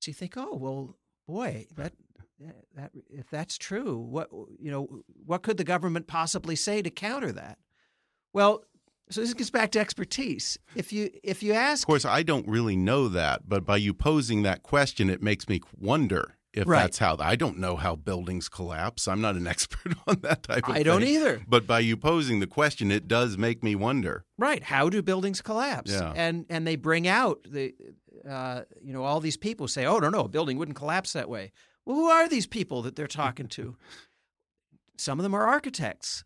So 0.00 0.10
you 0.10 0.14
think, 0.14 0.34
oh 0.36 0.54
well, 0.56 0.96
boy, 1.26 1.66
that 1.76 1.94
that 2.76 2.90
if 3.10 3.30
that's 3.30 3.56
true, 3.58 3.96
what 3.98 4.28
you 4.58 4.70
know, 4.70 5.02
what 5.24 5.42
could 5.42 5.56
the 5.56 5.64
government 5.64 6.06
possibly 6.06 6.56
say 6.56 6.82
to 6.82 6.90
counter 6.90 7.32
that? 7.32 7.58
Well, 8.32 8.64
so 9.10 9.20
this 9.20 9.34
gets 9.34 9.50
back 9.50 9.70
to 9.72 9.78
expertise. 9.80 10.58
If 10.74 10.92
you 10.92 11.10
if 11.22 11.42
you 11.42 11.52
ask 11.52 11.82
Of 11.84 11.86
course, 11.86 12.04
I 12.04 12.22
don't 12.22 12.48
really 12.48 12.76
know 12.76 13.08
that, 13.08 13.48
but 13.48 13.64
by 13.64 13.76
you 13.76 13.94
posing 13.94 14.42
that 14.42 14.62
question, 14.62 15.10
it 15.10 15.22
makes 15.22 15.48
me 15.48 15.60
wonder 15.78 16.36
if 16.52 16.66
Right. 16.68 16.82
that's 16.82 16.98
how. 16.98 17.16
I 17.18 17.34
don't 17.36 17.58
know 17.58 17.76
how 17.76 17.96
buildings 17.96 18.48
collapse. 18.48 19.06
I'm 19.08 19.20
not 19.20 19.34
an 19.36 19.46
expert 19.54 19.94
on 20.06 20.20
that 20.22 20.44
type 20.44 20.68
of 20.68 20.74
I 20.74 20.82
don't 20.82 21.00
thing. 21.00 21.14
either. 21.16 21.42
But 21.46 21.66
by 21.66 21.80
you 21.80 21.96
posing 21.96 22.40
the 22.40 22.46
question, 22.46 22.90
it 22.90 23.06
does 23.08 23.36
make 23.36 23.62
me 23.62 23.74
wonder. 23.74 24.24
Right. 24.38 24.62
How 24.62 24.88
do 24.88 25.02
buildings 25.02 25.40
collapse? 25.42 25.90
Yeah. 25.92 26.12
And 26.16 26.46
and 26.48 26.66
they 26.66 26.76
bring 26.76 27.06
out 27.06 27.40
the 27.48 27.74
uh, 28.28 28.62
you 28.82 28.92
know 28.92 29.04
all 29.04 29.20
these 29.20 29.36
people 29.36 29.68
say, 29.68 29.84
oh 29.84 29.98
no 29.98 30.08
no, 30.10 30.20
a 30.20 30.28
building 30.28 30.56
wouldn't 30.56 30.76
collapse 30.78 31.12
that 31.12 31.28
way. 31.28 31.52
Well, 31.84 31.96
who 31.96 32.06
are 32.06 32.28
these 32.28 32.46
people 32.46 32.82
that 32.82 32.96
they're 32.96 33.06
talking 33.06 33.48
to? 33.48 33.76
Some 34.96 35.18
of 35.18 35.22
them 35.22 35.34
are 35.34 35.46
architects. 35.46 36.24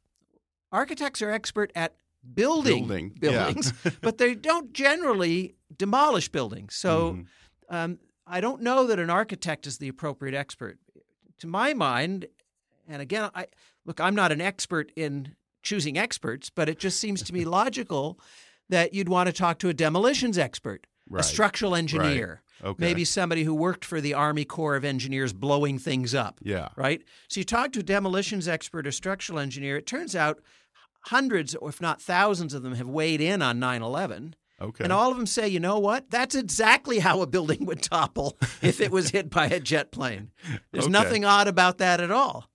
Architects 0.71 1.23
are 1.23 1.31
expert 1.31 1.73
at 1.75 1.95
building, 2.35 2.87
Building, 2.87 3.13
yeah. 3.23 3.31
buildings, 3.31 3.73
but 4.03 4.19
they 4.19 4.35
don't 4.35 4.73
generally 4.73 5.55
demolish 5.77 6.29
buildings. 6.29 6.75
So 6.75 7.13
Mhm. 7.13 7.27
um, 7.71 7.99
I 8.27 8.41
don't 8.41 8.61
know 8.63 8.87
that 8.87 8.99
an 8.99 9.09
architect 9.11 9.67
is 9.67 9.79
the 9.79 9.89
appropriate 9.89 10.35
expert. 10.35 10.79
To 11.39 11.47
my 11.47 11.73
mind, 11.73 12.27
and 12.87 13.01
again, 13.01 13.31
I 13.35 13.47
look, 13.87 14.01
I'm 14.01 14.15
not 14.15 14.33
an 14.33 14.41
expert 14.41 14.93
in 14.97 15.35
choosing 15.63 15.97
experts, 15.97 16.51
but 16.51 16.69
it 16.69 16.79
just 16.79 16.99
seems 17.01 17.23
to 17.23 17.33
me 17.33 17.45
logical 17.47 18.19
that 18.69 18.93
you'd 18.93 19.09
want 19.09 19.29
to 19.29 19.33
talk 19.33 19.59
to 19.61 19.69
a 19.71 19.75
demolitions 19.75 20.37
expert, 20.37 20.87
Right. 21.09 21.21
a 21.21 21.23
structural 21.25 21.75
engineer, 21.75 22.43
Okay. 22.65 22.85
maybe 22.85 23.05
somebody 23.05 23.45
who 23.45 23.55
worked 23.55 23.85
for 23.85 24.01
the 24.01 24.15
Army 24.15 24.45
Corps 24.45 24.77
of 24.77 24.85
Engineers 24.85 25.33
blowing 25.33 25.79
things 25.79 26.15
up 26.15 26.41
Yeah. 26.43 26.69
right? 26.77 27.03
So 27.29 27.41
you 27.41 27.45
talk 27.45 27.73
to 27.73 27.81
a 27.81 27.83
demolitions 27.83 28.49
expert 28.49 28.87
or 28.87 28.93
structural 28.93 29.39
engineer. 29.39 29.77
It 29.77 29.87
turns 29.87 30.17
out 30.17 30.41
hundreds, 31.07 31.55
or 31.55 31.69
if 31.69 31.81
not 31.81 32.03
thousands 32.03 32.55
of 32.55 32.63
them, 32.63 32.75
have 32.75 32.89
weighed 32.89 33.21
in 33.21 33.43
on 33.43 33.59
9 33.59 33.83
11. 33.83 34.35
Okay. 34.61 34.83
And 34.83 34.93
all 34.93 35.11
of 35.13 35.17
them 35.17 35.27
say, 35.27 35.47
you 35.49 35.61
know 35.61 35.79
what? 35.79 36.11
That's 36.11 36.35
exactly 36.35 36.99
how 37.07 37.23
a 37.23 37.27
building 37.27 37.65
would 37.67 37.83
topple 37.83 38.37
if 38.61 38.81
it 38.81 38.91
was 38.91 39.11
hit 39.11 39.31
by 39.31 39.47
a 39.47 39.61
jet 39.61 39.93
plane. 39.93 40.31
There's 40.73 40.85
Okay. 40.87 40.91
nothing 40.93 41.25
odd 41.25 41.47
about 41.49 41.79
that 41.79 42.01
at 42.01 42.11
all. 42.11 42.51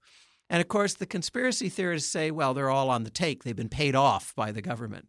And 0.50 0.60
of 0.62 0.68
course, 0.68 0.94
the 0.96 1.06
conspiracy 1.06 1.70
theorists 1.70 2.12
say, 2.12 2.30
well, 2.30 2.54
they're 2.54 2.70
all 2.70 2.90
on 2.90 3.06
the 3.06 3.10
take. 3.10 3.44
They've 3.44 3.56
been 3.56 3.70
paid 3.70 3.96
off 3.96 4.36
by 4.36 4.52
the 4.52 4.62
government. 4.62 5.08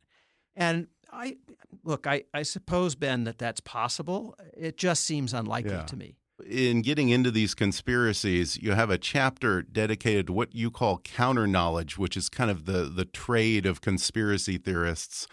And 0.55 0.87
I 1.15 1.37
look, 1.85 2.07
I, 2.07 2.25
I 2.35 2.43
suppose, 2.43 2.95
Ben, 2.95 3.25
that 3.25 3.39
that's 3.39 3.61
possible. 3.61 4.37
It 4.57 4.77
just 4.77 5.05
seems 5.05 5.33
unlikely 5.33 5.71
Yeah. 5.73 5.85
to 5.85 5.97
me. 5.97 6.17
in 6.45 6.83
getting 6.83 7.11
into 7.11 7.31
these 7.31 7.55
conspiracies, 7.55 8.57
you 8.61 8.73
have 8.73 8.91
a 8.91 8.99
chapter 8.99 9.63
dedicated 9.63 10.27
to 10.27 10.33
what 10.33 10.53
you 10.55 10.71
call 10.71 10.99
counter 10.99 11.47
knowledge, 11.47 11.97
which 11.97 12.17
is 12.17 12.29
kind 12.29 12.51
of 12.51 12.65
the 12.67 12.85
the 12.85 13.05
trade 13.05 13.65
of 13.67 13.81
conspiracy 13.81 14.59
theorists. 14.59 15.29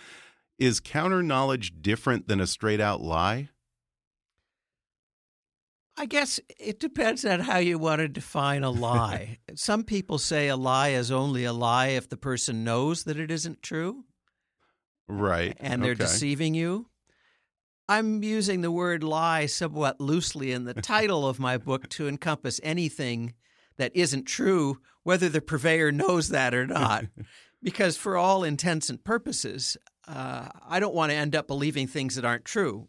Is 0.59 0.79
counter 0.79 1.23
knowledge 1.23 1.73
different 1.81 2.27
than 2.27 2.39
a 2.39 2.45
straight 2.45 2.79
out 2.79 3.01
lie? 3.01 3.49
I 5.97 6.05
guess 6.05 6.39
it 6.59 6.79
depends 6.79 7.25
on 7.25 7.41
how 7.41 7.57
you 7.57 7.77
want 7.77 7.99
to 7.99 8.07
define 8.07 8.63
a 8.63 8.69
lie. 8.69 9.39
Some 9.55 9.83
people 9.83 10.17
say 10.17 10.47
a 10.47 10.55
lie 10.55 10.89
is 10.89 11.11
only 11.11 11.43
a 11.43 11.53
lie 11.53 11.87
if 11.87 12.09
the 12.09 12.17
person 12.17 12.63
knows 12.63 13.03
that 13.03 13.19
it 13.19 13.29
isn't 13.29 13.61
true 13.61 14.05
Right. 15.07 15.55
and 15.59 15.83
they're 15.83 15.91
okay. 15.91 16.03
deceiving 16.03 16.53
you. 16.53 16.87
I'm 17.89 18.23
using 18.23 18.61
the 18.61 18.71
word 18.71 19.03
lie 19.03 19.47
somewhat 19.47 19.99
loosely 19.99 20.51
in 20.51 20.63
the 20.63 20.73
title 20.81 21.27
of 21.27 21.39
my 21.39 21.57
book 21.57 21.89
to 21.89 22.07
encompass 22.07 22.59
anything 22.63 23.33
that 23.77 23.91
isn't 23.95 24.25
true, 24.25 24.79
whether 25.03 25.27
the 25.27 25.41
purveyor 25.41 25.91
knows 25.91 26.29
that 26.29 26.53
or 26.53 26.65
not. 26.65 27.05
because 27.61 27.97
for 27.97 28.15
all 28.17 28.43
intents 28.43 28.89
and 28.89 29.03
purposes, 29.03 29.75
uh, 30.07 30.47
I 30.67 30.79
don't 30.79 30.95
want 30.95 31.11
to 31.11 31.17
end 31.17 31.35
up 31.35 31.47
believing 31.47 31.87
things 31.87 32.15
that 32.15 32.25
aren't 32.25 32.45
true, 32.45 32.87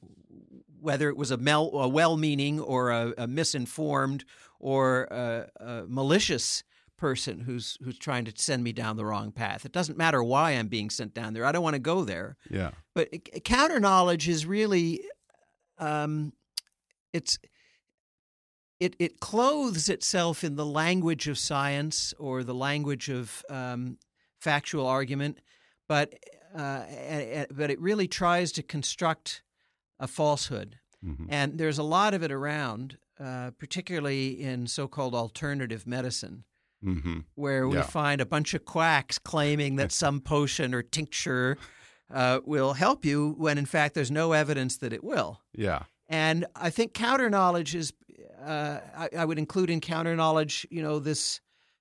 whether 0.80 1.08
it 1.08 1.16
was 1.16 1.30
a, 1.30 1.36
mel- 1.36 1.70
a 1.74 1.88
well-meaning 1.88 2.60
or 2.60 2.90
a, 2.90 3.12
a 3.18 3.26
misinformed 3.26 4.24
or 4.60 5.04
a 5.04 5.84
malicious 5.88 6.62
person 7.02 7.40
who's 7.40 7.76
who's 7.82 7.98
trying 7.98 8.24
to 8.24 8.32
send 8.36 8.62
me 8.62 8.72
down 8.72 8.96
the 8.96 9.04
wrong 9.04 9.32
path. 9.32 9.66
It 9.66 9.72
doesn't 9.72 9.98
matter 9.98 10.22
why 10.22 10.52
I'm 10.52 10.68
being 10.68 10.88
sent 10.88 11.14
down 11.14 11.34
there. 11.34 11.44
I 11.44 11.50
don't 11.50 11.64
want 11.64 11.74
to 11.74 11.80
go 11.94 12.04
there. 12.04 12.36
Yeah. 12.48 12.70
But 12.94 13.08
counter 13.44 13.80
knowledge 13.80 14.28
is 14.28 14.46
really, 14.46 15.02
um, 15.78 16.32
it's 17.12 17.40
it 18.78 18.94
it 19.00 19.18
clothes 19.18 19.88
itself 19.88 20.44
in 20.44 20.54
the 20.54 20.64
language 20.64 21.26
of 21.26 21.38
science 21.38 22.14
or 22.18 22.44
the 22.44 22.54
language 22.54 23.10
of 23.10 23.44
um, 23.50 23.98
factual 24.40 24.86
argument, 24.86 25.40
but 25.88 26.14
uh, 26.54 26.84
but 27.50 27.70
it 27.70 27.80
really 27.80 28.06
tries 28.06 28.52
to 28.52 28.62
construct 28.62 29.42
a 29.98 30.06
falsehood. 30.06 30.78
Mm-hmm. 31.04 31.26
And 31.30 31.58
there's 31.58 31.78
a 31.78 31.82
lot 31.98 32.14
of 32.14 32.22
it 32.22 32.30
around, 32.30 32.96
uh, 33.18 33.50
particularly 33.58 34.40
in 34.40 34.68
so-called 34.68 35.14
alternative 35.14 35.84
medicine. 35.84 36.44
Mm-hmm. 36.84 37.20
Where 37.36 37.68
we 37.68 37.76
yeah. 37.76 37.82
find 37.82 38.20
a 38.20 38.26
bunch 38.26 38.54
of 38.54 38.64
quacks 38.64 39.18
claiming 39.18 39.76
that 39.76 39.92
some 40.02 40.20
potion 40.20 40.74
or 40.74 40.82
tincture 40.82 41.56
uh, 42.12 42.40
will 42.44 42.74
help 42.74 43.04
you 43.04 43.34
when 43.38 43.58
in 43.58 43.66
fact 43.66 43.94
there's 43.94 44.10
no 44.10 44.32
evidence 44.32 44.78
that 44.78 44.92
it 44.92 45.02
will. 45.02 45.40
Yeah. 45.54 45.84
And 46.08 46.46
I 46.54 46.70
think 46.70 46.92
counter 46.92 47.30
knowledge 47.30 47.74
is, 47.74 47.92
uh, 48.44 48.80
I, 48.96 49.08
I, 49.18 49.24
would 49.24 49.38
include 49.38 49.70
in 49.70 49.80
counter 49.80 50.14
knowledge, 50.14 50.66
you 50.70 50.82
know, 50.82 50.98
this 50.98 51.40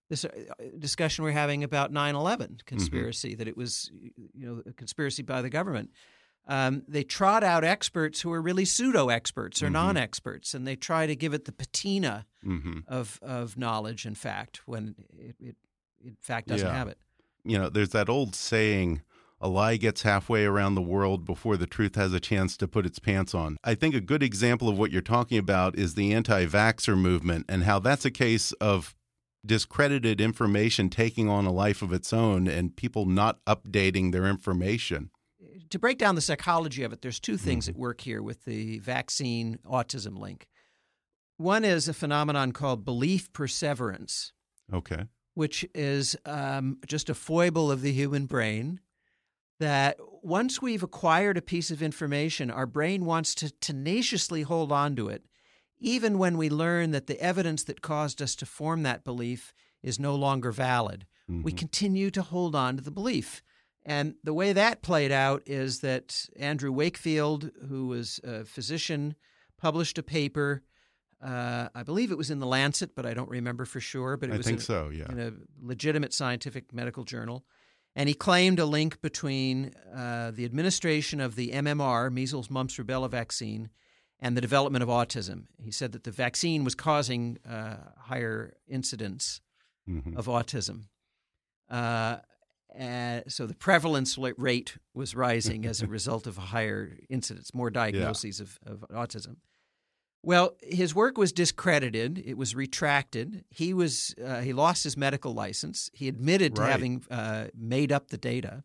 this 0.09 0.25
uh, 0.25 0.29
discussion 0.77 1.23
we're 1.23 1.31
having 1.31 1.63
about 1.63 1.91
9 1.91 2.15
11 2.15 2.47
mm-hmm. 2.47 2.55
conspiracy, 2.65 3.29
mm-hmm. 3.29 3.39
that 3.39 3.47
it 3.47 3.57
was, 3.57 3.91
you 4.33 4.45
know, 4.45 4.61
a 4.65 4.73
conspiracy 4.73 5.23
by 5.23 5.41
the 5.41 5.49
government. 5.49 5.89
Um, 6.47 6.83
they 6.87 7.03
trot 7.03 7.43
out 7.43 7.63
experts 7.63 8.21
who 8.21 8.31
are 8.33 8.41
really 8.41 8.65
pseudo 8.65 9.09
experts 9.09 9.61
or 9.61 9.67
mm-hmm. 9.67 9.73
non 9.73 9.97
experts, 9.97 10.53
and 10.53 10.67
they 10.67 10.75
try 10.75 11.05
to 11.05 11.15
give 11.15 11.33
it 11.33 11.45
the 11.45 11.51
patina 11.51 12.25
mm-hmm. 12.45 12.79
of, 12.87 13.19
of 13.21 13.57
knowledge 13.57 14.05
and 14.05 14.17
fact 14.17 14.61
when 14.65 14.95
it, 15.17 15.35
it 15.39 15.55
in 16.03 16.17
fact 16.21 16.47
doesn't 16.47 16.67
yeah. 16.67 16.73
have 16.73 16.87
it. 16.87 16.97
You 17.43 17.57
know, 17.57 17.69
there's 17.69 17.89
that 17.89 18.09
old 18.09 18.35
saying, 18.35 19.01
a 19.39 19.47
lie 19.47 19.77
gets 19.77 20.03
halfway 20.03 20.45
around 20.45 20.75
the 20.75 20.81
world 20.81 21.25
before 21.25 21.57
the 21.57 21.65
truth 21.65 21.95
has 21.95 22.13
a 22.13 22.19
chance 22.19 22.55
to 22.57 22.67
put 22.67 22.85
its 22.85 22.99
pants 22.99 23.33
on. 23.33 23.57
I 23.63 23.73
think 23.73 23.95
a 23.95 24.01
good 24.01 24.21
example 24.21 24.69
of 24.69 24.77
what 24.77 24.91
you're 24.91 25.01
talking 25.01 25.39
about 25.39 25.77
is 25.77 25.95
the 25.95 26.13
anti 26.13 26.45
vaxxer 26.45 26.97
movement 26.97 27.45
and 27.49 27.63
how 27.63 27.79
that's 27.79 28.05
a 28.05 28.11
case 28.11 28.51
of 28.53 28.95
discredited 29.43 30.21
information 30.21 30.89
taking 30.89 31.27
on 31.27 31.45
a 31.45 31.51
life 31.51 31.81
of 31.81 31.91
its 31.91 32.13
own 32.13 32.47
and 32.47 32.75
people 32.75 33.05
not 33.05 33.43
updating 33.45 34.11
their 34.11 34.27
information. 34.27 35.09
To 35.71 35.79
break 35.79 35.97
down 35.97 36.15
the 36.15 36.21
psychology 36.21 36.83
of 36.83 36.93
it, 36.93 37.01
there's 37.01 37.19
two 37.19 37.37
things 37.37 37.65
mm 37.65 37.71
-hmm. 37.71 37.75
at 37.75 37.79
work 37.79 38.01
here 38.01 38.21
with 38.21 38.43
the 38.45 38.79
vaccine 38.79 39.57
autism 39.63 40.17
link. 40.19 40.47
One 41.37 41.65
is 41.65 41.87
a 41.87 41.93
phenomenon 41.93 42.51
called 42.51 42.85
belief 42.85 43.31
perseverance. 43.33 44.33
Okay. 44.71 45.07
Which 45.33 45.65
is 45.73 46.15
um, 46.25 46.79
just 46.85 47.09
a 47.09 47.13
foible 47.13 47.71
of 47.71 47.81
the 47.81 47.93
human 47.93 48.27
brain 48.27 48.79
that 49.59 49.97
once 50.21 50.61
we've 50.61 50.83
acquired 50.83 51.37
a 51.37 51.41
piece 51.41 51.71
of 51.71 51.81
information, 51.81 52.51
our 52.51 52.67
brain 52.67 53.05
wants 53.05 53.33
to 53.35 53.49
tenaciously 53.59 54.41
hold 54.43 54.71
on 54.71 54.95
to 54.95 55.07
it, 55.07 55.25
even 55.79 56.17
when 56.17 56.37
we 56.37 56.49
learn 56.49 56.91
that 56.91 57.07
the 57.07 57.19
evidence 57.19 57.63
that 57.63 57.81
caused 57.81 58.21
us 58.21 58.35
to 58.35 58.45
form 58.45 58.83
that 58.83 59.03
belief 59.03 59.53
is 59.81 59.99
no 59.99 60.15
longer 60.15 60.51
valid. 60.51 61.05
Mm-hmm. 61.29 61.43
We 61.43 61.53
continue 61.53 62.11
to 62.11 62.21
hold 62.21 62.55
on 62.55 62.75
to 62.77 62.83
the 62.83 62.91
belief. 62.91 63.41
And 63.83 64.15
the 64.23 64.33
way 64.33 64.53
that 64.53 64.81
played 64.81 65.11
out 65.11 65.43
is 65.45 65.79
that 65.79 66.25
Andrew 66.37 66.71
Wakefield, 66.71 67.51
who 67.67 67.87
was 67.87 68.19
a 68.23 68.45
physician, 68.45 69.15
published 69.57 69.97
a 69.97 70.03
paper. 70.03 70.61
Uh, 71.23 71.69
I 71.73 71.83
believe 71.83 72.11
it 72.11 72.17
was 72.17 72.31
in 72.31 72.39
the 72.39 72.45
Lancet, 72.45 72.95
but 72.95 73.05
I 73.05 73.13
don't 73.13 73.29
remember 73.29 73.65
for 73.65 73.79
sure. 73.79 74.17
But 74.17 74.29
it 74.29 74.33
I 74.33 74.37
was 74.37 74.45
think 74.45 74.59
in, 74.59 74.63
so. 74.63 74.89
Yeah, 74.89 75.11
in 75.11 75.19
a 75.19 75.33
legitimate 75.61 76.13
scientific 76.13 76.73
medical 76.73 77.03
journal. 77.03 77.45
And 77.95 78.07
he 78.07 78.15
claimed 78.15 78.59
a 78.59 78.65
link 78.65 79.01
between 79.01 79.73
uh, 79.93 80.31
the 80.31 80.45
administration 80.45 81.19
of 81.19 81.35
the 81.35 81.51
MMR, 81.51 82.11
measles, 82.11 82.49
mumps, 82.49 82.77
rubella 82.77 83.09
vaccine, 83.09 83.69
and 84.19 84.37
the 84.37 84.41
development 84.41 84.81
of 84.83 84.89
autism. 84.89 85.47
He 85.61 85.71
said 85.71 85.91
that 85.91 86.05
the 86.05 86.11
vaccine 86.11 86.63
was 86.63 86.73
causing 86.73 87.37
uh, 87.47 87.77
higher 87.97 88.55
incidence 88.67 89.41
mm-hmm. 89.89 90.15
of 90.15 90.27
autism. 90.27 90.83
Uh, 91.69 92.17
and 92.73 93.23
so 93.27 93.45
the 93.45 93.55
prevalence 93.55 94.17
rate 94.17 94.77
was 94.93 95.15
rising 95.15 95.65
as 95.65 95.81
a 95.81 95.87
result 95.97 96.27
of 96.27 96.37
a 96.37 96.41
higher 96.41 96.97
incidence, 97.09 97.53
more 97.53 97.69
diagnoses 97.69 98.39
yeah. 98.39 98.71
of, 98.71 98.83
of 98.83 98.89
autism. 98.89 99.37
Well, 100.23 100.55
his 100.61 100.93
work 100.93 101.17
was 101.17 101.31
discredited. 101.31 102.21
It 102.23 102.37
was 102.37 102.53
retracted. 102.55 103.43
He 103.49 103.73
was 103.73 104.13
uh, 104.23 104.41
he 104.41 104.53
lost 104.53 104.83
his 104.83 104.95
medical 104.95 105.33
license. 105.33 105.89
He 105.93 106.07
admitted 106.07 106.55
to 106.55 106.63
having 106.63 107.03
uh, 107.09 107.47
made 107.57 107.91
up 107.91 108.09
the 108.09 108.17
data. 108.17 108.63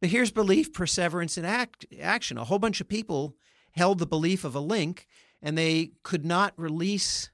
But 0.00 0.10
here's 0.10 0.30
belief, 0.30 0.72
perseverance, 0.72 1.36
and 1.36 1.46
act, 1.46 1.86
action. 2.00 2.38
A 2.38 2.44
whole 2.44 2.58
bunch 2.58 2.80
of 2.80 2.88
people 2.88 3.34
held 3.72 3.98
the 3.98 4.06
belief 4.06 4.44
of 4.44 4.54
a 4.54 4.60
link, 4.60 5.06
and 5.42 5.56
they 5.56 5.92
could 6.02 6.24
not 6.24 6.54
release 6.56 7.30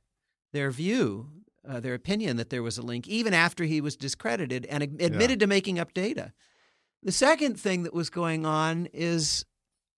their 0.52 0.70
view, 0.70 1.30
uh, 1.68 1.80
their 1.80 1.94
opinion 1.94 2.36
that 2.36 2.50
there 2.50 2.62
was 2.62 2.78
a 2.78 2.82
link, 2.82 3.06
even 3.08 3.34
after 3.34 3.64
he 3.64 3.80
was 3.80 3.96
discredited 3.96 4.66
and 4.66 4.82
admitted 4.82 5.40
yeah. 5.40 5.44
to 5.44 5.46
making 5.46 5.78
up 5.78 5.94
data. 5.94 6.32
The 7.02 7.12
second 7.12 7.58
thing 7.58 7.82
that 7.82 7.94
was 7.94 8.10
going 8.10 8.46
on 8.46 8.88
is 8.92 9.44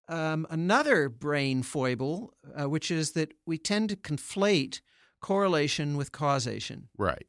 um, 0.09 0.47
another 0.51 1.09
brain 1.09 1.63
foible, 1.63 2.35
uh, 2.59 2.69
which 2.69 2.91
is 2.91 3.13
that 3.13 3.33
we 3.47 3.59
tend 3.59 3.89
to 3.91 3.97
conflate 3.97 4.81
correlation 5.21 5.97
with 5.97 6.13
causation. 6.13 6.89
Right. 6.97 7.27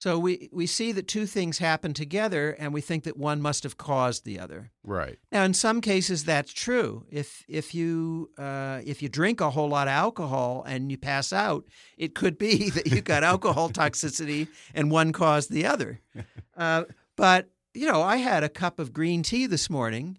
So 0.00 0.16
we, 0.16 0.48
we 0.52 0.66
see 0.66 0.92
that 0.92 1.08
two 1.08 1.26
things 1.26 1.58
happen 1.58 1.92
together 1.92 2.50
and 2.52 2.72
we 2.72 2.80
think 2.80 3.02
that 3.02 3.16
one 3.16 3.42
must 3.42 3.64
have 3.64 3.76
caused 3.76 4.24
the 4.24 4.38
other. 4.38 4.70
Right. 4.84 5.18
Now, 5.32 5.42
in 5.42 5.54
some 5.54 5.80
cases, 5.80 6.24
that's 6.24 6.52
true. 6.52 7.04
If 7.10 7.44
if 7.48 7.74
you 7.74 8.30
uh, 8.38 8.80
if 8.84 9.02
you 9.02 9.08
drink 9.08 9.40
a 9.40 9.50
whole 9.50 9.68
lot 9.68 9.88
of 9.88 9.92
alcohol 9.92 10.64
and 10.66 10.90
you 10.90 10.98
pass 10.98 11.32
out, 11.32 11.64
it 11.96 12.14
could 12.14 12.38
be 12.38 12.70
that 12.74 12.86
you 12.86 13.00
got 13.00 13.24
alcohol 13.24 13.70
toxicity 13.70 14.46
and 14.72 14.90
one 14.90 15.12
caused 15.12 15.50
the 15.50 15.66
other. 15.66 16.00
Uh, 16.56 16.82
but 17.14 17.48
you 17.72 17.86
know, 17.86 18.02
I 18.02 18.16
had 18.16 18.42
a 18.42 18.48
cup 18.48 18.80
of 18.80 18.92
green 18.92 19.22
tea 19.22 19.46
this 19.46 19.70
morning 19.70 20.18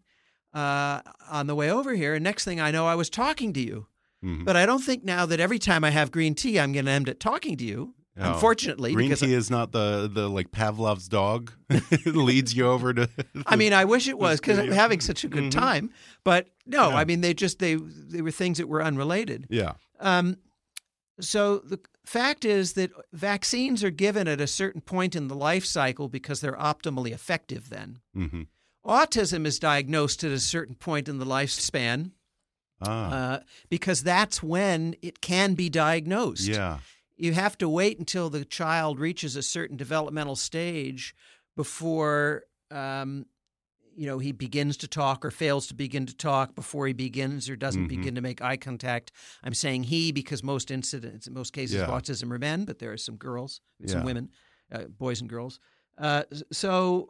uh, 0.53 1.01
on 1.29 1.47
the 1.47 1.55
way 1.55 1.69
over 1.69 1.93
here, 1.95 2.15
and 2.15 2.23
next 2.23 2.45
thing 2.45 2.61
I 2.61 2.71
know, 2.71 2.87
I 2.87 2.95
was 2.95 3.09
talking 3.09 3.51
to 3.51 3.59
you. 3.59 3.87
Mm-hmm. 4.23 4.45
But 4.45 4.55
I 4.55 4.65
don't 4.65 4.81
think 4.81 5.03
now 5.03 5.25
that 5.25 5.41
every 5.41 5.59
time 5.59 5.83
I 5.83 5.89
have 5.89 6.11
green 6.11 6.35
tea, 6.35 6.57
I'm 6.57 6.71
going 6.71 6.85
to 6.85 6.91
end 6.91 7.09
up 7.09 7.19
talking 7.19 7.57
to 7.57 7.65
you. 7.65 7.93
Oh. 8.19 8.33
Unfortunately, 8.33 8.93
green 8.93 9.15
tea 9.15 9.33
is 9.33 9.49
not 9.49 9.71
the 9.71 10.09
the 10.11 10.29
like 10.29 10.51
Pavlov's 10.51 11.07
dog 11.07 11.53
leads 12.05 12.53
you 12.53 12.67
over 12.67 12.93
to. 12.93 13.09
I 13.45 13.55
mean, 13.55 13.71
I 13.71 13.85
wish 13.85 14.07
it 14.07 14.19
was 14.19 14.41
because 14.41 14.59
I'm 14.59 14.71
having 14.71 14.99
such 14.99 15.23
a 15.23 15.29
good 15.29 15.45
mm-hmm. 15.45 15.59
time. 15.59 15.91
But 16.25 16.49
no, 16.65 16.89
yeah. 16.89 16.97
I 16.97 17.05
mean 17.05 17.21
they 17.21 17.33
just 17.33 17.59
they 17.59 17.75
they 17.75 18.21
were 18.21 18.31
things 18.31 18.57
that 18.57 18.67
were 18.67 18.83
unrelated. 18.83 19.47
Yeah. 19.49 19.73
Um, 20.01 20.37
so 21.21 21.59
the 21.59 21.79
fact 22.05 22.43
is 22.43 22.73
that 22.73 22.91
vaccines 23.13 23.83
are 23.83 23.89
given 23.89 24.27
at 24.27 24.41
a 24.41 24.47
certain 24.47 24.81
point 24.81 25.15
in 25.15 25.29
the 25.29 25.35
life 25.35 25.65
cycle 25.65 26.09
because 26.09 26.41
they're 26.41 26.57
optimally 26.57 27.11
effective. 27.11 27.69
Then. 27.69 27.99
Mm-hmm. 28.15 28.41
Autism 28.85 29.45
is 29.45 29.59
diagnosed 29.59 30.23
at 30.23 30.31
a 30.31 30.39
certain 30.39 30.75
point 30.75 31.07
in 31.07 31.19
the 31.19 31.25
lifespan 31.25 32.11
ah. 32.81 33.11
uh, 33.11 33.39
because 33.69 34.03
that's 34.03 34.41
when 34.41 34.95
it 35.01 35.21
can 35.21 35.53
be 35.53 35.69
diagnosed. 35.69 36.47
Yeah. 36.47 36.79
You 37.19 37.33
have 37.33 37.57
to 37.59 37.67
wait 37.67 37.99
until 37.99 38.29
the 38.29 38.45
child 38.45 38.99
reaches 38.99 39.35
a 39.35 39.43
certain 39.43 39.77
developmental 39.77 40.35
stage 40.35 41.13
before 41.55 42.43
um, 42.71 43.25
you 43.95 44.07
know 44.07 44.17
he 44.17 44.31
begins 44.31 44.77
to 44.77 44.87
talk 44.87 45.25
or 45.25 45.31
fails 45.31 45.67
to 45.67 45.73
begin 45.73 46.05
to 46.05 46.15
talk 46.15 46.55
before 46.55 46.87
he 46.87 46.93
begins 46.93 47.49
or 47.49 47.57
doesn't 47.57 47.81
mm-hmm. 47.81 47.97
begin 47.97 48.15
to 48.15 48.21
make 48.21 48.41
eye 48.41 48.55
contact. 48.55 49.11
I'm 49.43 49.53
saying 49.53 49.83
he 49.83 50.13
because 50.13 50.41
most 50.41 50.71
incidents, 50.71 51.27
in 51.27 51.33
most 51.33 51.51
cases, 51.51 51.75
yeah. 51.75 51.83
of 51.83 51.89
autism 51.89 52.31
are 52.31 52.39
men, 52.39 52.63
but 52.63 52.79
there 52.79 52.93
are 52.93 52.97
some 52.97 53.17
girls, 53.17 53.59
some 53.85 53.99
yeah. 53.99 54.05
women, 54.05 54.29
uh, 54.71 54.83
boys 54.85 55.19
and 55.19 55.29
girls. 55.29 55.59
Uh, 55.97 56.23
so 56.51 57.09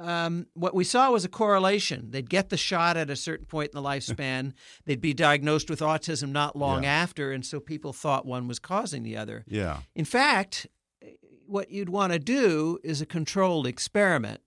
um, 0.00 0.46
what 0.54 0.74
we 0.74 0.84
saw 0.84 1.10
was 1.10 1.24
a 1.24 1.28
correlation. 1.28 2.10
They'd 2.10 2.28
get 2.28 2.48
the 2.48 2.56
shot 2.56 2.96
at 2.96 3.10
a 3.10 3.16
certain 3.16 3.46
point 3.46 3.70
in 3.74 3.82
the 3.82 3.86
lifespan. 3.86 4.52
They'd 4.86 5.00
be 5.00 5.14
diagnosed 5.14 5.68
with 5.68 5.80
autism 5.80 6.30
not 6.30 6.56
long 6.56 6.84
yeah. 6.84 6.92
after, 6.92 7.32
and 7.32 7.44
so 7.44 7.60
people 7.60 7.92
thought 7.92 8.24
one 8.24 8.48
was 8.48 8.58
causing 8.58 9.02
the 9.02 9.16
other. 9.16 9.44
Yeah. 9.46 9.80
In 9.94 10.04
fact, 10.04 10.66
what 11.46 11.70
you'd 11.70 11.90
want 11.90 12.12
to 12.12 12.18
do 12.18 12.78
is 12.82 13.00
a 13.00 13.06
controlled 13.06 13.66
experiment. 13.66 14.40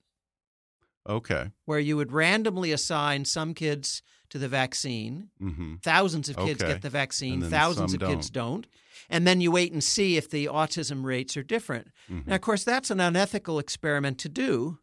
Okay. 1.07 1.51
Where 1.65 1.79
you 1.79 1.97
would 1.97 2.11
randomly 2.11 2.71
assign 2.71 3.25
some 3.25 3.53
kids 3.53 4.01
to 4.29 4.39
the 4.39 4.47
vaccine. 4.47 5.29
Mm-hmm. 5.41 5.75
Thousands 5.83 6.29
of 6.29 6.37
kids 6.37 6.63
okay. 6.63 6.73
get 6.73 6.81
the 6.81 6.89
vaccine, 6.89 7.41
thousands 7.41 7.93
of 7.93 7.99
don't. 7.99 8.09
kids 8.09 8.29
don't. 8.29 8.65
And 9.09 9.27
then 9.27 9.41
you 9.41 9.51
wait 9.51 9.73
and 9.73 9.83
see 9.83 10.17
if 10.17 10.29
the 10.29 10.45
autism 10.45 11.03
rates 11.03 11.35
are 11.37 11.43
different. 11.43 11.89
Mm-hmm. 12.09 12.29
Now, 12.29 12.35
of 12.35 12.41
course, 12.41 12.63
that's 12.63 12.89
an 12.89 13.01
unethical 13.01 13.59
experiment 13.59 14.17
to 14.19 14.29
do 14.29 14.79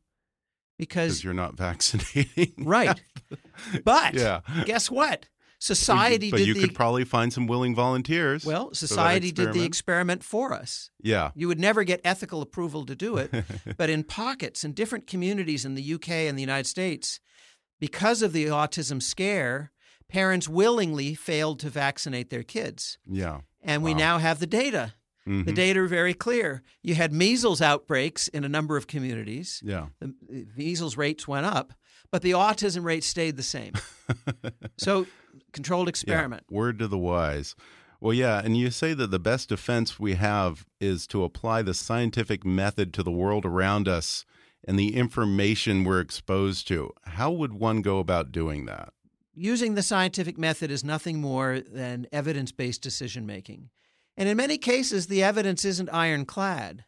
because 0.81 1.23
you're 1.23 1.35
not 1.35 1.57
vaccinating. 1.57 2.55
right. 2.65 3.01
But 3.85 4.15
yeah. 4.15 4.41
guess 4.65 4.91
what? 4.91 5.27
Society 5.59 6.31
but 6.31 6.39
did 6.39 6.47
you 6.47 6.55
the 6.55 6.61
could 6.61 6.75
probably 6.75 7.05
find 7.05 7.31
some 7.31 7.47
willing 7.47 7.75
volunteers. 7.75 8.47
well, 8.47 8.73
society 8.73 9.31
did 9.31 9.53
the 9.53 9.63
experiment. 9.63 10.23
experiment 10.23 10.25
for 10.25 10.55
us. 10.55 10.91
Yeah. 11.03 11.33
You 11.35 11.49
would 11.49 11.61
never 11.61 11.85
get 11.85 12.01
ethical 12.03 12.41
approval 12.41 12.87
to 12.87 12.97
do 12.97 13.19
it, 13.19 13.31
but 13.77 13.91
in 13.91 14.03
pockets, 14.05 14.65
in 14.65 14.73
different 14.73 15.07
communities 15.07 15.67
in 15.67 15.75
the 15.75 15.95
UK 15.95 16.09
and 16.09 16.39
the 16.39 16.43
United 16.43 16.67
States, 16.67 17.21
because 17.79 18.23
of 18.23 18.33
the 18.33 18.47
autism 18.47 19.03
scare, 19.03 19.71
parents 20.09 20.49
willingly 20.49 21.15
failed 21.15 21.61
to 21.61 21.69
vaccinate 21.69 22.31
their 22.31 22.43
kids. 22.43 22.97
Yeah. 23.07 23.41
And 23.63 23.83
we 23.83 23.93
now 23.93 24.17
have 24.17 24.39
the 24.41 24.47
data. 24.47 24.95
The 25.27 25.33
Mhm. 25.45 25.55
data 25.55 25.81
are 25.81 25.87
very 25.87 26.15
clear. 26.15 26.63
You 26.83 26.95
had 26.95 27.13
measles 27.13 27.61
outbreaks 27.61 28.27
in 28.29 28.43
a 28.45 28.49
number 28.49 28.77
of 28.77 28.87
communities. 28.87 29.61
Yeah. 29.65 29.89
The 30.01 30.15
the 30.29 30.47
measles 30.57 30.97
rates 30.97 31.29
went 31.29 31.47
up, 31.47 31.73
but 32.11 32.23
the 32.23 32.31
autism 32.33 32.85
rate 32.85 33.05
stayed 33.05 33.37
the 33.37 33.43
same. 33.43 33.75
so, 34.77 35.07
controlled 35.53 35.89
experiment. 35.89 36.45
Yeah, 36.51 36.57
word 36.57 36.79
to 36.81 36.89
the 36.89 36.99
wise. 36.99 37.55
Well, 38.01 38.15
yeah, 38.15 38.41
and 38.43 38.57
you 38.57 38.71
say 38.71 38.95
that 38.95 39.11
the 39.11 39.19
best 39.19 39.51
defense 39.51 40.01
we 40.01 40.15
have 40.15 40.65
is 40.81 41.07
to 41.09 41.23
apply 41.23 41.63
the 41.63 41.75
scientific 41.75 42.45
method 42.47 42.95
to 42.95 43.03
the 43.03 43.11
world 43.13 43.45
around 43.45 43.89
us 43.89 44.25
and 44.67 44.79
the 44.79 44.97
information 44.97 45.85
we're 45.85 46.01
exposed 46.01 46.67
to. 46.69 46.93
How 47.05 47.31
would 47.31 47.53
one 47.53 47.83
go 47.83 47.99
about 47.99 48.33
doing 48.33 48.65
that? 48.65 48.95
Using 49.35 49.75
the 49.75 49.83
scientific 49.83 50.39
method 50.39 50.71
is 50.71 50.83
nothing 50.83 51.21
more 51.21 51.61
than 51.61 52.07
evidence 52.11 52.53
based 52.53 52.81
decision 52.83 53.27
making. 53.27 53.69
And 54.21 54.29
in 54.29 54.37
many 54.37 54.59
cases, 54.59 55.07
the 55.07 55.23
evidence 55.23 55.65
isn't 55.65 55.89
ironclad. 55.89 56.85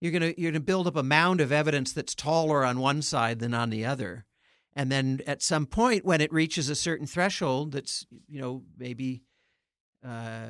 You're 0.00 0.10
going 0.10 0.34
to 0.34 0.40
you're 0.40 0.50
to 0.50 0.58
build 0.60 0.88
up 0.88 0.96
a 0.96 1.02
mound 1.04 1.40
of 1.40 1.52
evidence 1.52 1.92
that's 1.92 2.12
taller 2.14 2.64
on 2.64 2.80
one 2.80 3.02
side 3.02 3.38
than 3.38 3.54
on 3.54 3.70
the 3.70 3.84
other. 3.86 4.26
And 4.74 4.90
then 4.90 5.20
at 5.26 5.42
some 5.42 5.64
point, 5.66 6.04
when 6.04 6.20
it 6.20 6.32
reaches 6.32 6.68
a 6.68 6.74
certain 6.74 7.06
threshold 7.06 7.70
that's, 7.70 8.04
you 8.28 8.40
know, 8.40 8.64
maybe 8.76 9.22
uh, 10.04 10.46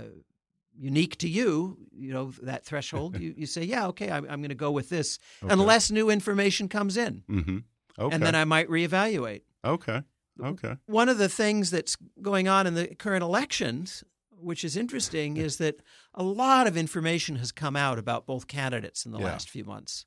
unique 0.79 1.19
to 1.19 1.29
you, 1.29 1.77
you 1.93 2.15
know, 2.15 2.33
that 2.43 2.65
threshold, 2.65 3.19
you, 3.21 3.35
you 3.37 3.45
say, 3.47 3.65
yeah, 3.65 3.89
okay, 3.89 4.11
I'm, 4.11 4.25
I'm 4.31 4.41
going 4.41 4.49
to 4.49 4.55
go 4.55 4.71
with 4.71 4.89
this 4.89 5.19
Okay. 5.45 5.53
unless 5.53 5.91
new 5.91 6.09
information 6.09 6.69
comes 6.69 6.97
in. 6.97 7.23
Mm-hmm. 7.29 7.59
Okay. 7.99 8.15
And 8.15 8.23
then 8.23 8.35
I 8.35 8.45
might 8.47 8.69
reevaluate. 8.69 9.43
okay. 9.65 10.03
Okay. 10.43 10.77
One 10.87 11.11
of 11.11 11.19
the 11.19 11.29
things 11.29 11.71
that's 11.71 11.95
going 12.23 12.49
on 12.49 12.67
in 12.67 12.73
the 12.73 12.87
current 12.95 13.23
elections, 13.23 14.03
which 14.43 14.65
is 14.65 14.77
interesting, 14.77 15.37
is 15.37 15.57
that 15.59 15.81
a 16.15 16.23
lot 16.23 16.67
of 16.67 16.77
information 16.77 17.37
has 17.37 17.53
come 17.53 17.77
out 17.77 17.99
about 17.99 18.27
both 18.27 18.47
candidates 18.47 19.05
in 19.07 19.13
the 19.13 19.19
Yeah. 19.19 19.25
last 19.27 19.49
few 19.51 19.65
months. 19.65 20.05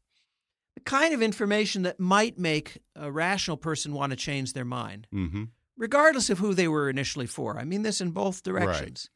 The 0.76 0.82
kind 0.82 1.14
of 1.14 1.22
information 1.22 1.84
that 1.84 2.00
might 2.00 2.38
make 2.38 2.80
a 2.96 3.12
rational 3.12 3.58
person 3.58 3.94
want 3.94 4.12
to 4.12 4.16
change 4.18 4.54
their 4.54 4.66
mind, 4.66 5.08
Mm-hmm. 5.14 5.44
regardless 5.78 6.30
of 6.30 6.40
who 6.40 6.54
they 6.54 6.68
were 6.68 6.90
initially 6.90 7.28
for. 7.28 7.58
I 7.60 7.64
mean 7.64 7.84
this 7.84 8.02
in 8.02 8.12
both 8.12 8.44
directions. 8.44 9.10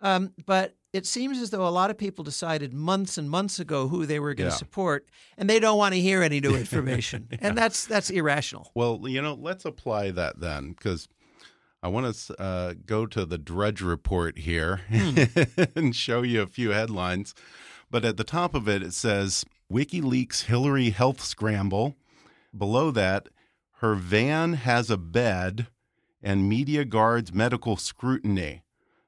Um, 0.00 0.32
but 0.46 0.76
it 0.92 1.06
seems 1.06 1.38
as 1.40 1.50
though 1.50 1.66
a 1.66 1.70
lot 1.70 1.90
of 1.90 1.98
people 1.98 2.22
decided 2.22 2.72
months 2.72 3.18
and 3.18 3.28
months 3.28 3.58
ago 3.58 3.88
who 3.88 4.06
they 4.06 4.20
were 4.20 4.32
going 4.34 4.48
to 4.50 4.56
support, 4.56 5.08
and 5.36 5.50
they 5.50 5.58
don't 5.58 5.76
want 5.76 5.94
to 5.94 6.00
hear 6.00 6.22
any 6.22 6.40
new 6.40 6.54
information, 6.64 7.28
and 7.40 7.58
that's 7.58 7.84
that's 7.86 8.08
irrational. 8.08 8.70
Well, 8.76 9.00
you 9.08 9.20
know, 9.20 9.34
let's 9.34 9.64
apply 9.64 10.12
that 10.12 10.38
then, 10.38 10.70
because 10.72 11.08
I 11.82 11.88
want 11.88 12.12
to 12.14 12.40
uh, 12.40 12.74
go 12.86 13.06
to 13.06 13.24
the 13.24 13.38
Drudge 13.38 13.80
Report 13.80 14.38
here 14.38 14.80
and 15.76 15.94
show 15.94 16.22
you 16.22 16.42
a 16.42 16.46
few 16.46 16.70
headlines. 16.70 17.34
But 17.90 18.04
at 18.04 18.16
the 18.16 18.24
top 18.24 18.54
of 18.54 18.68
it, 18.68 18.82
it 18.82 18.94
says 18.94 19.44
WikiLeaks 19.72 20.44
Hillary 20.44 20.90
health 20.90 21.20
scramble. 21.22 21.96
Below 22.56 22.90
that, 22.92 23.28
her 23.76 23.94
van 23.94 24.54
has 24.54 24.90
a 24.90 24.96
bed 24.96 25.68
and 26.22 26.48
media 26.48 26.84
guards 26.84 27.32
medical 27.32 27.76
scrutiny. 27.76 28.62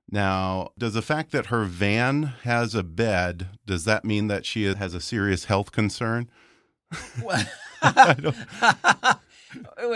Now, 0.09 0.71
does 0.79 0.95
the 0.95 1.03
fact 1.03 1.33
that 1.33 1.47
her 1.47 1.65
van 1.65 2.35
has 2.43 2.75
a 2.75 2.83
bed, 2.83 3.49
does 3.67 3.85
that 3.85 4.05
mean 4.05 4.29
that 4.29 4.47
she 4.47 4.65
has 4.65 4.95
a 4.95 5.01
serious 5.01 5.47
health 5.47 5.73
concern? 5.73 6.29
I 7.83 8.15
don't- 8.15 9.19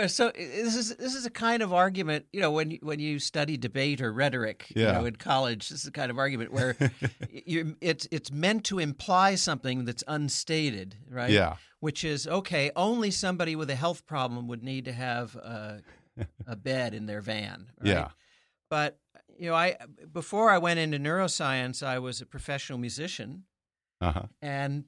so 0.07 0.31
this 0.35 0.75
is 0.75 0.95
this 0.97 1.15
is 1.15 1.25
a 1.25 1.29
kind 1.29 1.61
of 1.63 1.73
argument, 1.73 2.25
you 2.33 2.41
know, 2.41 2.51
when 2.51 2.71
you, 2.71 2.79
when 2.81 2.99
you 2.99 3.19
study 3.19 3.57
debate 3.57 4.01
or 4.01 4.11
rhetoric, 4.11 4.67
you 4.75 4.81
Yeah. 4.83 4.91
know, 4.93 5.05
in 5.05 5.15
college, 5.15 5.69
this 5.69 5.79
is 5.79 5.83
the 5.85 5.91
kind 5.91 6.11
of 6.11 6.17
argument 6.17 6.51
where 6.51 6.75
you 7.29 7.75
it's 7.81 8.07
it's 8.11 8.31
meant 8.31 8.63
to 8.65 8.79
imply 8.79 9.35
something 9.35 9.85
that's 9.85 10.03
unstated, 10.07 10.95
right? 11.09 11.31
Yeah. 11.31 11.55
Which 11.79 12.03
is 12.03 12.27
okay. 12.27 12.71
Only 12.75 13.11
somebody 13.11 13.55
with 13.55 13.69
a 13.69 13.75
health 13.75 14.05
problem 14.05 14.47
would 14.47 14.63
need 14.63 14.85
to 14.85 14.93
have 14.93 15.35
a, 15.35 15.81
a 16.47 16.55
bed 16.55 16.93
in 16.93 17.05
their 17.05 17.21
van. 17.21 17.67
Right? 17.79 17.89
Yeah. 17.89 18.07
But 18.69 18.99
you 19.37 19.49
know, 19.49 19.55
I 19.55 19.75
before 20.11 20.49
I 20.49 20.57
went 20.57 20.79
into 20.79 20.97
neuroscience, 20.97 21.85
I 21.85 21.99
was 21.99 22.21
a 22.21 22.25
professional 22.25 22.79
musician, 22.79 23.43
Uh 24.01 24.11
huh. 24.11 24.23
and 24.41 24.85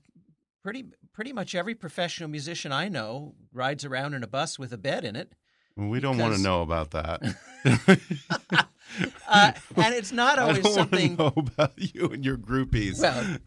pretty 0.63 0.85
pretty 1.17 1.33
much 1.33 1.55
every 1.55 1.73
professional 1.73 2.29
musician 2.29 2.71
I 2.71 2.89
know 2.89 3.33
rides 3.51 3.83
around 3.83 4.13
in 4.13 4.21
a 4.21 4.27
bus 4.27 4.59
with 4.59 4.71
a 4.71 4.77
bed 4.77 5.03
in 5.03 5.15
it. 5.15 5.33
We 5.75 5.99
don't 5.99 6.19
want 6.19 6.35
to 6.35 6.39
know 6.41 6.61
about 6.61 6.91
that. 6.91 7.19
Uh, 9.27 9.51
and 9.75 9.93
it's 9.93 10.13
not 10.13 10.39
always 10.39 10.59
I 10.59 10.61
don't 10.61 10.75
want 10.77 10.91
to 10.91 10.97
something. 10.97 11.15
know 11.17 11.33
about 11.35 11.73
you 11.75 12.07
and 12.13 12.23
your 12.23 12.37
groupies. 12.37 13.01
Well, 13.01 13.37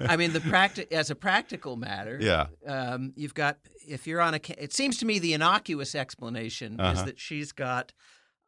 I 0.00 0.16
mean, 0.16 0.32
the 0.32 0.40
practi- 0.54 0.90
as 0.92 1.08
a 1.10 1.14
practical 1.14 1.76
matter, 1.76 2.18
yeah. 2.20 2.46
um, 2.66 3.12
you've 3.14 3.32
got 3.32 3.58
if 3.86 4.06
you're 4.08 4.20
on 4.20 4.34
a. 4.34 4.40
ca- 4.40 4.56
It 4.58 4.72
seems 4.72 4.98
to 4.98 5.06
me 5.06 5.18
the 5.20 5.32
innocuous 5.34 5.94
explanation 5.94 6.74
is 6.74 6.80
Uh-huh. 6.80 7.04
that 7.04 7.20
she's 7.20 7.52
got 7.52 7.92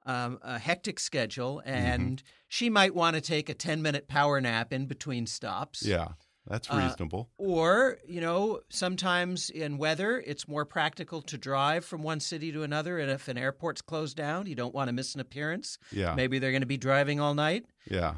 um, 0.05 0.39
a 0.43 0.59
hectic 0.59 0.99
schedule, 0.99 1.63
Mm-hmm. 1.65 1.71
and 1.71 2.23
she 2.49 2.69
might 2.69 2.95
want 2.97 3.15
to 3.15 3.21
take 3.23 3.49
a 3.49 3.55
ten 3.55 3.81
minute 3.81 4.09
power 4.09 4.41
nap 4.41 4.73
in 4.73 4.87
between 4.87 5.27
stops. 5.27 5.87
Yeah. 5.87 6.09
That's 6.51 6.69
Uh, 6.69 6.77
reasonable. 6.77 7.31
Or, 7.39 7.99
you 8.07 8.21
know, 8.21 8.61
sometimes 8.69 9.49
in 9.51 9.79
weather, 9.79 10.19
it's 10.27 10.49
more 10.49 10.65
practical 10.65 11.23
to 11.23 11.39
drive 11.39 11.85
from 11.85 12.03
one 12.03 12.19
city 12.19 12.51
to 12.53 12.65
another. 12.65 12.99
And 12.99 13.09
if 13.11 13.29
an 13.29 13.39
airport's 13.39 13.81
closed 13.81 14.17
down, 14.17 14.47
you 14.47 14.57
don't 14.57 14.75
want 14.75 14.89
to 14.89 14.93
miss 14.93 15.15
an 15.15 15.21
appearance. 15.21 15.79
yeah. 15.93 16.15
Maybe 16.15 16.41
they're 16.41 16.51
going 16.51 16.63
to 16.63 16.67
be 16.67 16.77
driving 16.77 17.21
all 17.21 17.35
night. 17.35 17.67
Yeah. 17.89 18.17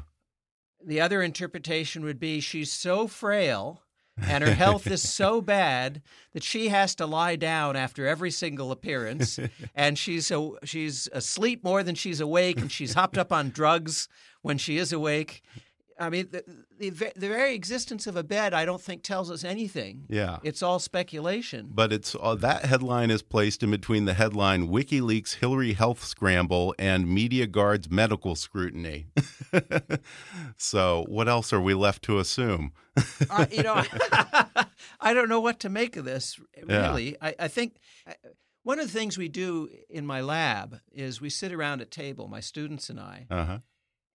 The 0.85 0.99
other 0.99 1.21
interpretation 1.21 2.03
would 2.03 2.19
be 2.19 2.39
she's 2.41 2.71
so 2.71 3.07
frail 3.07 3.83
and 4.21 4.43
her 4.43 4.53
health 4.53 4.85
is 4.87 5.07
so 5.07 5.39
bad 5.59 6.01
that 6.33 6.43
she 6.43 6.69
has 6.69 6.93
to 6.95 7.05
lie 7.05 7.35
down 7.35 7.75
after 7.75 8.05
every 8.05 8.31
single 8.31 8.71
appearance 8.71 9.39
and 9.75 9.97
she's 9.97 10.27
so 10.27 10.57
she's 10.63 11.07
asleep 11.13 11.63
more 11.63 11.83
than 11.83 11.95
she's 11.95 12.19
awake 12.19 12.59
and 12.59 12.71
she's 12.71 12.93
hopped 12.95 13.17
up 13.17 13.31
on 13.31 13.49
drugs 13.49 14.07
when 14.41 14.57
she 14.57 14.77
is 14.77 14.91
awake. 14.91 15.41
I 15.99 16.09
mean, 16.09 16.29
the, 16.31 16.43
the, 16.79 16.89
the 17.15 17.27
very 17.27 17.53
existence 17.53 18.07
of 18.07 18.15
a 18.15 18.23
bed, 18.23 18.53
I 18.53 18.65
don't 18.65 18.81
think 18.81 19.03
tells 19.03 19.29
us 19.29 19.43
anything. 19.43 20.05
Yeah. 20.09 20.39
It's 20.43 20.63
all 20.63 20.79
speculation. 20.79 21.69
But 21.71 21.93
it's 21.93 22.15
uh, 22.19 22.35
that 22.35 22.65
headline 22.65 23.11
is 23.11 23.21
placed 23.21 23.61
in 23.63 23.71
between 23.71 24.05
the 24.05 24.13
headline 24.13 24.69
WikiLeaks 24.69 25.35
Hillary 25.35 25.73
health 25.73 26.03
scramble 26.03 26.73
and 26.79 27.07
media 27.07 27.45
guards 27.47 27.89
medical 27.91 28.35
scrutiny. 28.35 29.07
so, 30.57 31.05
what 31.07 31.27
else 31.27 31.53
are 31.53 31.61
we 31.61 31.73
left 31.73 32.03
to 32.03 32.19
assume? 32.19 32.71
uh, 33.29 33.45
you 33.51 33.63
know, 33.63 33.75
I 34.99 35.13
don't 35.13 35.29
know 35.29 35.39
what 35.39 35.59
to 35.61 35.69
make 35.69 35.95
of 35.97 36.05
this. 36.05 36.39
Yeah. 36.67 36.87
Really, 36.87 37.15
I, 37.21 37.35
I 37.39 37.47
think 37.47 37.75
uh, 38.07 38.13
one 38.63 38.79
of 38.79 38.85
the 38.91 38.97
things 38.97 39.17
we 39.17 39.27
do 39.29 39.69
in 39.89 40.05
my 40.05 40.21
lab 40.21 40.79
is 40.91 41.19
we 41.21 41.29
sit 41.29 41.51
around 41.51 41.81
a 41.81 41.85
table, 41.85 42.27
my 42.27 42.39
students 42.39 42.89
and 42.89 42.99
I, 42.99 43.27
Uh 43.29 43.45
huh. 43.45 43.57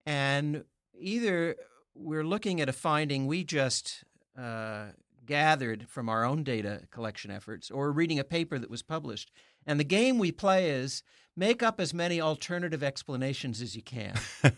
and 0.07 0.65
either 1.01 1.57
we're 1.99 2.25
looking 2.25 2.61
at 2.61 2.69
a 2.69 2.73
finding 2.73 3.27
we 3.27 3.45
just 3.45 4.05
uh, 4.39 4.87
gathered 5.27 5.89
from 5.89 6.09
our 6.09 6.25
own 6.25 6.43
data 6.45 6.83
collection 6.91 7.31
efforts, 7.31 7.71
or 7.71 7.93
reading 7.93 8.19
a 8.19 8.25
paper 8.25 8.59
that 8.59 8.71
was 8.71 8.83
published. 8.83 9.31
And 9.67 9.79
the 9.79 9.85
game 9.85 10.19
we 10.19 10.33
play 10.33 10.71
is 10.71 11.03
make 11.37 11.63
up 11.63 11.81
as 11.81 11.93
many 11.93 12.21
alternative 12.21 12.83
explanations 12.83 13.61
as 13.61 13.77
you 13.77 13.83
can. 13.83 14.15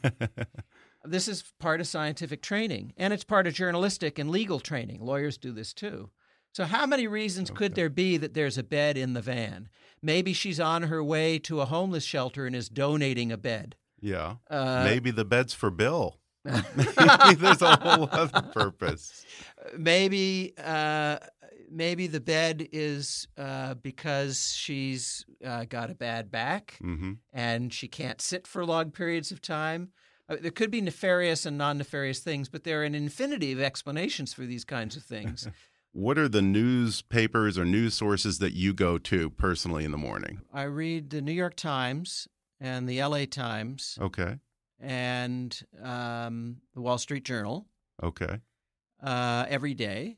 This 1.04 1.28
is 1.28 1.44
part 1.58 1.80
of 1.80 1.86
scientific 1.86 2.42
training, 2.42 2.92
and 2.96 3.12
it's 3.14 3.24
part 3.24 3.46
of 3.46 3.54
journalistic 3.54 4.18
and 4.18 4.30
legal 4.30 4.60
training. 4.60 5.00
Lawyers 5.00 5.38
do 5.38 5.50
this 5.50 5.72
too. 5.72 6.10
So, 6.52 6.64
how 6.64 6.84
many 6.84 7.06
reasons 7.06 7.50
could 7.50 7.74
there 7.74 7.88
be 7.88 8.18
that 8.18 8.34
there's 8.34 8.58
a 8.58 8.62
bed 8.62 8.98
in 8.98 9.14
the 9.14 9.22
van? 9.22 9.70
Maybe 10.02 10.34
she's 10.34 10.60
on 10.60 10.84
her 10.84 11.02
way 11.02 11.38
to 11.40 11.62
a 11.62 11.64
homeless 11.64 12.04
shelter 12.04 12.44
and 12.44 12.54
is 12.54 12.68
donating 12.68 13.32
a 13.32 13.38
bed. 13.38 13.76
yeah. 13.98 14.36
Uh, 14.50 14.82
Maybe 14.84 15.10
the 15.10 15.24
bed's 15.24 15.54
for 15.54 15.70
Bill. 15.70 16.19
Maybe 16.44 17.34
there's 17.34 17.62
a 17.62 17.76
whole 17.76 18.08
other 18.12 18.42
purpose. 18.42 19.24
maybe 19.76 20.54
uh, 20.62 21.18
maybe 21.70 22.06
the 22.06 22.20
bed 22.20 22.68
is 22.72 23.28
uh, 23.36 23.74
because 23.74 24.54
she's 24.54 25.24
uh, 25.44 25.64
got 25.64 25.90
a 25.90 25.94
bad 25.94 26.30
back 26.30 26.76
hmm 26.80 27.12
and 27.32 27.72
she 27.72 27.86
can't 27.86 28.20
sit 28.20 28.44
for 28.44 28.64
long 28.66 28.90
periods 28.90 29.30
of 29.30 29.40
time. 29.40 29.90
Uh, 30.28 30.36
there 30.40 30.50
could 30.50 30.70
be 30.70 30.80
nefarious 30.80 31.46
and 31.46 31.56
non-nefarious 31.56 32.18
things, 32.18 32.48
but 32.48 32.64
there 32.64 32.80
are 32.80 32.84
an 32.84 32.94
infinity 32.94 33.52
of 33.52 33.60
explanations 33.60 34.32
for 34.32 34.44
these 34.46 34.64
kinds 34.64 34.96
of 34.96 35.04
things. 35.04 35.46
What 35.92 36.18
are 36.18 36.28
the 36.28 36.42
newspapers 36.42 37.58
or 37.58 37.64
news 37.64 37.94
sources 37.94 38.38
that 38.38 38.52
you 38.52 38.72
go 38.72 38.96
to 38.98 39.28
personally 39.28 39.84
in 39.84 39.90
the 39.90 39.98
morning? 39.98 40.42
I 40.54 40.62
read 40.62 41.10
the 41.10 41.20
New 41.20 41.32
York 41.32 41.56
Times 41.56 42.28
and 42.60 42.88
the 42.88 43.02
LA 43.02 43.24
Times 43.24 43.98
Okay. 44.00 44.38
And 44.80 45.60
um, 45.82 46.56
the 46.74 46.80
Wall 46.80 46.98
Street 46.98 47.24
Journal 47.24 47.66
Okay. 48.02 48.38
uh, 49.02 49.46
every 49.48 49.74
day. 49.74 50.16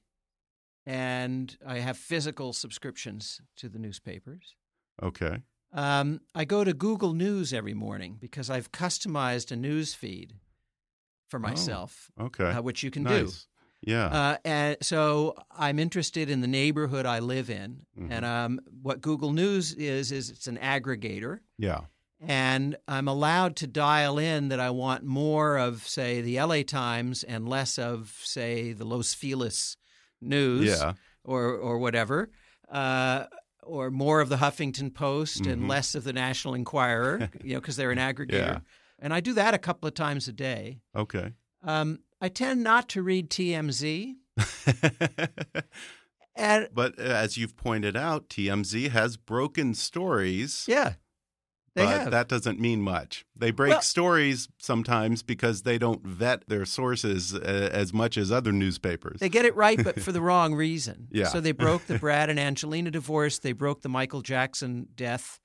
And 0.85 1.57
I 1.67 1.79
have 1.79 1.97
physical 1.97 2.53
subscriptions 2.53 3.41
to 3.57 3.69
the 3.69 3.79
newspapers. 3.79 4.55
Okay. 5.03 5.43
Um, 5.73 6.21
I 6.35 6.45
go 6.45 6.65
to 6.65 6.75
Google 6.75 7.13
News 7.15 7.53
every 7.53 7.75
morning 7.75 8.19
because 8.21 8.51
I've 8.51 8.73
customized 8.73 9.53
a 9.53 9.57
news 9.57 9.95
feed 9.95 10.35
for 11.29 11.39
myself, 11.39 12.11
Okay. 12.21 12.51
uh, 12.51 12.63
which 12.63 12.83
you 12.83 12.91
can 12.91 13.05
do. 13.05 13.31
Yeah. 13.81 14.07
Uh, 14.07 14.37
and 14.45 14.77
so 14.83 15.35
I'm 15.51 15.79
interested 15.79 16.29
in 16.31 16.41
the 16.41 16.47
neighborhood 16.49 17.07
I 17.07 17.21
live 17.21 17.49
in, 17.49 17.87
Mhm. 17.99 18.11
and 18.11 18.25
um, 18.25 18.61
what 18.83 19.01
Google 19.01 19.33
News 19.33 19.73
is 19.73 20.13
is 20.13 20.31
it's 20.31 20.47
an 20.47 20.59
aggregator, 20.59 21.41
yeah. 21.59 21.87
And 22.27 22.77
I'm 22.87 23.09
allowed 23.09 23.57
to 23.57 23.66
dial 23.66 24.18
in 24.18 24.49
that 24.49 24.61
I 24.61 24.70
want 24.70 25.05
more 25.05 25.57
of, 25.59 25.87
say, 25.87 26.20
the 26.20 26.37
LA 26.41 26.62
Times 26.62 27.23
and 27.25 27.49
less 27.49 27.79
of, 27.79 28.16
say, 28.23 28.73
the 28.73 28.85
Los 28.85 29.12
Feliz 29.14 29.77
News, 30.20 30.68
Yeah. 30.68 30.93
or 31.25 31.55
or 31.57 31.79
whatever. 31.79 32.31
Uh, 32.68 33.27
or 33.64 33.91
more 33.91 34.20
of 34.20 34.29
the 34.29 34.37
Huffington 34.39 34.93
Post 34.93 35.47
and 35.47 35.62
Mhm. 35.62 35.68
less 35.68 35.95
of 35.95 36.03
the 36.05 36.12
National 36.12 36.55
Enquirer, 36.55 37.31
you 37.45 37.55
know, 37.55 37.61
because 37.61 37.77
they're 37.77 37.93
an 37.93 37.99
aggregator. 37.99 38.33
Yeah. 38.33 38.59
And 38.99 39.12
I 39.14 39.20
do 39.20 39.33
that 39.35 39.55
a 39.55 39.59
couple 39.59 39.87
of 39.89 39.95
times 39.95 40.27
a 40.29 40.33
day. 40.33 40.81
Okay. 40.97 41.33
Um, 41.62 42.01
I 42.20 42.29
tend 42.29 42.62
not 42.62 42.89
to 42.91 43.03
read 43.03 43.31
TMZ. 43.31 44.14
And 46.35 46.68
but 46.73 46.99
uh, 46.99 47.03
as 47.03 47.37
you've 47.37 47.57
pointed 47.57 47.95
out, 47.95 48.31
TMZ 48.31 48.89
has 48.89 49.18
broken 49.18 49.75
stories. 49.75 50.64
yeah, 50.66 50.95
they 51.75 51.85
but 51.85 52.01
have. 52.03 52.11
that 52.11 52.29
doesn't 52.29 52.61
mean 52.61 52.83
much. 52.83 53.25
They 53.35 53.51
break 53.51 53.70
Well- 53.70 53.81
stories 53.83 54.49
sometimes 54.59 55.23
because 55.23 55.62
they 55.62 55.79
don't 55.79 56.05
vet 56.07 56.47
their 56.49 56.64
sources 56.66 57.35
uh, 57.35 57.39
as 57.73 57.93
much 57.95 58.16
as 58.18 58.31
other 58.31 58.53
newspapers. 58.53 59.20
They 59.20 59.29
get 59.31 59.45
it 59.45 59.55
right, 59.57 59.83
but 59.83 60.01
for 60.01 60.12
the 60.12 60.20
wrong 60.29 60.55
reason. 60.55 61.09
Yeah. 61.11 61.29
So 61.29 61.41
they 61.41 61.53
broke 61.53 61.87
the 61.87 61.99
Brad 62.05 62.29
and 62.31 62.39
Angelina 62.39 62.91
divorce. 62.91 63.39
They 63.39 63.53
broke 63.53 63.81
the 63.83 63.89
Michael 63.89 64.20
Jackson 64.23 64.89
death 64.95 65.41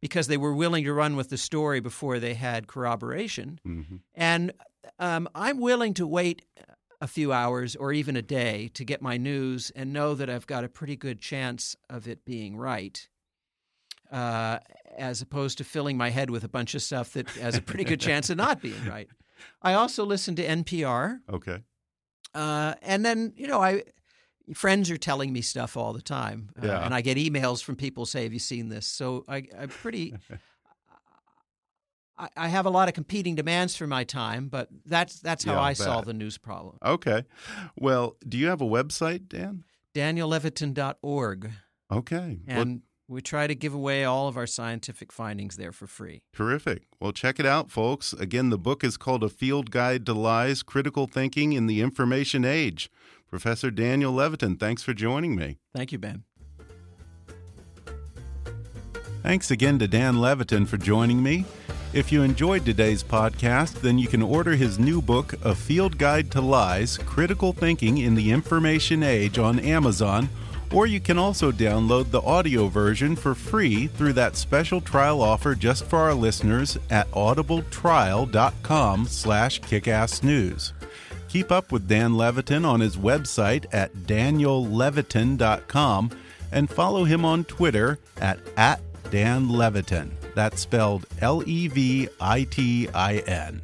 because 0.00 0.26
they 0.26 0.36
were 0.36 0.54
willing 0.54 0.84
to 0.84 0.92
run 0.92 1.16
with 1.16 1.28
the 1.28 1.36
story 1.38 1.80
before 1.80 2.18
they 2.18 2.34
had 2.34 2.66
corroboration. 2.66 3.60
Mhm. 3.66 4.00
And 4.14 4.52
um, 4.98 5.28
I'm 5.34 5.58
willing 5.60 5.94
to 5.94 6.06
wait 6.06 6.42
a 7.00 7.06
few 7.06 7.32
hours 7.32 7.76
or 7.76 7.92
even 7.92 8.16
a 8.16 8.22
day 8.22 8.68
to 8.74 8.84
get 8.84 9.00
my 9.00 9.16
news 9.16 9.70
and 9.76 9.92
know 9.92 10.14
that 10.14 10.28
I've 10.28 10.46
got 10.48 10.64
a 10.64 10.68
pretty 10.68 10.96
good 10.96 11.20
chance 11.20 11.76
of 11.88 12.08
it 12.08 12.24
being 12.24 12.56
right. 12.56 13.08
Uh, 14.10 14.58
as 14.96 15.20
opposed 15.22 15.58
to 15.58 15.64
filling 15.64 15.96
my 15.96 16.10
head 16.10 16.30
with 16.30 16.44
a 16.44 16.48
bunch 16.48 16.74
of 16.74 16.82
stuff 16.82 17.12
that 17.12 17.28
has 17.30 17.56
a 17.56 17.62
pretty 17.62 17.84
good 17.84 18.00
chance 18.00 18.30
of 18.30 18.36
not 18.36 18.60
being 18.62 18.84
right. 18.86 19.08
I 19.62 19.74
also 19.74 20.04
listen 20.04 20.34
to 20.36 20.44
NPR. 20.46 21.20
Okay. 21.32 21.58
Uh, 22.34 22.74
and 22.82 23.04
then, 23.04 23.32
you 23.36 23.46
know, 23.46 23.60
I 23.62 23.82
friends 24.54 24.90
are 24.90 24.96
telling 24.96 25.32
me 25.32 25.40
stuff 25.42 25.76
all 25.76 25.92
the 25.92 26.02
time, 26.02 26.50
uh, 26.62 26.66
Yeah. 26.66 26.84
and 26.84 26.94
I 26.94 27.00
get 27.02 27.16
emails 27.18 27.62
from 27.62 27.76
people 27.76 28.06
say, 28.06 28.22
"Have 28.24 28.32
you 28.32 28.38
seen 28.38 28.68
this?" 28.68 28.86
So 28.86 29.24
I, 29.28 29.44
I'm 29.58 29.68
pretty. 29.68 30.14
I, 32.18 32.28
I 32.36 32.48
have 32.48 32.66
a 32.66 32.70
lot 32.70 32.88
of 32.88 32.94
competing 32.94 33.34
demands 33.36 33.76
for 33.76 33.86
my 33.86 34.04
time, 34.04 34.48
but 34.48 34.68
that's 34.84 35.20
that's 35.20 35.44
how 35.44 35.54
Yeah, 35.54 35.60
I 35.60 35.72
solve 35.74 36.04
the 36.06 36.12
news 36.14 36.36
problem. 36.38 36.78
Okay. 36.84 37.24
Well, 37.76 38.16
do 38.28 38.36
you 38.38 38.48
have 38.48 38.60
a 38.60 38.66
website, 38.66 39.28
Dan? 39.28 39.64
DanielLevitin.org, 39.94 41.50
Okay. 41.90 42.38
Well, 42.46 42.60
and 42.60 42.82
we 43.08 43.22
try 43.22 43.46
to 43.46 43.54
give 43.54 43.72
away 43.72 44.04
all 44.04 44.28
of 44.28 44.36
our 44.36 44.46
scientific 44.46 45.10
findings 45.10 45.56
there 45.56 45.72
for 45.72 45.86
free. 45.86 46.20
Terrific. 46.34 46.82
Well, 47.00 47.12
check 47.12 47.40
it 47.40 47.46
out, 47.46 47.70
folks. 47.70 48.12
Again, 48.12 48.50
the 48.50 48.58
book 48.58 48.84
is 48.84 48.98
called 48.98 49.24
A 49.24 49.30
Field 49.30 49.70
Guide 49.70 50.04
to 50.06 50.12
Lies 50.12 50.62
Critical 50.62 51.06
Thinking 51.06 51.54
in 51.54 51.66
the 51.66 51.80
Information 51.80 52.44
Age. 52.44 52.90
Professor 53.26 53.70
Daniel 53.70 54.12
Levitin, 54.12 54.60
thanks 54.60 54.82
for 54.82 54.92
joining 54.92 55.34
me. 55.34 55.58
Thank 55.74 55.92
you, 55.92 55.98
Ben. 55.98 56.24
Thanks 59.22 59.50
again 59.50 59.78
to 59.78 59.88
Dan 59.88 60.16
Levitin 60.16 60.66
for 60.68 60.76
joining 60.76 61.22
me. 61.22 61.44
If 61.92 62.12
you 62.12 62.22
enjoyed 62.22 62.66
today's 62.66 63.02
podcast, 63.02 63.80
then 63.80 63.98
you 63.98 64.06
can 64.06 64.22
order 64.22 64.52
his 64.52 64.78
new 64.78 65.00
book, 65.00 65.34
A 65.42 65.54
Field 65.54 65.96
Guide 65.96 66.30
to 66.32 66.40
Lies 66.40 66.98
Critical 66.98 67.54
Thinking 67.54 67.98
in 67.98 68.14
the 68.14 68.30
Information 68.30 69.02
Age, 69.02 69.38
on 69.38 69.58
Amazon, 69.58 70.28
or 70.72 70.86
you 70.86 71.00
can 71.00 71.18
also 71.18 71.50
download 71.50 72.10
the 72.10 72.20
audio 72.22 72.68
version 72.68 73.16
for 73.16 73.34
free 73.34 73.86
through 73.86 74.12
that 74.14 74.36
special 74.36 74.80
trial 74.80 75.20
offer 75.22 75.54
just 75.54 75.84
for 75.84 75.98
our 75.98 76.14
listeners 76.14 76.78
at 76.90 77.10
audibletrial.com 77.12 79.06
slash 79.06 79.60
kickassnews. 79.60 80.72
Keep 81.28 81.52
up 81.52 81.70
with 81.72 81.88
Dan 81.88 82.12
Levitin 82.12 82.66
on 82.66 82.80
his 82.80 82.96
website 82.96 83.66
at 83.72 83.94
daniellevitin.com 83.94 86.10
and 86.52 86.70
follow 86.70 87.04
him 87.04 87.24
on 87.24 87.44
Twitter 87.44 87.98
at, 88.20 88.38
at. 88.56 88.80
That's 90.34 90.60
spelled 90.60 91.06
L 91.22 91.42
E 91.46 91.68
V 91.68 92.08
I 92.20 92.44
T 92.44 92.88
I 92.94 93.18
N. 93.18 93.62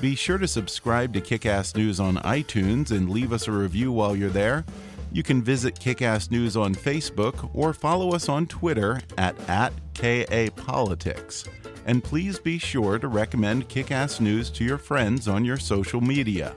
Be 0.00 0.14
sure 0.14 0.38
to 0.38 0.48
subscribe 0.48 1.12
to 1.12 1.20
Kickass 1.20 1.76
News 1.76 2.00
on 2.00 2.16
iTunes 2.16 2.90
and 2.90 3.10
leave 3.10 3.34
us 3.34 3.48
a 3.48 3.52
review 3.52 3.92
while 3.92 4.16
you're 4.16 4.30
there. 4.30 4.64
You 5.12 5.22
can 5.22 5.42
visit 5.42 5.74
Kickass 5.74 6.30
News 6.30 6.56
on 6.56 6.74
Facebook 6.74 7.50
or 7.54 7.74
follow 7.74 8.12
us 8.12 8.30
on 8.30 8.46
Twitter 8.46 9.02
at, 9.18 9.36
at 9.48 9.74
KAPolitics. 9.92 11.46
And 11.84 12.02
please 12.02 12.38
be 12.38 12.58
sure 12.58 12.98
to 12.98 13.08
recommend 13.08 13.68
Kickass 13.68 14.20
News 14.20 14.48
to 14.50 14.64
your 14.64 14.78
friends 14.78 15.28
on 15.28 15.44
your 15.44 15.58
social 15.58 16.00
media. 16.00 16.54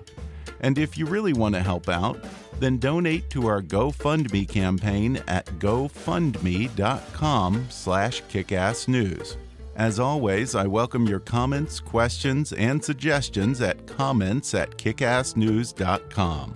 And 0.61 0.77
if 0.77 0.97
you 0.97 1.05
really 1.05 1.33
want 1.33 1.53
to 1.55 1.61
help 1.61 1.89
out, 1.89 2.23
then 2.59 2.77
donate 2.77 3.29
to 3.31 3.47
our 3.47 3.61
GoFundMe 3.61 4.47
campaign 4.47 5.21
at 5.27 5.45
gofundme.com 5.59 7.67
slash 7.69 8.23
kickassnews. 8.23 9.35
As 9.75 9.99
always, 9.99 10.55
I 10.55 10.67
welcome 10.67 11.05
your 11.05 11.19
comments, 11.19 11.81
questions, 11.81 12.53
and 12.53 12.81
suggestions 12.81 13.59
at 13.59 13.85
comments 13.85 14.53
at 14.53 14.77
kickassnews.com. 14.77 16.55